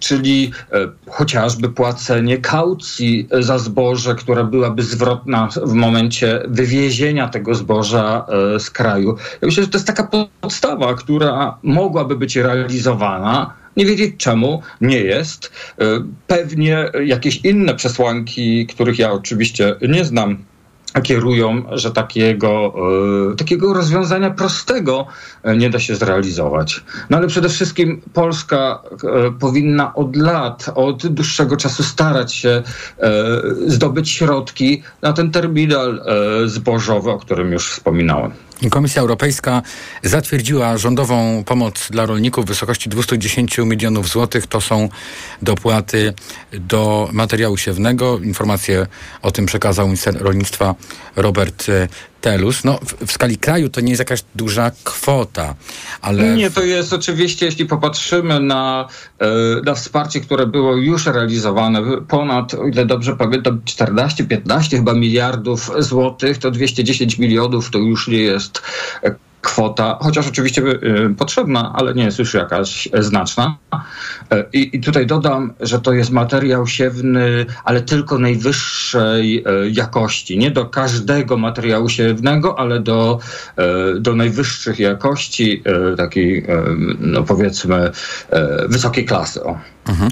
czyli 0.00 0.50
e, 0.72 0.88
chociażby 1.10 1.68
płacenie 1.68 2.38
kaucji 2.38 3.28
za 3.40 3.58
zboże, 3.58 4.14
która 4.14 4.44
byłaby 4.44 4.82
zwrotna 4.82 5.48
w 5.64 5.72
momencie 5.72 6.42
wywiezienia 6.48 7.28
tego 7.28 7.54
zboża 7.54 8.26
e, 8.28 8.60
z 8.60 8.70
kraju. 8.70 9.16
Ja 9.42 9.46
myślę, 9.46 9.62
że 9.62 9.68
to 9.68 9.78
jest 9.78 9.86
taka 9.86 10.08
podstawa, 10.40 10.94
która 10.94 11.58
mogłaby 11.62 12.16
być 12.16 12.36
realizowana. 12.36 13.54
Nie 13.76 13.86
wiedzieć 13.86 14.14
czemu 14.18 14.62
nie 14.80 15.00
jest. 15.00 15.52
E, 15.78 15.84
pewnie 16.26 16.90
jakieś 17.04 17.36
inne 17.44 17.74
przesłanki, 17.74 18.66
których 18.66 18.98
ja 18.98 19.12
oczywiście 19.12 19.76
nie 19.88 20.04
znam, 20.04 20.38
kierują, 21.00 21.62
że 21.72 21.90
takiego, 21.90 22.74
e, 23.32 23.36
takiego 23.36 23.74
rozwiązania 23.74 24.30
prostego 24.30 25.06
e, 25.42 25.56
nie 25.56 25.70
da 25.70 25.78
się 25.78 25.96
zrealizować. 25.96 26.84
No 27.10 27.16
ale 27.16 27.26
przede 27.26 27.48
wszystkim 27.48 28.00
Polska 28.12 28.82
e, 28.92 29.30
powinna 29.40 29.94
od 29.94 30.16
lat, 30.16 30.70
od 30.74 31.06
dłuższego 31.06 31.56
czasu 31.56 31.82
starać 31.82 32.34
się 32.34 32.62
zdobyć 33.66 34.10
środki 34.10 34.82
na 35.02 35.12
ten 35.12 35.30
terminal 35.30 36.02
zbożowy, 36.46 37.10
o 37.10 37.18
którym 37.18 37.52
już 37.52 37.70
wspominałem. 37.70 38.45
Komisja 38.70 39.02
Europejska 39.02 39.62
zatwierdziła 40.02 40.78
rządową 40.78 41.44
pomoc 41.44 41.88
dla 41.90 42.06
rolników 42.06 42.44
w 42.44 42.48
wysokości 42.48 42.88
210 42.88 43.58
milionów 43.58 44.08
złotych. 44.08 44.46
To 44.46 44.60
są 44.60 44.88
dopłaty 45.42 46.14
do 46.52 47.08
materiału 47.12 47.56
siewnego. 47.56 48.18
Informację 48.18 48.86
o 49.22 49.30
tym 49.30 49.46
przekazał 49.46 49.86
minister 49.86 50.22
rolnictwa 50.22 50.74
Robert 51.16 51.68
e, 51.68 51.88
Telus. 52.20 52.64
No, 52.64 52.78
w, 52.82 53.06
w, 53.06 53.12
skali 53.12 53.36
kraju 53.38 53.68
to 53.68 53.80
nie 53.80 53.90
jest 53.90 54.00
jakaś 54.00 54.24
duża 54.34 54.70
kwota, 54.84 55.54
ale... 56.00 56.36
Nie, 56.36 56.50
to 56.50 56.62
jest 56.62 56.92
oczywiście, 56.92 57.46
jeśli 57.46 57.66
popatrzymy 57.66 58.40
na, 58.40 58.88
e, 59.18 59.26
na 59.64 59.74
wsparcie, 59.74 60.20
które 60.20 60.46
było 60.46 60.76
już 60.76 61.06
realizowane, 61.06 61.82
ponad, 62.08 62.54
o 62.54 62.66
ile 62.66 62.86
dobrze 62.86 63.16
pamiętam, 63.16 63.60
14-15 63.64 64.76
chyba 64.76 64.94
miliardów 64.94 65.70
złotych, 65.78 66.38
to 66.38 66.50
210 66.50 67.18
milionów 67.18 67.70
to 67.70 67.78
już 67.78 68.08
nie 68.08 68.18
jest 68.18 68.62
kwota, 69.46 69.98
chociaż 70.00 70.28
oczywiście 70.28 70.62
y, 70.62 71.14
potrzebna, 71.18 71.72
ale 71.74 71.94
nie 71.94 72.04
jest 72.04 72.18
już 72.18 72.34
jakaś 72.34 72.88
znaczna. 72.98 73.56
E, 74.30 74.44
I, 74.52 74.76
I, 74.76 74.80
tutaj 74.80 75.06
dodam, 75.06 75.52
że 75.60 75.80
to 75.80 75.92
jest 75.92 76.10
materiał 76.10 76.66
siewny, 76.66 77.46
ale 77.64 77.80
tylko 77.80 78.18
najwyższej 78.18 79.44
e, 79.46 79.70
jakości. 79.70 80.38
Nie 80.38 80.50
do 80.50 80.66
każdego 80.66 81.36
materiału 81.36 81.88
siewnego, 81.88 82.58
ale 82.58 82.80
do, 82.80 83.18
e, 83.56 84.00
do 84.00 84.14
najwyższych 84.14 84.78
jakości, 84.78 85.62
takiej, 85.96 86.46
no 86.98 87.22
powiedzmy, 87.22 87.90
wysokiej 88.68 89.04
klasy. 89.04 89.40
Mhm. 89.88 90.10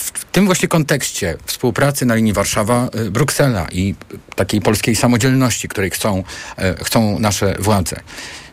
W 0.00 0.24
tym 0.24 0.46
właśnie 0.46 0.68
kontekście 0.68 1.36
współpracy 1.46 2.06
na 2.06 2.14
linii 2.14 2.32
Warszawa-Bruksela 2.32 3.66
i 3.72 3.94
takiej 4.36 4.60
polskiej 4.60 4.96
samodzielności, 4.96 5.68
której 5.68 5.90
chcą, 5.90 6.24
e, 6.56 6.84
chcą 6.84 7.18
nasze 7.18 7.56
władze. 7.58 8.00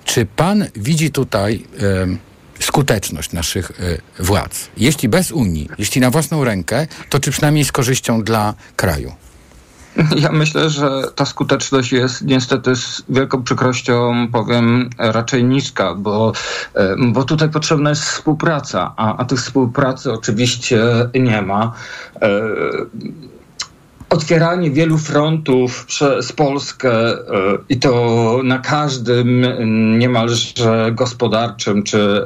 Czy 0.05 0.25
pan 0.25 0.65
widzi 0.75 1.11
tutaj 1.11 1.63
skuteczność 2.59 3.31
naszych 3.31 3.71
e, 3.71 4.23
władz? 4.23 4.69
Jeśli 4.77 5.09
bez 5.09 5.31
Unii, 5.31 5.69
jeśli 5.77 6.01
na 6.01 6.11
własną 6.11 6.43
rękę, 6.43 6.87
to 7.09 7.19
czy 7.19 7.31
przynajmniej 7.31 7.65
z 7.65 7.71
korzyścią 7.71 8.23
dla 8.23 8.53
kraju? 8.75 9.15
Ja 10.23 10.31
myślę, 10.31 10.69
że 10.69 11.03
ta 11.15 11.25
skuteczność 11.25 11.91
jest 11.91 12.25
niestety 12.25 12.75
z 12.75 13.03
wielką 13.09 13.43
przykrością, 13.43 14.27
powiem, 14.31 14.89
raczej 14.97 15.43
niska, 15.43 15.95
bo, 15.95 16.33
e, 16.73 16.95
bo 17.11 17.23
tutaj 17.23 17.49
potrzebna 17.49 17.89
jest 17.89 18.03
współpraca, 18.03 18.93
a, 18.97 19.17
a 19.17 19.25
tych 19.25 19.39
współpracy 19.39 20.11
oczywiście 20.11 20.79
nie 21.13 21.41
ma. 21.41 21.73
E, 22.21 22.41
otwieranie 24.09 24.71
wielu 24.71 24.97
frontów 24.97 25.85
przez 25.85 26.31
Polskę 26.31 26.91
e, 26.91 27.17
i 27.69 27.79
to 27.79 28.41
na 28.43 28.59
każdym 28.59 29.45
niemalże 29.99 30.91
gospodarczym 30.91 31.83
czy, 31.83 32.23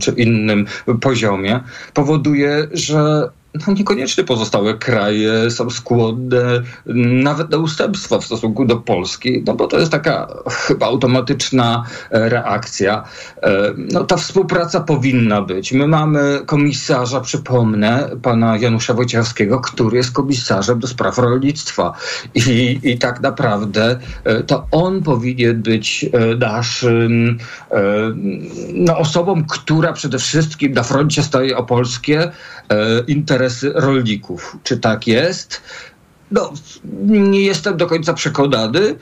czy 0.00 0.12
innym 0.12 0.66
poziomie 1.00 1.60
powoduje, 1.94 2.68
że 2.72 3.30
no 3.54 3.72
niekoniecznie 3.72 4.24
pozostałe 4.24 4.74
kraje 4.74 5.50
są 5.50 5.70
skłonne 5.70 6.62
nawet 6.96 7.50
na 7.50 7.58
ustępstwa 7.58 8.18
w 8.18 8.24
stosunku 8.24 8.64
do 8.64 8.76
Polski, 8.76 9.42
no 9.46 9.54
bo 9.54 9.66
to 9.66 9.78
jest 9.78 9.92
taka 9.92 10.28
chyba 10.48 10.86
automatyczna 10.86 11.84
e, 12.10 12.28
reakcja. 12.28 13.04
E, 13.42 13.72
no 13.76 14.04
ta 14.04 14.16
współpraca 14.16 14.80
powinna 14.80 15.42
być. 15.42 15.72
My 15.72 15.88
mamy 15.88 16.40
komisarza, 16.46 17.20
przypomnę, 17.20 18.10
pana 18.22 18.56
Janusza 18.56 18.94
Wojciechowskiego, 18.94 19.60
który 19.60 19.96
jest 19.96 20.12
komisarzem 20.12 20.78
do 20.78 20.86
spraw 20.86 21.18
rolnictwa 21.18 21.92
i, 22.34 22.80
i 22.82 22.98
tak 22.98 23.20
naprawdę 23.20 23.98
e, 24.24 24.42
to 24.42 24.66
on 24.70 25.02
powinien 25.02 25.62
być 25.62 26.06
naszym 26.38 27.38
no, 28.74 28.98
osobą, 28.98 29.44
która 29.44 29.92
przede 29.92 30.18
wszystkim 30.18 30.72
na 30.72 30.82
froncie 30.82 31.22
stoi 31.22 31.54
o 31.54 31.62
polskie 31.62 32.30
interesy 33.06 33.41
interesy 33.42 33.72
rolników. 33.74 34.56
Czy 34.62 34.76
tak 34.76 35.06
jest? 35.06 35.62
No, 36.30 36.52
nie 37.04 37.40
jestem 37.40 37.76
do 37.76 37.86
końca 37.86 38.14
przekonany. 38.14 38.96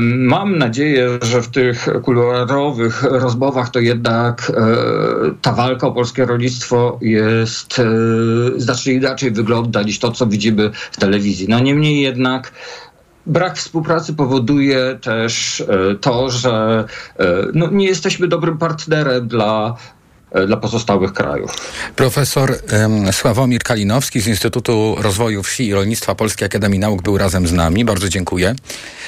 Mam 0.00 0.58
nadzieję, 0.58 1.18
że 1.22 1.42
w 1.42 1.48
tych 1.48 1.88
kuluarowych 2.02 3.02
rozmowach 3.02 3.70
to 3.70 3.80
jednak 3.80 4.52
e, 4.56 4.64
ta 5.42 5.52
walka 5.52 5.86
o 5.86 5.92
polskie 5.92 6.24
rolnictwo 6.24 6.98
jest 7.02 7.78
e, 7.78 7.84
znacznie 8.56 8.92
inaczej 8.92 9.30
wygląda 9.30 9.82
niż 9.82 9.98
to, 9.98 10.12
co 10.12 10.26
widzimy 10.26 10.70
w 10.92 10.96
telewizji. 10.96 11.46
No 11.48 11.60
niemniej 11.60 12.00
jednak 12.00 12.52
Brak 13.26 13.56
współpracy 13.56 14.14
powoduje 14.14 14.98
też 15.02 15.60
e, 15.60 15.94
to, 15.94 16.30
że 16.30 16.84
no, 17.54 17.70
nie 17.70 17.86
jesteśmy 17.86 18.28
dobrym 18.28 18.58
partnerem 18.58 19.28
dla 19.28 19.76
dla 20.46 20.56
pozostałych 20.56 21.12
krajów. 21.12 21.50
Profesor 21.96 22.58
um, 22.72 23.12
Sławomir 23.12 23.62
Kalinowski 23.62 24.20
z 24.20 24.26
Instytutu 24.26 24.96
Rozwoju 24.98 25.42
Wsi 25.42 25.66
i 25.66 25.74
Rolnictwa 25.74 26.14
Polskiej 26.14 26.46
Akademii 26.46 26.78
Nauk 26.78 27.02
był 27.02 27.18
razem 27.18 27.46
z 27.46 27.52
nami. 27.52 27.84
Bardzo 27.84 28.08
dziękuję. 28.08 28.54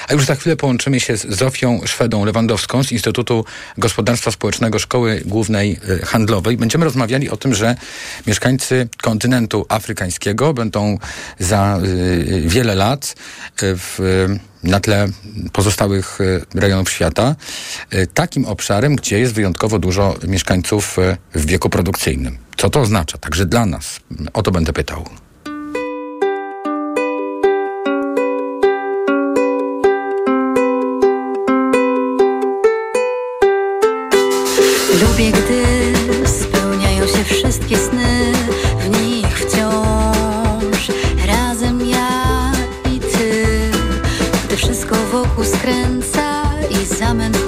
A 0.07 0.13
już 0.13 0.25
za 0.25 0.35
chwilę 0.35 0.55
połączymy 0.55 0.99
się 0.99 1.17
z 1.17 1.25
Zofią 1.25 1.79
Szwedą-Lewandowską 1.85 2.83
z 2.83 2.91
Instytutu 2.91 3.45
Gospodarstwa 3.77 4.31
Społecznego 4.31 4.79
Szkoły 4.79 5.21
Głównej 5.25 5.79
e, 6.01 6.05
Handlowej. 6.05 6.57
Będziemy 6.57 6.85
rozmawiali 6.85 7.29
o 7.29 7.37
tym, 7.37 7.55
że 7.55 7.75
mieszkańcy 8.27 8.87
kontynentu 9.01 9.65
afrykańskiego 9.69 10.53
będą 10.53 10.97
za 11.39 11.79
y, 11.83 12.43
wiele 12.45 12.75
lat 12.75 13.15
w 13.57 13.99
na 14.63 14.79
tle 14.79 15.07
pozostałych 15.53 16.17
e, 16.21 16.59
rejonów 16.59 16.91
świata, 16.91 17.35
e, 17.89 18.07
takim 18.07 18.45
obszarem, 18.45 18.95
gdzie 18.95 19.19
jest 19.19 19.33
wyjątkowo 19.33 19.79
dużo 19.79 20.15
mieszkańców 20.27 20.99
e, 20.99 21.17
w 21.33 21.45
wieku 21.45 21.69
produkcyjnym. 21.69 22.37
Co 22.57 22.69
to 22.69 22.81
oznacza? 22.81 23.17
Także 23.17 23.45
dla 23.45 23.65
nas. 23.65 23.99
O 24.33 24.43
to 24.43 24.51
będę 24.51 24.73
pytał. 24.73 25.05
Lubię, 35.01 35.31
gdy 35.31 35.63
spełniają 36.27 37.07
się 37.07 37.23
wszystkie 37.23 37.77
i 47.05 47.44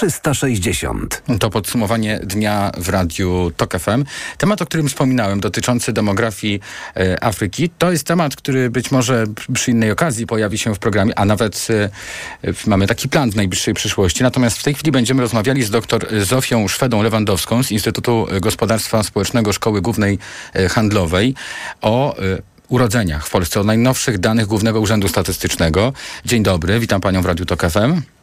360. 0.00 1.22
To 1.40 1.50
podsumowanie 1.50 2.20
dnia 2.22 2.72
w 2.78 2.88
radiu 2.88 3.52
TOK 3.56 3.78
FM. 3.78 4.04
Temat, 4.38 4.62
o 4.62 4.66
którym 4.66 4.88
wspominałem, 4.88 5.40
dotyczący 5.40 5.92
demografii 5.92 6.60
e, 6.96 7.24
Afryki, 7.24 7.70
to 7.78 7.92
jest 7.92 8.06
temat, 8.06 8.36
który 8.36 8.70
być 8.70 8.90
może 8.90 9.24
przy 9.54 9.70
innej 9.70 9.90
okazji 9.90 10.26
pojawi 10.26 10.58
się 10.58 10.74
w 10.74 10.78
programie, 10.78 11.18
a 11.18 11.24
nawet 11.24 11.68
e, 12.44 12.50
mamy 12.66 12.86
taki 12.86 13.08
plan 13.08 13.30
w 13.30 13.36
najbliższej 13.36 13.74
przyszłości. 13.74 14.22
Natomiast 14.22 14.58
w 14.58 14.62
tej 14.62 14.74
chwili 14.74 14.92
będziemy 14.92 15.22
rozmawiali 15.22 15.62
z 15.62 15.70
dr 15.70 16.06
Zofią 16.24 16.66
Szwedą-Lewandowską 16.66 17.62
z 17.62 17.70
Instytutu 17.70 18.26
Gospodarstwa 18.40 19.02
Społecznego 19.02 19.52
Szkoły 19.52 19.82
Głównej 19.82 20.18
e, 20.54 20.68
Handlowej 20.68 21.34
o 21.80 22.16
e, 22.16 22.20
urodzeniach 22.68 23.26
w 23.26 23.30
Polsce, 23.30 23.60
o 23.60 23.64
najnowszych 23.64 24.18
danych 24.18 24.46
Głównego 24.46 24.80
Urzędu 24.80 25.08
Statystycznego. 25.08 25.92
Dzień 26.24 26.42
dobry, 26.42 26.80
witam 26.80 27.00
panią 27.00 27.22
w 27.22 27.26
Radiu 27.26 27.46
TOK 27.46 27.62
FM. 27.70 28.19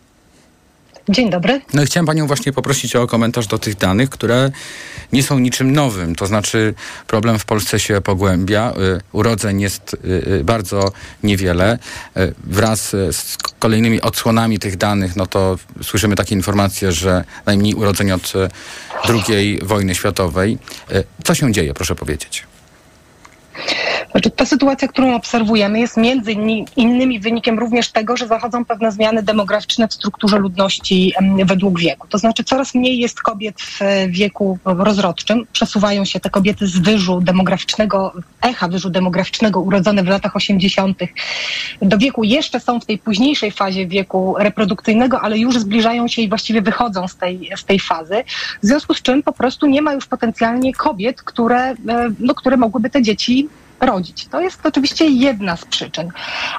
Dzień 1.09 1.29
dobry. 1.29 1.61
No 1.73 1.83
i 1.83 1.85
chciałem 1.85 2.05
panią 2.05 2.27
właśnie 2.27 2.53
poprosić 2.53 2.95
o 2.95 3.07
komentarz 3.07 3.47
do 3.47 3.57
tych 3.57 3.75
danych, 3.75 4.09
które 4.09 4.51
nie 5.13 5.23
są 5.23 5.39
niczym 5.39 5.73
nowym. 5.73 6.15
To 6.15 6.27
znaczy 6.27 6.73
problem 7.07 7.39
w 7.39 7.45
Polsce 7.45 7.79
się 7.79 8.01
pogłębia. 8.01 8.73
Y, 8.97 9.01
urodzeń 9.11 9.61
jest 9.61 9.93
y, 9.93 9.97
y, 10.39 10.43
bardzo 10.43 10.91
niewiele. 11.23 11.79
Wraz 12.43 12.89
z 13.11 13.37
kolejnymi 13.59 14.01
odsłonami 14.01 14.59
tych 14.59 14.77
danych, 14.77 15.15
no 15.15 15.27
to 15.27 15.57
słyszymy 15.83 16.15
takie 16.15 16.35
informacje, 16.35 16.91
że 16.91 17.23
najmniej 17.45 17.73
urodzeń 17.73 18.11
od 18.11 18.33
II 19.09 19.59
wojny 19.63 19.95
światowej. 19.95 20.57
Co 21.23 21.35
się 21.35 21.51
dzieje, 21.51 21.73
proszę 21.73 21.95
powiedzieć? 21.95 22.43
Znaczy, 24.11 24.31
ta 24.31 24.45
sytuacja, 24.45 24.87
którą 24.87 25.15
obserwujemy, 25.15 25.79
jest 25.79 25.97
między 25.97 26.31
innymi 26.75 27.19
wynikiem 27.19 27.59
również 27.59 27.91
tego, 27.91 28.17
że 28.17 28.27
zachodzą 28.27 28.65
pewne 28.65 28.91
zmiany 28.91 29.23
demograficzne 29.23 29.87
w 29.87 29.93
strukturze 29.93 30.37
ludności 30.37 31.13
według 31.45 31.79
wieku. 31.79 32.07
To 32.07 32.17
znaczy, 32.17 32.43
coraz 32.43 32.75
mniej 32.75 32.99
jest 32.99 33.21
kobiet 33.21 33.61
w 33.61 33.79
wieku 34.09 34.59
rozrodczym. 34.65 35.47
Przesuwają 35.51 36.05
się 36.05 36.19
te 36.19 36.29
kobiety 36.29 36.67
z 36.67 36.77
wyżu 36.77 37.21
demograficznego, 37.21 38.13
echa 38.41 38.67
wyżu 38.67 38.89
demograficznego 38.89 39.59
urodzone 39.59 40.03
w 40.03 40.07
latach 40.07 40.35
80. 40.35 40.99
do 41.81 41.97
wieku. 41.97 42.23
Jeszcze 42.23 42.59
są 42.59 42.79
w 42.79 42.85
tej 42.85 42.97
późniejszej 42.97 43.51
fazie 43.51 43.87
wieku 43.87 44.35
reprodukcyjnego, 44.39 45.21
ale 45.21 45.37
już 45.37 45.59
zbliżają 45.59 46.07
się 46.07 46.21
i 46.21 46.29
właściwie 46.29 46.61
wychodzą 46.61 47.07
z 47.07 47.15
tej, 47.15 47.49
z 47.55 47.65
tej 47.65 47.79
fazy. 47.79 48.23
W 48.63 48.65
związku 48.65 48.93
z 48.93 49.01
czym 49.01 49.23
po 49.23 49.33
prostu 49.33 49.65
nie 49.65 49.81
ma 49.81 49.93
już 49.93 50.05
potencjalnie 50.05 50.73
kobiet, 50.73 51.21
które, 51.21 51.59
e, 51.59 51.75
no, 52.19 52.35
które 52.35 52.57
mogłyby 52.57 52.89
te 52.89 53.01
dzieci 53.01 53.46
rodzić. 53.79 54.27
To 54.27 54.41
jest 54.41 54.65
oczywiście 54.65 55.05
jedna 55.05 55.57
z 55.57 55.65
przyczyn, 55.65 56.11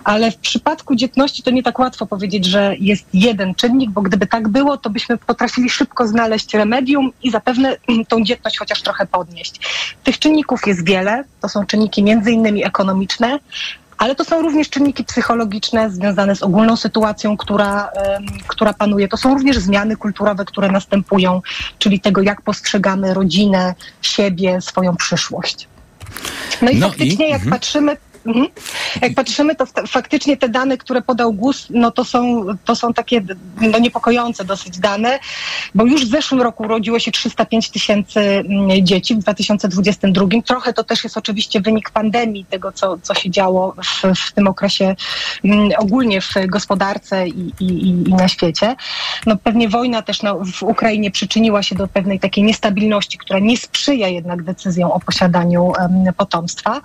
ale 0.05 0.31
w 0.31 0.37
przypadku 0.37 0.95
dzietności 0.95 1.43
to 1.43 1.51
nie 1.51 1.63
tak 1.63 1.79
łatwo 1.79 2.07
powiedzieć, 2.07 2.45
że 2.45 2.75
jest 2.81 3.07
jeden 3.15 3.55
czynnik, 3.55 3.91
bo 3.91 4.03
gdyby 4.03 4.27
tak 4.27 4.49
było, 4.49 4.77
to 4.77 4.91
byśmy 4.91 5.19
potrafili 5.19 5.71
szybko 5.71 6.07
znaleźć 6.09 6.55
remedium 6.55 7.13
i 7.23 7.31
zapewne 7.31 7.77
tą 8.09 8.25
dzietność 8.25 8.59
chociaż 8.59 8.83
trochę 8.83 9.07
podnieść. 9.07 9.61
Tych 10.05 10.19
czynników 10.19 10.67
jest 10.67 10.85
wiele, 10.85 11.25
to 11.41 11.49
są 11.49 11.67
czynniki 11.67 12.03
między 12.03 12.33
innymi 12.33 12.65
ekonomiczne, 12.65 13.39
ale 13.99 14.15
to 14.15 14.25
są 14.25 14.43
również 14.43 14.71
czynniki 14.71 15.05
psychologiczne 15.05 15.91
związane 15.91 16.37
z 16.37 16.43
ogólną 16.43 16.77
sytuacją, 16.77 17.37
która, 17.37 17.91
która 18.47 18.73
panuje. 18.73 19.09
To 19.09 19.17
są 19.17 19.35
również 19.35 19.59
zmiany 19.59 19.97
kulturowe, 19.97 20.45
które 20.45 20.71
następują, 20.71 21.43
czyli 21.79 22.01
tego, 22.01 22.23
jak 22.23 22.43
postrzegamy 22.43 23.15
rodzinę, 23.15 23.75
siebie, 24.03 24.61
swoją 24.61 24.97
przyszłość. 24.97 25.69
No 26.63 26.71
i 26.71 26.77
No 26.77 26.89
faktycznie, 26.89 27.27
i- 27.27 27.31
jak 27.31 27.41
mhm. 27.41 27.53
patrzymy. 27.53 27.97
Mhm. 28.29 28.47
Jak 29.03 29.15
patrzymy, 29.15 29.55
to 29.55 29.67
fa- 29.67 29.87
faktycznie 29.87 30.37
te 30.37 30.49
dane, 30.49 30.79
które 30.79 31.03
podał 31.03 31.33
GUS, 31.33 31.67
no 31.71 31.91
to 31.91 32.05
są, 32.05 32.47
to 32.65 32.77
są 32.77 32.93
takie 32.93 33.23
no, 33.61 33.79
niepokojące 33.79 34.45
dosyć 34.45 34.79
dane, 34.79 35.19
bo 35.75 35.87
już 35.87 36.07
w 36.07 36.11
zeszłym 36.11 36.43
roku 36.43 36.63
urodziło 36.63 36.99
się 36.99 37.13
305 37.13 37.71
tysięcy 37.71 38.21
mm, 38.21 38.87
dzieci 38.87 39.15
w 39.15 39.19
2022. 39.19 40.27
Trochę 40.47 40.73
to 40.73 40.85
też 40.85 41.05
jest 41.05 41.17
oczywiście 41.17 41.61
wynik 41.61 41.91
pandemii, 41.91 42.45
tego 42.45 42.73
co, 42.73 42.99
co 43.03 43.15
się 43.15 43.31
działo 43.31 43.75
w, 43.85 44.19
w 44.19 44.33
tym 44.33 44.47
okresie 44.47 44.97
mm, 45.45 45.71
ogólnie 45.79 46.21
w 46.21 46.35
gospodarce 46.47 47.29
i, 47.29 47.53
i, 47.61 47.89
i 47.89 48.15
na 48.15 48.29
świecie. 48.29 48.77
No, 49.27 49.37
pewnie 49.37 49.69
wojna 49.69 50.03
też 50.03 50.23
no, 50.23 50.41
w 50.53 50.63
Ukrainie 50.63 51.11
przyczyniła 51.11 51.63
się 51.63 51.75
do 51.75 51.89
pewnej 51.89 52.21
takiej 52.21 52.45
niestabilności, 52.45 53.19
która 53.19 53.39
nie 53.39 53.57
sprzyja 53.57 54.09
jednak 54.09 54.43
decyzjom 54.43 54.91
o 54.91 55.01
posiadaniu 55.01 55.73
em, 55.79 56.13
potomstwa. 56.17 56.81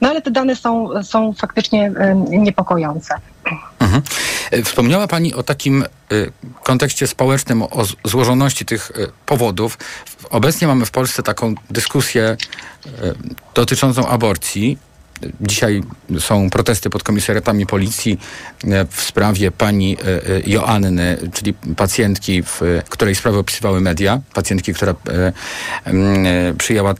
No 0.00 0.08
ale 0.10 0.22
te 0.22 0.30
dane 0.30 0.56
są, 0.56 0.83
są 1.02 1.32
faktycznie 1.32 1.92
em, 1.98 2.24
niepokojące. 2.30 3.14
Mhm. 3.80 4.02
E, 4.50 4.62
Wspomniała 4.62 5.06
Pani 5.06 5.34
o 5.34 5.42
takim 5.42 5.82
e, 5.82 5.86
kontekście 6.62 7.06
społecznym, 7.06 7.62
o 7.62 7.84
złożoności 8.04 8.64
tych 8.64 8.90
e, 8.90 9.06
powodów. 9.26 9.78
Obecnie 10.30 10.68
mamy 10.68 10.86
w 10.86 10.90
Polsce 10.90 11.22
taką 11.22 11.54
dyskusję 11.70 12.36
dotyczącą 13.54 14.08
aborcji. 14.08 14.78
Dzisiaj 15.40 15.82
są 16.18 16.50
protesty 16.50 16.90
pod 16.90 17.02
komisariatami 17.02 17.66
policji 17.66 18.20
w 18.90 19.00
sprawie 19.02 19.50
pani 19.50 19.96
Joanny, 20.46 21.18
czyli 21.32 21.54
pacjentki, 21.54 22.42
w 22.42 22.60
której 22.88 23.14
sprawę 23.14 23.38
opisywały 23.38 23.80
media. 23.80 24.20
Pacjentki, 24.34 24.74
która 24.74 24.94
przyjęła 26.58 26.94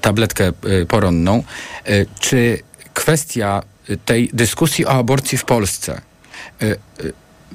tabletkę 0.00 0.52
poronną. 0.88 1.42
Czy 2.20 2.58
kwestia 2.98 3.62
tej 4.04 4.30
dyskusji 4.32 4.86
o 4.86 4.90
aborcji 4.90 5.38
w 5.38 5.44
Polsce 5.44 6.00
e, 6.62 6.64
e, 6.64 6.76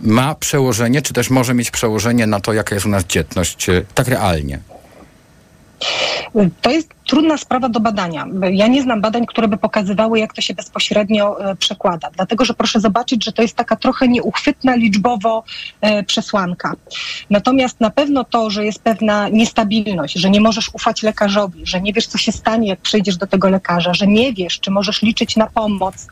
ma 0.01 0.35
przełożenie, 0.35 1.01
czy 1.01 1.13
też 1.13 1.29
może 1.29 1.53
mieć 1.53 1.71
przełożenie 1.71 2.27
na 2.27 2.39
to, 2.39 2.53
jaka 2.53 2.75
jest 2.75 2.85
u 2.85 2.89
nas 2.89 3.03
dzietność, 3.03 3.67
tak 3.95 4.07
realnie? 4.07 4.59
To 6.61 6.71
jest 6.71 6.89
trudna 7.07 7.37
sprawa 7.37 7.69
do 7.69 7.79
badania. 7.79 8.25
Ja 8.51 8.67
nie 8.67 8.81
znam 8.81 9.01
badań, 9.01 9.25
które 9.25 9.47
by 9.47 9.57
pokazywały, 9.57 10.19
jak 10.19 10.33
to 10.33 10.41
się 10.41 10.53
bezpośrednio 10.53 11.51
e, 11.51 11.55
przekłada. 11.55 12.09
Dlatego, 12.15 12.45
że 12.45 12.53
proszę 12.53 12.79
zobaczyć, 12.79 13.25
że 13.25 13.31
to 13.31 13.41
jest 13.41 13.55
taka 13.55 13.75
trochę 13.75 14.07
nieuchwytna 14.07 14.75
liczbowo 14.75 15.43
e, 15.81 16.03
przesłanka. 16.03 16.73
Natomiast 17.29 17.79
na 17.79 17.89
pewno 17.89 18.23
to, 18.23 18.49
że 18.49 18.65
jest 18.65 18.79
pewna 18.79 19.29
niestabilność, 19.29 20.13
że 20.13 20.29
nie 20.29 20.41
możesz 20.41 20.69
ufać 20.73 21.03
lekarzowi, 21.03 21.61
że 21.65 21.81
nie 21.81 21.93
wiesz, 21.93 22.07
co 22.07 22.17
się 22.17 22.31
stanie, 22.31 22.67
jak 22.67 22.79
przyjdziesz 22.79 23.17
do 23.17 23.27
tego 23.27 23.49
lekarza, 23.49 23.93
że 23.93 24.07
nie 24.07 24.33
wiesz, 24.33 24.59
czy 24.59 24.71
możesz 24.71 25.01
liczyć 25.01 25.35
na 25.35 25.47
pomoc, 25.47 26.07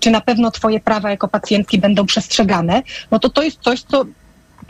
czy 0.00 0.10
na 0.10 0.20
pewno 0.20 0.50
twoje 0.50 0.80
prawa 0.80 1.10
jako 1.10 1.28
pacjentki 1.28 1.78
będą 1.78 2.06
przestrzegane, 2.06 2.82
no 3.10 3.18
to 3.18 3.28
to 3.28 3.42
jest 3.42 3.60
coś, 3.60 3.82
co 3.82 4.04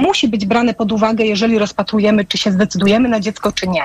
musi 0.00 0.28
być 0.28 0.46
brane 0.46 0.74
pod 0.74 0.92
uwagę, 0.92 1.24
jeżeli 1.24 1.58
rozpatrujemy, 1.58 2.24
czy 2.24 2.38
się 2.38 2.52
zdecydujemy 2.52 3.08
na 3.08 3.20
dziecko, 3.20 3.52
czy 3.52 3.68
nie. 3.68 3.82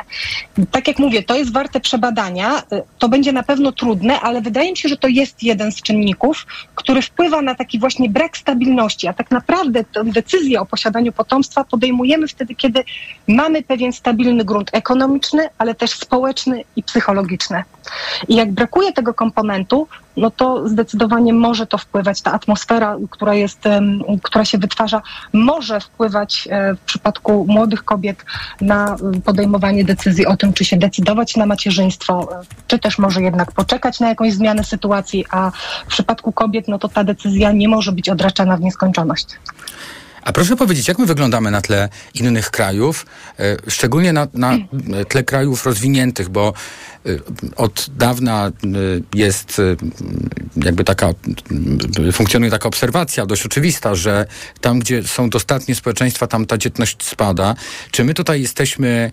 Tak 0.72 0.88
jak 0.88 0.99
mówię, 0.99 1.24
to 1.24 1.36
jest 1.36 1.53
warte 1.53 1.80
przebadania. 1.80 2.63
To 2.99 3.09
będzie 3.09 3.34
na 3.34 3.43
pewno 3.43 3.72
trudne, 3.72 4.20
ale 4.20 4.41
wydaje 4.41 4.72
mi 4.72 4.78
się, 4.78 4.89
że 4.89 4.97
to 4.97 5.07
jest 5.07 5.43
jeden 5.43 5.72
z 5.72 5.82
czynników, 5.82 6.45
który 6.76 7.01
wpływa 7.01 7.41
na 7.41 7.55
taki 7.55 7.80
właśnie 7.80 8.09
brak 8.09 8.38
stabilności. 8.38 9.07
A 9.07 9.13
tak 9.13 9.32
naprawdę 9.32 9.84
tę 9.84 10.03
decyzję 10.03 10.61
o 10.61 10.66
posiadaniu 10.66 11.11
potomstwa 11.11 11.63
podejmujemy 11.63 12.28
wtedy, 12.28 12.55
kiedy 12.55 12.84
mamy 13.28 13.63
pewien 13.63 13.93
stabilny 13.93 14.45
grunt 14.45 14.70
ekonomiczny, 14.74 15.49
ale 15.57 15.76
też 15.76 15.91
społeczny 15.91 16.63
i 16.76 16.84
psychologiczny. 16.84 17.63
I 18.28 18.36
jak 18.36 18.52
brakuje 18.52 18.94
tego 18.94 19.14
komponentu, 19.14 19.88
no 20.18 20.32
to 20.32 20.70
zdecydowanie 20.70 21.34
może 21.34 21.68
to 21.68 21.78
wpływać, 21.78 22.22
ta 22.22 22.32
atmosfera, 22.32 22.98
która, 23.10 23.34
jest, 23.34 23.60
która 24.24 24.46
się 24.46 24.58
wytwarza, 24.58 25.02
może 25.34 25.80
wpływać 25.80 26.48
e, 26.52 26.76
w 26.76 26.80
przypadku 26.80 27.46
młodych 27.50 27.84
kobiet 27.84 28.26
na 28.62 28.96
podejmowanie 29.26 29.86
decyzji 29.86 30.26
o 30.26 30.38
tym, 30.38 30.54
czy 30.54 30.66
się 30.66 30.78
decydować 30.78 31.36
na 31.36 31.46
macierzyństwo, 31.46 32.42
e, 32.42 32.46
czy 32.68 32.80
też 32.80 33.00
może 33.00 33.22
jednak 33.22 33.52
poczekać 33.52 34.00
na 34.00 34.10
jakąś 34.10 34.34
zmianę 34.34 34.64
sytuacji, 34.64 35.26
a 35.32 35.52
w 35.86 35.88
przypadku 35.88 36.32
kobiet, 36.32 36.68
no 36.68 36.80
to 36.80 36.90
ta 36.90 37.04
decyzja 37.04 37.52
nie 37.52 37.70
może 37.70 37.92
być 37.92 38.10
odraczana 38.10 38.58
w 38.58 38.62
nieskończoność. 38.62 39.28
A 40.26 40.34
proszę 40.34 40.56
powiedzieć, 40.56 40.88
jak 40.88 41.00
my 41.00 41.06
wyglądamy 41.06 41.52
na 41.52 41.62
tle 41.62 41.90
innych 42.14 42.52
krajów, 42.52 43.06
e, 43.40 43.58
szczególnie 43.68 44.14
na, 44.14 44.28
na 44.34 44.58
tle 45.10 45.24
krajów 45.24 45.66
rozwiniętych, 45.66 46.30
bo 46.30 46.54
e, 47.06 47.10
od 47.56 47.86
dawna 47.98 48.48
e, 48.48 48.52
jest 49.16 49.62
jakby 50.56 50.84
taka, 50.84 51.10
funkcjonuje 52.14 52.52
taka 52.52 52.68
obserwacja 52.68 53.26
dość 53.26 53.46
oczywista, 53.46 53.96
że 53.96 54.26
tam, 54.62 54.80
gdzie 54.80 55.04
są 55.04 55.30
dostatnie 55.30 55.76
społeczeństwa, 55.76 56.28
tam 56.28 56.46
ta 56.46 56.58
dzietność 56.58 57.04
spada. 57.04 57.56
Czy 57.92 58.04
my 58.04 58.14
tutaj 58.14 58.42
jesteśmy 58.42 59.12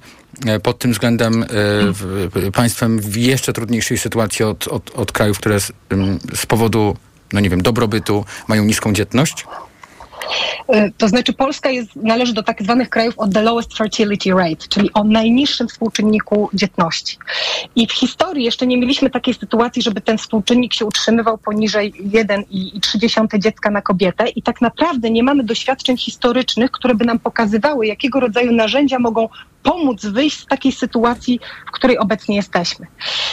pod 0.62 0.78
tym 0.78 0.92
względem 0.92 1.44
państwem 2.52 3.00
w 3.00 3.16
jeszcze 3.16 3.52
trudniejszej 3.52 3.98
sytuacji 3.98 4.44
od, 4.44 4.68
od, 4.68 4.90
od 4.90 5.12
krajów, 5.12 5.38
które 5.38 5.60
z, 5.60 5.72
z 6.34 6.46
powodu, 6.46 6.96
no 7.32 7.40
nie 7.40 7.50
wiem, 7.50 7.62
dobrobytu 7.62 8.24
mają 8.48 8.64
niską 8.64 8.92
dzietność? 8.92 9.44
E, 10.68 10.90
to 10.90 11.08
znaczy 11.08 11.32
Polska 11.32 11.70
jest, 11.70 11.96
należy 11.96 12.32
do 12.32 12.42
tak 12.42 12.62
zwanych 12.62 12.90
krajów 12.90 13.18
o 13.18 13.28
the 13.28 13.42
lowest 13.42 13.76
fertility 13.76 14.30
rate, 14.30 14.68
czyli 14.68 14.92
o 14.92 15.04
najniższym 15.04 15.68
współczynniku 15.68 16.50
dzietności. 16.54 17.18
I 17.76 17.86
w 17.86 17.92
historii 17.92 18.44
jeszcze 18.44 18.66
nie 18.66 18.78
mieliśmy 18.78 19.10
takiej 19.10 19.34
sytuacji, 19.34 19.82
żeby 19.82 20.00
ten 20.00 20.18
współczynnik 20.18 20.74
się 20.74 20.84
utrzymywał 20.86 21.38
poniżej 21.38 21.92
1,3 21.92 23.38
dziecka 23.38 23.70
na 23.70 23.82
kobietę 23.82 24.28
i 24.28 24.42
tak 24.42 24.60
naprawdę 24.60 25.10
nie 25.10 25.22
mamy 25.22 25.44
doświadczeń 25.44 25.96
historycznych, 25.96 26.70
które 26.70 26.94
by 26.94 27.04
nam 27.04 27.18
pokazywały, 27.18 27.86
jakiego 27.86 28.20
rodzaju 28.20 28.52
narzędzia 28.52 28.98
mogą 28.98 29.28
pomóc 29.62 30.06
wyjść 30.06 30.40
z 30.40 30.46
takiej 30.46 30.72
sytuacji, 30.72 31.40
w 31.68 31.70
której 31.70 31.98
obecnie 31.98 32.36
jesteśmy. 32.36 32.86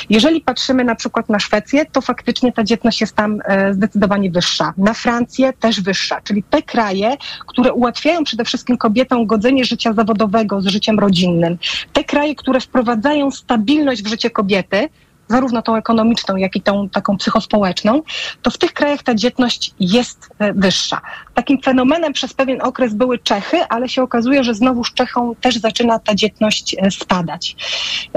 Jeżeli 0.10 0.42
patrzymy 0.42 0.84
na 0.84 0.96
przykład 0.96 1.30
na 1.30 1.40
Szwecję, 1.40 1.86
to 1.86 2.02
faktycznie 2.02 2.52
ta 2.52 2.64
dzietność 2.64 3.02
jest 3.02 3.16
tam 3.16 3.42
e, 3.46 3.74
zdecydowanie 3.74 4.32
wyższa. 4.32 4.74
Na 4.78 4.94
Francję 4.94 5.54
też 5.54 5.82
wyższa, 5.82 6.22
czyli 6.22 6.44
te 6.44 6.62
kraje, 6.62 7.18
które 7.48 7.74
ułatwiają 7.74 8.24
przede 8.24 8.46
wszystkim 8.46 8.78
kobietom 8.78 9.26
godzenie 9.26 9.66
życia 9.66 9.94
zawodowego 9.94 10.62
z 10.62 10.68
życiem 10.68 11.00
rodzinnym. 11.00 11.58
Te 11.94 12.04
kraje, 12.04 12.36
które 12.36 12.60
wprowadzają 12.60 13.32
stabilność 13.32 14.04
w 14.04 14.08
życie 14.08 14.30
kobiety, 14.30 14.90
zarówno 15.30 15.62
tą 15.62 15.76
ekonomiczną, 15.76 16.36
jak 16.36 16.56
i 16.56 16.62
tą 16.62 16.90
taką 16.90 17.18
psychospołeczną, 17.18 18.02
to 18.42 18.52
w 18.52 18.58
tych 18.58 18.74
krajach 18.74 19.04
ta 19.04 19.16
dzietność 19.16 19.74
jest 19.80 20.30
e, 20.40 20.54
wyższa. 20.54 21.02
Takim 21.34 21.62
fenomenem 21.62 22.14
przez 22.14 22.34
pewien 22.34 22.62
okres 22.62 22.94
były 22.94 23.20
Czechy, 23.20 23.58
ale 23.70 23.90
się 23.90 24.04
okazuje, 24.04 24.44
że 24.44 24.54
znowu 24.54 24.84
z 24.84 24.94
Czechą 24.94 25.36
też 25.36 25.58
zaczyna 25.58 26.00
ta 26.00 26.16
dzietność 26.16 26.76
e, 26.80 26.92
spadać. 26.92 27.56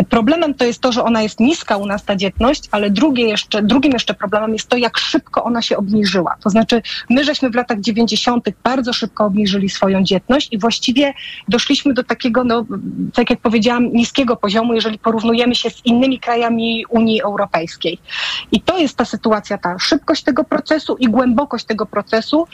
Problemem 0.09 0.55
to 0.55 0.65
jest 0.65 0.81
to, 0.81 0.93
że 0.93 1.05
ona 1.05 1.23
jest 1.23 1.41
niska 1.41 1.77
u 1.77 1.87
nas 1.87 2.05
ta 2.05 2.17
dzietność, 2.17 2.69
ale 2.71 2.91
drugie 2.91 3.25
jeszcze, 3.25 3.63
drugim 3.63 3.93
jeszcze 3.93 4.15
problemem 4.15 4.53
jest 4.53 4.69
to, 4.69 4.77
jak 4.77 4.99
szybko 4.99 5.45
ona 5.45 5.63
się 5.63 5.77
obniżyła. 5.77 6.37
To 6.43 6.51
znaczy, 6.51 6.83
my 7.11 7.25
żeśmy 7.25 7.51
w 7.51 7.55
latach 7.55 7.81
90. 7.81 8.47
bardzo 8.65 8.93
szybko 8.93 9.25
obniżyli 9.25 9.69
swoją 9.69 10.03
dzietność 10.03 10.49
i 10.53 10.59
właściwie 10.59 11.15
doszliśmy 11.49 11.95
do 11.95 12.05
takiego, 12.05 12.45
no, 12.45 12.65
tak 13.15 13.31
jak 13.31 13.41
powiedziałam, 13.41 13.93
niskiego 13.93 14.37
poziomu, 14.37 14.75
jeżeli 14.75 14.99
porównujemy 14.99 15.55
się 15.55 15.71
z 15.71 15.87
innymi 15.87 16.19
krajami 16.19 16.85
Unii 16.89 17.01
Unii 17.03 17.22
Europejskiej. 17.22 17.98
I 18.53 18.61
to 18.61 18.78
jest 18.78 18.96
ta 18.96 19.05
sytuacja, 19.05 19.59
ta 19.59 19.78
szybkość 19.78 20.22
tego 20.22 20.44
procesu 20.44 20.96
i 20.96 21.07
głębokość 21.09 21.64
tego 21.64 21.86
procesu 21.86 22.46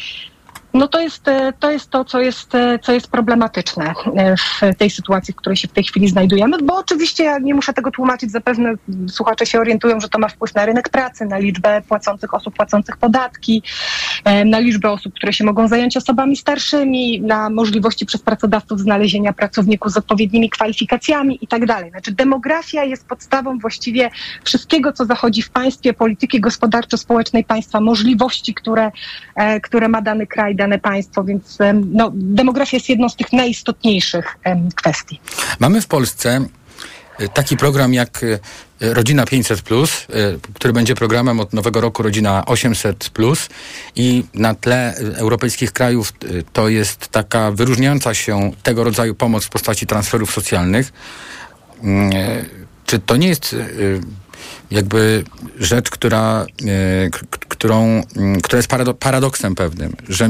no 0.75 0.89
to 0.89 1.01
jest, 1.01 1.29
e, 1.29 1.53
to 1.61 1.71
jest 1.71 1.91
to, 1.91 2.05
co 2.05 2.21
jest, 2.21 2.55
e, 2.55 2.79
co 2.79 2.93
jest 2.93 3.09
problematyczne 3.09 3.95
e, 4.16 4.37
w 4.37 4.77
tej 4.79 4.91
sytuacji, 4.91 5.35
w 5.35 5.37
której 5.37 5.57
się 5.57 5.69
w 5.69 5.73
tej 5.73 5.85
chwili 5.85 6.09
znajdujemy, 6.09 6.57
bo 6.62 6.77
oczywiście 6.77 7.25
ja 7.25 7.39
nie 7.39 7.55
muszę 7.55 7.73
tego 7.73 7.91
tłumaczyć, 7.91 8.33
zapewne 8.33 8.75
słuchacze 9.09 9.47
się 9.47 9.61
orientują, 9.61 10.01
że 10.01 10.09
to 10.09 10.19
ma 10.19 10.29
wpływ 10.29 10.55
na 10.55 10.66
rynek 10.66 10.89
pracy, 10.89 11.27
na 11.27 11.39
liczbę 11.39 11.83
płacących 11.89 12.35
osób 12.35 12.55
płacących 12.55 12.97
podatki, 12.97 13.62
na 14.45 14.59
liczbę 14.59 14.91
osób, 14.91 15.14
które 15.14 15.33
się 15.33 15.45
mogą 15.45 15.69
zająć 15.69 15.97
osobami 15.97 16.37
starszymi, 16.37 17.21
na 17.21 17.51
możliwości 17.51 18.07
przez 18.07 18.23
pracodawców 18.23 18.81
znalezienia 18.81 19.33
pracowników 19.33 19.93
z 19.93 19.97
odpowiednimi 19.97 20.51
kwalifikacjami 20.51 21.39
i 21.43 21.47
tak. 21.47 21.62
Znaczy 21.91 22.12
demografia 22.12 22.85
jest 22.85 23.09
podstawą 23.09 23.59
właściwie 23.59 24.11
wszystkiego, 24.45 24.93
co 24.93 25.05
zachodzi 25.05 25.43
w 25.43 25.51
państwie, 25.51 25.93
polityki 25.93 26.41
gospodarczo-społecznej 26.41 27.45
państwa, 27.45 27.81
możliwości, 27.81 28.55
które, 28.55 28.91
które 29.62 29.89
ma 29.89 30.03
dany 30.03 30.27
kraj, 30.27 30.55
dane 30.59 30.79
państwo, 30.79 31.25
więc 31.25 31.59
no, 31.93 32.11
demografia 32.15 32.77
jest 32.77 32.89
jedną 32.89 33.09
z 33.09 33.17
tych 33.17 33.33
najistotniejszych 33.33 34.39
kwestii. 34.75 35.21
Mamy 35.59 35.81
w 35.81 35.87
Polsce 35.87 36.47
e, 37.19 37.29
taki 37.29 37.57
program 37.57 37.95
jak 37.95 38.25
e, 38.25 38.39
Rodzina 38.95 39.25
500, 39.25 39.59
e, 39.59 39.63
który 40.55 40.73
będzie 40.73 40.95
programem 40.95 41.41
od 41.41 41.53
nowego 41.53 41.81
roku 41.81 42.03
Rodzina 42.03 42.47
800. 42.47 43.11
I 43.97 44.25
na 44.35 44.55
tle 44.55 44.95
europejskich 45.17 45.73
krajów 45.73 46.13
to 46.53 46.69
jest 46.69 47.09
taka 47.09 47.51
wyróżniająca 47.51 48.15
się 48.15 48.51
tego 48.63 48.85
rodzaju 48.85 49.15
pomoc 49.15 49.45
w 49.45 49.49
postaci 49.49 49.87
transferów 49.87 50.33
socjalnych. 50.33 50.93
Mm, 51.83 52.11
czy 52.87 52.99
to 52.99 53.17
nie 53.17 53.29
jest 53.29 53.57
jakby 54.71 55.25
rzecz, 55.59 55.91
która, 55.91 56.47
e, 56.66 57.11
którą, 57.49 58.03
która 58.43 58.57
jest 58.57 58.69
paradoksem 58.99 59.55
pewnym, 59.55 59.97
że 60.09 60.29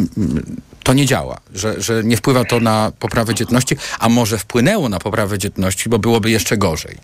to 0.82 0.93
nie 0.93 1.07
działa, 1.07 1.41
że, 1.55 1.82
że 1.82 2.05
nie 2.05 2.16
wpływa 2.16 2.45
to 2.45 2.61
na 2.61 2.93
poprawę 2.99 3.34
dzietności, 3.34 3.76
a 3.99 4.09
może 4.09 4.39
wpłynęło 4.39 4.89
na 4.89 4.99
poprawę 4.99 5.39
dzietności, 5.39 5.89
bo 5.89 5.99
byłoby 5.99 6.30
jeszcze 6.30 6.57
gorzej. 6.57 6.99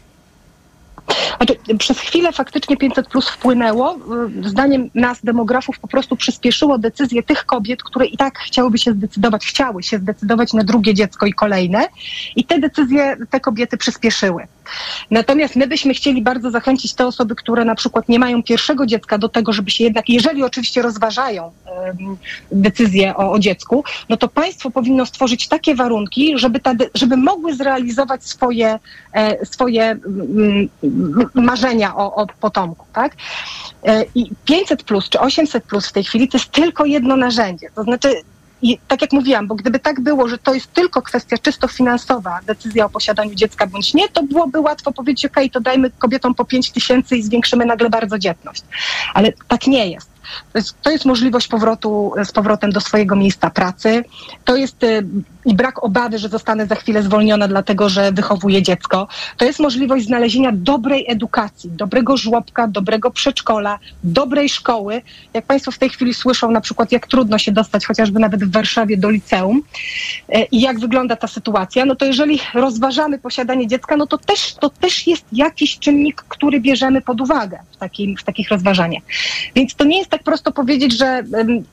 Znaczy, 1.37 1.79
przez 1.79 1.99
chwilę 1.99 2.33
faktycznie 2.33 2.77
500 2.77 3.09
plus 3.09 3.29
wpłynęło. 3.29 3.99
Zdaniem 4.45 4.91
nas, 4.95 5.19
demografów, 5.25 5.79
po 5.79 5.89
prostu 5.89 6.17
przyspieszyło 6.17 6.79
decyzję 6.79 7.23
tych 7.23 7.45
kobiet, 7.45 7.83
które 7.83 8.07
i 8.07 8.17
tak 8.17 8.39
chciałyby 8.39 8.79
się 8.79 8.93
zdecydować, 8.93 9.47
chciały 9.47 9.83
się 9.83 9.99
zdecydować 9.99 10.53
na 10.53 10.65
drugie 10.65 10.95
dziecko 10.95 11.27
i 11.27 11.33
kolejne. 11.33 11.89
I 12.37 12.45
te 12.45 12.59
decyzje 12.59 13.17
te 13.31 13.41
kobiety 13.41 13.77
przyspieszyły. 13.77 14.47
Natomiast 15.11 15.57
my 15.57 15.67
byśmy 15.67 15.95
chcieli 15.95 16.23
bardzo 16.23 16.51
zachęcić 16.51 16.95
te 16.95 17.07
osoby, 17.07 17.35
które 17.35 17.65
na 17.65 17.75
przykład 17.75 18.09
nie 18.09 18.19
mają 18.19 18.43
pierwszego 18.43 18.87
dziecka 18.87 19.19
do 19.19 19.29
tego, 19.29 19.53
żeby 19.53 19.71
się 19.71 19.85
jednak, 19.85 20.09
jeżeli 20.09 20.43
oczywiście 20.43 20.83
rozważają 20.83 21.53
decyzję 22.53 23.17
o, 23.17 23.33
o, 23.33 23.39
dziecku, 23.39 23.85
no 24.09 24.17
to 24.17 24.29
państwo 24.29 24.71
powinno 24.71 25.07
stworzyć 25.07 25.49
takie 25.49 25.75
warunki, 25.75 26.39
żeby, 26.39 26.61
ta, 26.61 26.73
żeby 26.95 27.17
mogły 27.17 27.55
zrealizować 27.55 28.25
swoje, 28.25 28.79
e, 29.13 29.47
swoje 29.47 29.97
marzenia 31.35 31.97
o, 31.97 32.15
o 32.15 32.27
potomku. 32.27 32.87
Tak? 32.93 33.17
E, 33.85 34.05
I 34.15 34.31
500 34.45 34.83
plus 34.83 35.09
czy 35.09 35.21
800 35.21 35.65
plus 35.65 35.89
w 35.89 35.93
tej 35.93 36.05
chwili 36.05 36.29
to 36.29 36.39
jest 36.39 36.51
tylko 36.51 36.85
jedno 36.85 37.17
narzędzie. 37.17 37.69
To 37.75 37.83
znaczy 37.83 38.15
i 38.65 38.79
tak 38.89 39.03
jak 39.03 39.13
mówiłam, 39.13 39.47
bo 39.47 39.55
gdyby 39.55 39.79
tak 39.79 40.01
było, 40.01 40.29
że 40.29 40.39
to 40.39 40.55
jest 40.55 40.73
tylko 40.73 41.03
kwestia 41.03 41.39
czysto 41.39 41.69
finansowa, 41.69 42.41
decyzja 42.47 42.85
o 42.85 42.89
posiadaniu 42.89 43.35
dziecka 43.35 43.67
bądź 43.67 43.95
nie, 43.95 44.09
to 44.09 44.23
byłoby 44.23 44.61
łatwo 44.61 44.93
powiedzieć, 44.93 45.27
ok, 45.27 45.37
to 45.53 45.61
dajmy 45.61 45.91
kobietom 45.91 46.35
po 46.35 46.45
5 46.45 46.71
tysięcy 46.71 47.17
i 47.17 47.23
zwiększymy 47.23 47.67
nagle 47.67 47.91
bardzo 47.91 48.19
dzietność. 48.19 48.63
Ale 49.15 49.33
tak 49.49 49.67
nie 49.67 49.91
jest. 49.91 50.14
To 50.53 50.59
jest, 50.59 50.83
to 50.83 50.91
jest 50.91 51.05
możliwość 51.05 51.49
powrotu 51.49 52.13
z 52.25 52.33
powrotem 52.33 52.73
do 52.73 52.81
swojego 52.81 53.17
miejsca 53.17 53.51
pracy. 53.51 54.05
To 54.45 54.57
jest 54.57 54.85
y, 54.85 55.07
i 55.45 55.55
brak 55.55 55.85
obawy, 55.85 56.19
że 56.19 56.29
zostanę 56.29 56.67
za 56.67 56.75
chwilę 56.75 57.03
zwolniona, 57.03 57.49
dlatego 57.49 57.89
że 57.89 58.13
wychowuję 58.13 58.63
dziecko. 58.63 59.09
To 59.37 59.45
jest 59.45 59.61
możliwość 59.61 60.07
znalezienia 60.07 60.51
dobrej 60.53 61.05
edukacji, 61.09 61.71
dobrego 61.71 62.17
żłobka, 62.17 62.69
dobrego 62.69 63.11
przedszkola, 63.11 63.79
dobrej 64.05 64.49
szkoły. 64.49 65.03
Jak 65.35 65.45
Państwo 65.45 65.71
w 65.71 65.79
tej 65.79 65.91
chwili 65.91 66.15
słyszą 66.15 66.51
na 66.51 66.61
przykład, 66.61 66.93
jak 66.93 67.07
trudno 67.07 67.39
się 67.39 67.53
dostać 67.53 67.87
chociażby 67.87 68.21
nawet 68.21 68.45
w 68.45 68.53
Warszawie 68.53 68.97
do 68.97 69.11
liceum 69.11 69.63
e, 70.29 70.45
i 70.45 70.61
jak 70.61 70.81
wygląda 70.81 71.17
ta 71.17 71.27
sytuacja, 71.27 71.85
no 71.85 71.97
to 71.97 72.05
jeżeli 72.05 72.41
rozważamy 72.55 73.19
posiadanie 73.19 73.67
dziecka, 73.67 73.97
no 73.97 74.07
to 74.07 74.19
też, 74.19 74.55
to 74.55 74.71
też 74.71 75.07
jest 75.07 75.25
jakiś 75.33 75.79
czynnik, 75.79 76.25
który 76.29 76.61
bierzemy 76.61 77.01
pod 77.01 77.21
uwagę 77.21 77.59
w, 77.73 77.77
takim, 77.77 78.17
w 78.17 78.25
takich 78.25 78.49
rozważaniach. 78.49 79.03
Więc 79.55 79.75
to 79.75 79.85
nie 79.85 79.99
jest 79.99 80.11
tak 80.15 80.23
prosto 80.23 80.53
powiedzieć, 80.53 80.99
że 80.99 81.23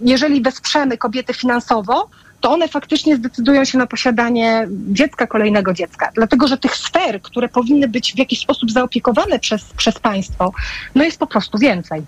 jeżeli 0.01 0.41
wesprzemy 0.41 0.97
kobiety 0.97 1.33
finansowo, 1.33 2.09
to 2.39 2.51
one 2.51 2.67
faktycznie 2.67 3.15
zdecydują 3.15 3.65
się 3.65 3.77
na 3.77 3.87
posiadanie 3.87 4.67
dziecka, 4.69 5.27
kolejnego 5.27 5.73
dziecka. 5.73 6.11
Dlatego, 6.15 6.47
że 6.47 6.57
tych 6.57 6.75
sfer, 6.75 7.21
które 7.21 7.49
powinny 7.49 7.87
być 7.87 8.13
w 8.13 8.17
jakiś 8.17 8.39
sposób 8.39 8.71
zaopiekowane 8.71 9.39
przez, 9.39 9.63
przez 9.77 9.99
państwo, 9.99 10.53
no 10.95 11.03
jest 11.03 11.19
po 11.19 11.27
prostu 11.27 11.57
więcej. 11.57 12.01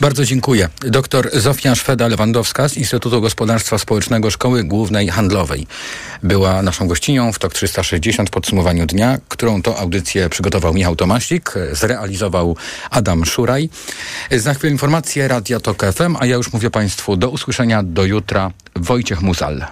Bardzo 0.00 0.24
dziękuję. 0.24 0.68
Doktor 0.80 1.30
Zofia 1.32 1.72
Szweda-Lewandowska 1.74 2.68
z 2.68 2.76
Instytutu 2.76 3.20
Gospodarstwa 3.20 3.78
Społecznego 3.78 4.30
Szkoły 4.30 4.64
Głównej 4.64 5.08
Handlowej 5.08 5.66
była 6.22 6.62
naszą 6.62 6.88
gościnią 6.88 7.32
w 7.32 7.38
TOK 7.38 7.54
360 7.54 8.28
w 8.28 8.32
podsumowaniu 8.32 8.86
dnia, 8.86 9.18
którą 9.28 9.62
to 9.62 9.78
audycję 9.78 10.28
przygotował 10.28 10.74
Michał 10.74 10.96
Tomasik, 10.96 11.54
zrealizował 11.72 12.56
Adam 12.90 13.24
Szuraj. 13.24 13.70
Za 14.30 14.54
chwilę 14.54 14.72
informacje 14.72 15.28
Radia 15.28 15.60
TOK 15.60 15.82
FM, 15.92 16.16
a 16.20 16.26
ja 16.26 16.36
już 16.36 16.52
mówię 16.52 16.70
Państwu 16.70 17.16
do 17.16 17.30
usłyszenia 17.30 17.82
do 17.82 18.04
jutra. 18.04 18.50
Wojciech 18.76 19.22
Muzal. 19.22 19.66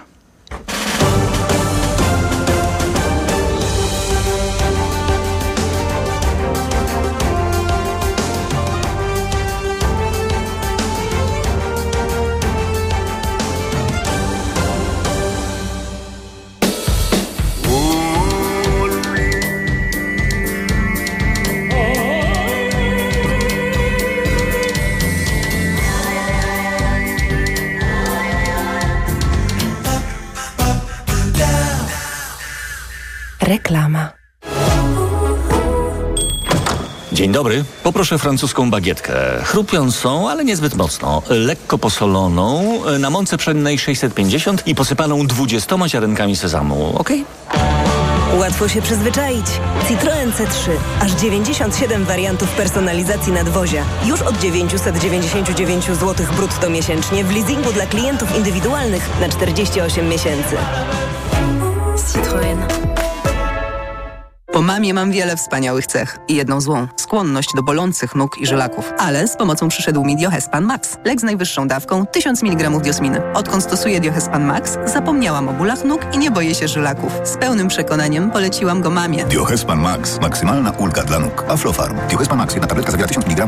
Dobry. 37.39 37.63
Poproszę 37.83 38.17
francuską 38.17 38.71
bagietkę. 38.71 39.13
Chrupiącą, 39.43 40.29
ale 40.29 40.45
niezbyt 40.45 40.75
mocno. 40.75 41.21
Lekko 41.29 41.77
posoloną, 41.77 42.79
na 42.99 43.09
mące 43.09 43.37
pszennej 43.37 43.79
650 43.79 44.67
i 44.67 44.75
posypaną 44.75 45.27
20 45.27 45.87
ziarenkami 45.87 46.35
sezamu. 46.35 46.95
Ok? 46.97 47.09
Łatwo 48.39 48.67
się 48.67 48.81
przyzwyczaić. 48.81 49.45
Citroen 49.87 50.31
C3. 50.31 50.69
Aż 51.01 51.11
97 51.11 52.05
wariantów 52.05 52.49
personalizacji 52.49 53.33
nadwozia. 53.33 53.83
Już 54.05 54.21
od 54.21 54.39
999 54.39 55.85
zł 55.85 56.25
brutto 56.35 56.69
miesięcznie 56.69 57.23
w 57.23 57.31
leasingu 57.31 57.73
dla 57.73 57.85
klientów 57.85 58.37
indywidualnych 58.37 59.09
na 59.21 59.29
48 59.29 60.09
miesięcy. 60.09 60.55
Citroen. 62.13 62.88
Po 64.51 64.61
mamie 64.61 64.93
mam 64.93 65.11
wiele 65.11 65.35
wspaniałych 65.37 65.87
cech 65.87 66.17
i 66.27 66.35
jedną 66.35 66.61
złą– 66.61 66.87
skłonność 66.95 67.49
do 67.55 67.63
bolących 67.63 68.15
nóg 68.15 68.37
i 68.37 68.45
żylaków. 68.45 68.93
Ale 68.97 69.27
z 69.27 69.37
pomocą 69.37 69.67
przyszedł 69.67 70.03
mi 70.03 70.15
Diohespan 70.15 70.63
Max. 70.63 70.97
Lek 71.05 71.19
z 71.19 71.23
najwyższą 71.23 71.67
dawką 71.67 72.05
1000 72.05 72.43
mg 72.43 72.69
diosminy. 72.69 73.33
Odkąd 73.33 73.63
stosuję 73.63 73.99
Diohespan 73.99 74.45
Max, 74.45 74.77
zapomniałam 74.85 75.49
o 75.49 75.53
bólach 75.53 75.83
nóg 75.83 76.01
i 76.13 76.17
nie 76.17 76.31
boję 76.31 76.55
się 76.55 76.67
żylaków. 76.67 77.11
Z 77.23 77.37
pełnym 77.37 77.67
przekonaniem 77.67 78.31
poleciłam 78.31 78.81
go 78.81 78.89
mamie. 78.89 79.25
Diohespan 79.25 79.79
Max. 79.79 80.19
Maksymalna 80.21 80.71
ulga 80.71 81.03
dla 81.03 81.19
nóg. 81.19 81.45
Aflofarm. 81.49 81.97
Diohespan 82.09 82.37
Max. 82.37 82.53
Jedna 82.53 82.67
tabletka 82.67 82.91
zawiera 82.91 83.07
1000 83.09 83.25
mg 83.27 83.37